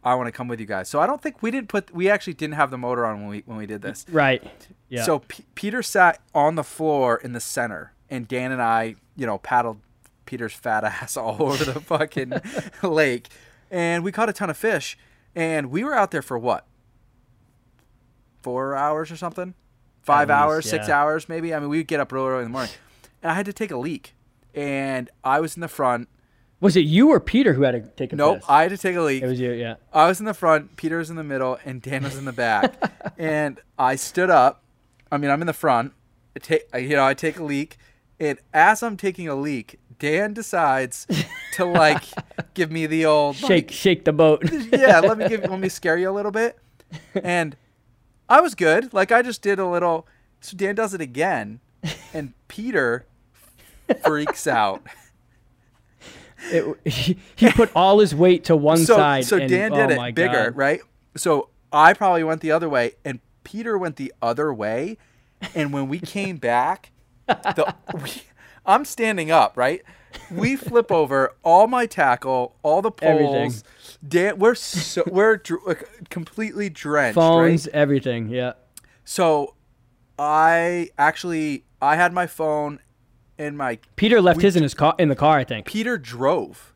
"I 0.04 0.16
want 0.16 0.28
to 0.28 0.32
come 0.32 0.48
with 0.48 0.60
you 0.60 0.66
guys." 0.66 0.90
So 0.90 1.00
I 1.00 1.08
don't 1.08 1.22
think 1.22 1.42
we 1.42 1.52
didn't 1.52 1.70
put 1.70 1.94
we 1.94 2.10
actually 2.10 2.34
didn't 2.34 2.56
have 2.56 2.72
the 2.72 2.78
motor 2.78 3.06
on 3.06 3.22
when 3.22 3.30
we 3.30 3.44
when 3.46 3.58
we 3.58 3.66
did 3.66 3.82
this. 3.82 4.06
Right. 4.10 4.44
Yeah. 4.90 5.04
So 5.04 5.20
P- 5.20 5.46
Peter 5.56 5.82
sat 5.82 6.20
on 6.34 6.56
the 6.56 6.64
floor 6.64 7.18
in 7.18 7.34
the 7.34 7.40
center, 7.40 7.94
and 8.10 8.28
Dan 8.28 8.52
and 8.52 8.62
I, 8.62 8.96
you 9.16 9.26
know, 9.26 9.38
paddled 9.40 9.80
Peter's 10.26 10.54
fat 10.54 10.84
ass 10.84 11.18
all 11.18 11.42
over 11.42 11.64
the 11.64 11.80
fucking 11.80 12.34
lake, 12.84 13.30
and 13.72 14.04
we 14.04 14.12
caught 14.12 14.30
a 14.30 14.34
ton 14.34 14.50
of 14.50 14.58
fish. 14.58 14.98
And 15.36 15.72
we 15.72 15.84
were 15.84 15.96
out 15.96 16.12
there 16.12 16.22
for 16.22 16.38
what? 16.38 16.68
Four 18.42 18.76
hours 18.76 19.12
or 19.12 19.18
something? 19.18 19.56
Five 20.02 20.28
least, 20.28 20.38
hours, 20.38 20.70
six 20.70 20.90
hours, 20.90 21.30
maybe. 21.30 21.54
I 21.56 21.60
mean, 21.60 21.70
we'd 21.70 21.88
get 21.88 22.00
up 22.00 22.12
real 22.12 22.26
early 22.26 22.44
in 22.44 22.50
the 22.50 22.52
morning, 22.52 22.72
and 23.22 23.32
I 23.32 23.36
had 23.36 23.46
to 23.46 23.54
take 23.54 23.72
a 23.72 23.78
leak, 23.78 24.16
and 24.54 25.10
I 25.24 25.40
was 25.40 25.56
in 25.56 25.62
the 25.62 25.68
front. 25.68 26.10
Was 26.64 26.78
it 26.78 26.86
you 26.86 27.10
or 27.10 27.20
Peter 27.20 27.52
who 27.52 27.64
had 27.64 27.72
to 27.72 27.82
take 27.82 28.14
a 28.14 28.16
Nope, 28.16 28.38
piss? 28.38 28.46
I 28.48 28.62
had 28.62 28.72
to 28.72 28.78
take 28.78 28.96
a 28.96 29.02
leak. 29.02 29.22
It 29.22 29.28
was 29.28 29.38
you. 29.38 29.52
Yeah. 29.52 29.76
I 29.92 30.08
was 30.08 30.22
in 30.22 30.26
the 30.26 30.34
front, 30.34 30.78
Peter 30.78 30.98
was 30.98 31.10
in 31.10 31.18
the 31.18 31.24
middle, 31.24 31.60
and 31.66 31.82
Dan 31.82 32.04
was 32.04 32.18
in 32.18 32.24
the 32.24 32.32
back. 32.32 32.74
and 33.18 33.60
I 33.78 33.98
stood 33.98 34.30
up. 34.30 34.64
I 35.12 35.18
mean, 35.18 35.30
I'm 35.30 35.42
in 35.42 35.48
the 35.48 35.52
front. 35.54 35.92
I 36.38 36.40
take, 36.40 36.64
you 36.74 36.96
know, 36.96 37.06
I 37.06 37.14
take 37.16 37.38
a 37.38 37.44
leak, 37.44 37.78
and 38.18 38.40
as 38.54 38.82
I'm 38.82 38.96
taking 38.96 39.28
a 39.28 39.36
leak, 39.36 39.78
Dan 40.00 40.34
decides 40.34 41.06
to 41.56 41.66
like 41.66 42.04
give 42.54 42.72
me 42.72 42.88
the 42.88 43.06
old 43.06 43.36
Shake 43.36 43.70
shake 43.70 44.06
the 44.06 44.14
boat. 44.14 44.50
yeah, 44.72 45.02
let 45.02 45.18
me 45.18 45.28
give, 45.28 45.42
let 45.42 45.60
me 45.60 45.68
scare 45.70 45.98
you 45.98 46.10
a 46.10 46.12
little 46.12 46.32
bit. 46.32 46.58
And 47.14 47.58
I 48.30 48.40
was 48.40 48.56
good. 48.56 48.94
Like 48.94 49.12
I 49.12 49.22
just 49.22 49.42
did 49.42 49.60
a 49.60 49.68
little. 49.68 50.08
So 50.40 50.56
Dan 50.56 50.76
does 50.76 50.94
it 50.94 51.02
again, 51.02 51.60
and 52.14 52.34
Peter 52.48 53.06
freaks 54.04 54.48
out. 54.48 54.82
It, 56.52 56.78
he, 56.92 57.18
he 57.36 57.52
put 57.52 57.72
all 57.76 58.00
his 58.00 58.14
weight 58.14 58.46
to 58.46 58.56
one 58.56 58.78
so, 58.78 58.96
side. 58.96 59.26
So 59.26 59.38
and- 59.38 59.50
Dan 59.50 59.74
oh 59.74 59.88
did 59.88 59.98
my 59.98 60.10
it 60.10 60.16
bigger, 60.16 60.52
God. 60.52 60.58
right? 60.58 60.82
So 61.16 61.50
I 61.72 61.94
probably 61.94 62.24
went 62.24 62.42
the 62.42 62.52
other 62.52 62.70
way, 62.70 62.94
and 63.06 63.20
Peter 63.44 63.78
went 63.78 63.96
the 63.98 64.14
other 64.22 64.54
way. 64.54 64.98
And 65.54 65.74
when 65.74 65.90
we 65.90 66.00
came 66.00 66.38
back, 66.38 66.92
the, 67.28 67.76
we, 68.02 68.12
I'm 68.66 68.86
standing 68.86 69.30
up, 69.32 69.58
right? 69.58 69.82
We 70.32 70.56
flip 70.56 70.92
over 70.92 71.34
all 71.44 71.68
my 71.68 71.86
tackle, 71.86 72.56
all 72.64 72.82
the 72.82 72.92
poles. 72.92 73.34
Everything. 73.36 73.64
Dan, 74.08 74.40
we're 74.40 74.56
so 74.56 75.04
we're 75.08 75.38
dr- 75.38 75.84
completely 76.10 76.70
drenched, 76.70 77.16
Phones, 77.16 77.66
right? 77.68 77.76
everything. 77.76 78.30
Yeah. 78.30 78.54
So 79.06 79.56
I 80.20 80.90
actually 80.98 81.66
I 81.82 81.96
had 81.96 82.14
my 82.14 82.28
phone 82.28 82.80
and 83.38 83.58
my 83.58 83.80
Peter 83.96 84.22
left 84.22 84.42
his 84.42 84.56
in 84.56 84.64
his 84.64 84.74
car 84.74 84.96
in 85.00 85.10
the 85.10 85.16
car. 85.16 85.38
I 85.38 85.44
think. 85.44 85.66
Peter 85.66 85.98
drove. 85.98 86.74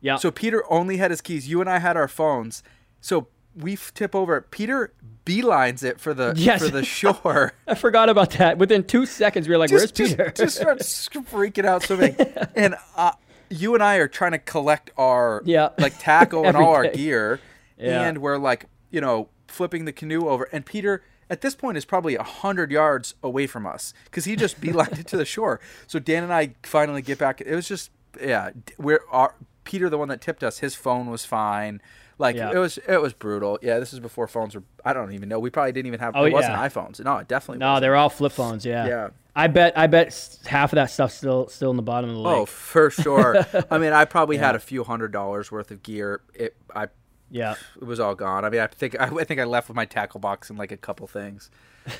Yeah. 0.00 0.16
So 0.16 0.30
Peter 0.30 0.64
only 0.72 0.96
had 0.96 1.10
his 1.10 1.20
keys. 1.20 1.48
You 1.48 1.60
and 1.60 1.68
I 1.68 1.78
had 1.78 1.96
our 1.96 2.08
phones. 2.08 2.62
So 3.00 3.28
we 3.54 3.76
tip 3.94 4.14
over. 4.14 4.40
Peter 4.40 4.92
beelines 5.26 5.82
it 5.82 6.00
for 6.00 6.14
the 6.14 6.32
Yes. 6.36 6.62
for 6.62 6.68
the 6.70 6.84
shore. 6.84 7.52
I 7.66 7.74
forgot 7.74 8.08
about 8.08 8.30
that. 8.32 8.56
Within 8.58 8.84
two 8.84 9.04
seconds, 9.06 9.46
we 9.48 9.54
were 9.54 9.58
like, 9.58 9.70
"Where's 9.70 9.90
just, 9.92 10.16
Peter?" 10.16 10.30
just 10.30 10.56
starts 10.56 11.08
freaking 11.12 11.64
out 11.66 11.82
so 11.82 11.96
swimming. 11.96 12.16
and 12.54 12.76
uh, 12.96 13.12
you 13.50 13.74
and 13.74 13.82
I 13.82 13.96
are 13.96 14.08
trying 14.08 14.32
to 14.32 14.38
collect 14.38 14.90
our 14.96 15.42
Yeah. 15.44 15.70
like 15.78 15.98
tackle 15.98 16.44
and 16.46 16.56
all 16.56 16.72
our 16.72 16.86
gear, 16.88 17.40
Yeah. 17.78 18.02
and 18.04 18.18
we're 18.18 18.38
like 18.38 18.66
you 18.90 19.00
know 19.00 19.28
flipping 19.48 19.84
the 19.84 19.92
canoe 19.92 20.28
over. 20.28 20.44
And 20.52 20.64
Peter 20.64 21.02
at 21.30 21.40
this 21.40 21.54
point 21.54 21.78
is 21.78 21.84
probably 21.84 22.16
a 22.16 22.22
hundred 22.22 22.70
yards 22.70 23.14
away 23.22 23.46
from 23.46 23.66
us 23.66 23.94
because 24.04 24.26
he 24.26 24.36
just 24.36 24.60
beelined 24.60 24.98
it 24.98 25.06
to 25.06 25.16
the 25.16 25.24
shore. 25.24 25.60
So 25.86 25.98
Dan 25.98 26.24
and 26.24 26.32
I 26.32 26.54
finally 26.62 27.00
get 27.00 27.18
back. 27.18 27.40
It 27.40 27.54
was 27.54 27.66
just 27.66 27.90
yeah, 28.20 28.50
we're 28.76 29.00
our 29.10 29.34
Peter 29.64 29.88
the 29.88 29.96
one 29.96 30.08
that 30.08 30.20
tipped 30.20 30.42
us. 30.42 30.58
His 30.58 30.74
phone 30.74 31.06
was 31.08 31.24
fine. 31.24 31.80
Like 32.18 32.36
Yeah. 32.36 32.50
it 32.52 32.58
was, 32.58 32.78
it 32.86 33.00
was 33.00 33.12
brutal. 33.14 33.58
Yeah, 33.62 33.78
this 33.78 33.92
is 33.92 34.00
before 34.00 34.26
phones 34.26 34.54
were. 34.54 34.62
I 34.84 34.92
don't 34.92 35.12
even 35.12 35.28
know. 35.28 35.38
We 35.38 35.48
probably 35.48 35.72
didn't 35.72 35.86
even 35.86 36.00
have. 36.00 36.14
Oh, 36.16 36.24
it 36.24 36.32
wasn't 36.32 36.54
yeah. 36.54 36.68
iPhones. 36.68 37.02
No, 37.02 37.16
it 37.18 37.28
definitely. 37.28 37.60
no, 37.60 37.68
wasn't. 37.70 37.82
they 37.82 37.88
were 37.88 37.96
all 37.96 38.10
flip 38.10 38.32
phones. 38.32 38.66
Yeah. 38.66 38.86
Yeah. 38.86 39.08
I 39.34 39.46
bet. 39.46 39.78
I 39.78 39.86
bet 39.86 40.38
half 40.44 40.72
of 40.72 40.76
that 40.76 40.90
stuff 40.90 41.12
still 41.12 41.48
still 41.48 41.70
in 41.70 41.76
the 41.76 41.82
bottom 41.82 42.10
of 42.10 42.16
the 42.16 42.22
oh, 42.22 42.24
lake. 42.24 42.38
Oh, 42.42 42.46
for 42.46 42.90
sure. 42.90 43.46
I 43.70 43.78
mean, 43.78 43.92
I 43.92 44.04
probably 44.04 44.36
had 44.38 44.54
a 44.54 44.58
few 44.58 44.84
hundred 44.84 45.12
dollars 45.12 45.50
worth 45.50 45.70
of 45.70 45.82
gear. 45.82 46.20
It, 46.34 46.56
I, 46.74 46.88
Yeah. 47.30 47.54
it 47.80 47.84
was 47.84 48.00
all 48.00 48.14
gone. 48.14 48.44
I 48.44 48.50
mean, 48.50 48.60
I 48.60 48.66
think, 48.66 48.98
I, 49.00 49.06
I 49.06 49.24
think 49.24 49.38
I 49.40 49.44
left 49.44 49.68
with 49.68 49.76
my 49.76 49.84
tackle 49.84 50.18
box 50.20 50.50
and 50.50 50.58
like 50.58 50.72
a 50.72 50.76
couple 50.76 51.06
things. 51.06 51.50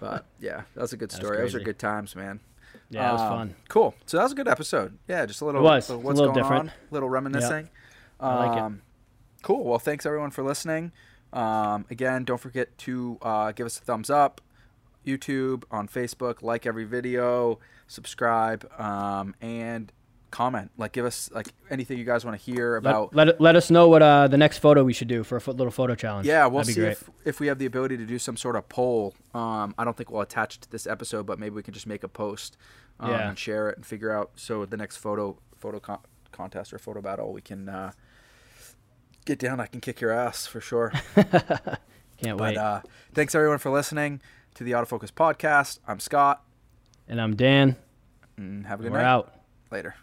But 0.00 0.26
yeah, 0.38 0.62
that 0.74 0.80
was 0.82 0.92
a 0.92 0.96
good 0.96 1.10
story. 1.12 1.38
Those 1.38 1.54
are 1.54 1.60
good 1.60 1.78
times, 1.78 2.14
man. 2.14 2.40
Yeah, 2.90 3.08
it 3.10 3.12
was 3.12 3.20
Um, 3.22 3.28
fun. 3.28 3.54
Cool. 3.68 3.94
So 4.06 4.16
that 4.18 4.24
was 4.24 4.32
a 4.32 4.34
good 4.34 4.48
episode. 4.48 4.98
Yeah, 5.08 5.24
just 5.26 5.40
a 5.40 5.44
little. 5.44 5.60
It 5.60 5.64
was. 5.64 5.88
little 5.88 6.10
It's 6.10 6.18
a 6.18 6.22
little 6.22 6.34
going 6.34 6.44
different. 6.44 6.68
on? 6.70 6.72
Little 6.90 7.08
reminiscing. 7.08 7.68
I 8.20 8.34
like 8.46 8.56
it. 8.58 8.62
Um, 8.62 8.82
Cool. 9.42 9.64
Well, 9.64 9.78
thanks 9.78 10.04
everyone 10.04 10.30
for 10.30 10.42
listening. 10.42 10.92
Um, 11.32 11.86
again, 11.90 12.24
don't 12.24 12.40
forget 12.40 12.76
to 12.78 13.16
uh, 13.22 13.52
give 13.52 13.64
us 13.64 13.78
a 13.78 13.80
thumbs 13.82 14.10
up, 14.10 14.40
YouTube, 15.06 15.64
on 15.70 15.88
Facebook, 15.88 16.42
like 16.42 16.66
every 16.66 16.84
video, 16.84 17.58
subscribe, 17.86 18.70
um, 18.78 19.34
and 19.40 19.92
comment. 20.30 20.70
Like, 20.76 20.92
give 20.92 21.04
us 21.04 21.30
like 21.32 21.48
anything 21.70 21.98
you 21.98 22.04
guys 22.04 22.24
want 22.24 22.38
to 22.38 22.44
hear 22.52 22.76
about. 22.76 23.14
Let, 23.14 23.26
let 23.28 23.40
let 23.40 23.56
us 23.56 23.70
know 23.70 23.88
what 23.88 24.02
uh 24.02 24.28
the 24.28 24.36
next 24.38 24.58
photo 24.58 24.84
we 24.84 24.92
should 24.92 25.08
do 25.08 25.22
for 25.24 25.36
a 25.36 25.40
fo- 25.40 25.52
little 25.52 25.70
photo 25.70 25.94
challenge. 25.94 26.26
Yeah, 26.26 26.46
we'll 26.46 26.64
see 26.64 26.74
great. 26.74 26.92
if, 26.92 27.10
if 27.24 27.40
we 27.40 27.46
have 27.48 27.58
the 27.58 27.66
ability 27.66 27.96
to 27.96 28.06
do 28.06 28.18
some 28.18 28.36
sort 28.36 28.56
of 28.56 28.68
poll. 28.68 29.14
Um, 29.34 29.74
I 29.78 29.84
don't 29.84 29.96
think 29.96 30.10
we'll 30.10 30.22
attach 30.22 30.56
it 30.56 30.60
to 30.62 30.70
this 30.70 30.86
episode, 30.86 31.26
but 31.26 31.38
maybe 31.38 31.54
we 31.54 31.62
can 31.62 31.74
just 31.74 31.86
make 31.86 32.02
a 32.04 32.08
post 32.08 32.56
um, 32.98 33.10
Yeah. 33.10 33.28
and 33.28 33.38
share 33.38 33.68
it 33.70 33.76
and 33.76 33.84
figure 33.86 34.10
out. 34.12 34.30
So 34.36 34.64
the 34.64 34.76
next 34.76 34.96
photo 34.98 35.38
photo 35.56 35.80
con- 35.80 35.98
contest 36.32 36.72
or 36.72 36.78
photo 36.78 37.00
battle, 37.00 37.32
we 37.32 37.40
can 37.42 37.68
uh, 37.68 37.92
get 39.24 39.38
down. 39.38 39.60
I 39.60 39.66
can 39.66 39.80
kick 39.80 40.00
your 40.00 40.10
ass 40.12 40.46
for 40.46 40.60
sure. 40.60 40.92
Can't 42.22 42.36
but 42.36 42.40
wait. 42.40 42.56
uh, 42.58 42.80
thanks 43.14 43.34
everyone 43.34 43.58
for 43.58 43.70
listening 43.70 44.20
to 44.54 44.62
the 44.64 44.72
Autofocus 44.72 45.10
podcast. 45.10 45.78
I'm 45.88 46.00
Scott. 46.00 46.42
and 47.08 47.20
I'm 47.20 47.34
Dan. 47.34 47.76
And 48.36 48.66
have 48.66 48.80
a 48.80 48.82
good 48.82 48.92
We're 48.92 48.98
night. 48.98 49.06
out. 49.10 49.34
Later. 49.70 49.94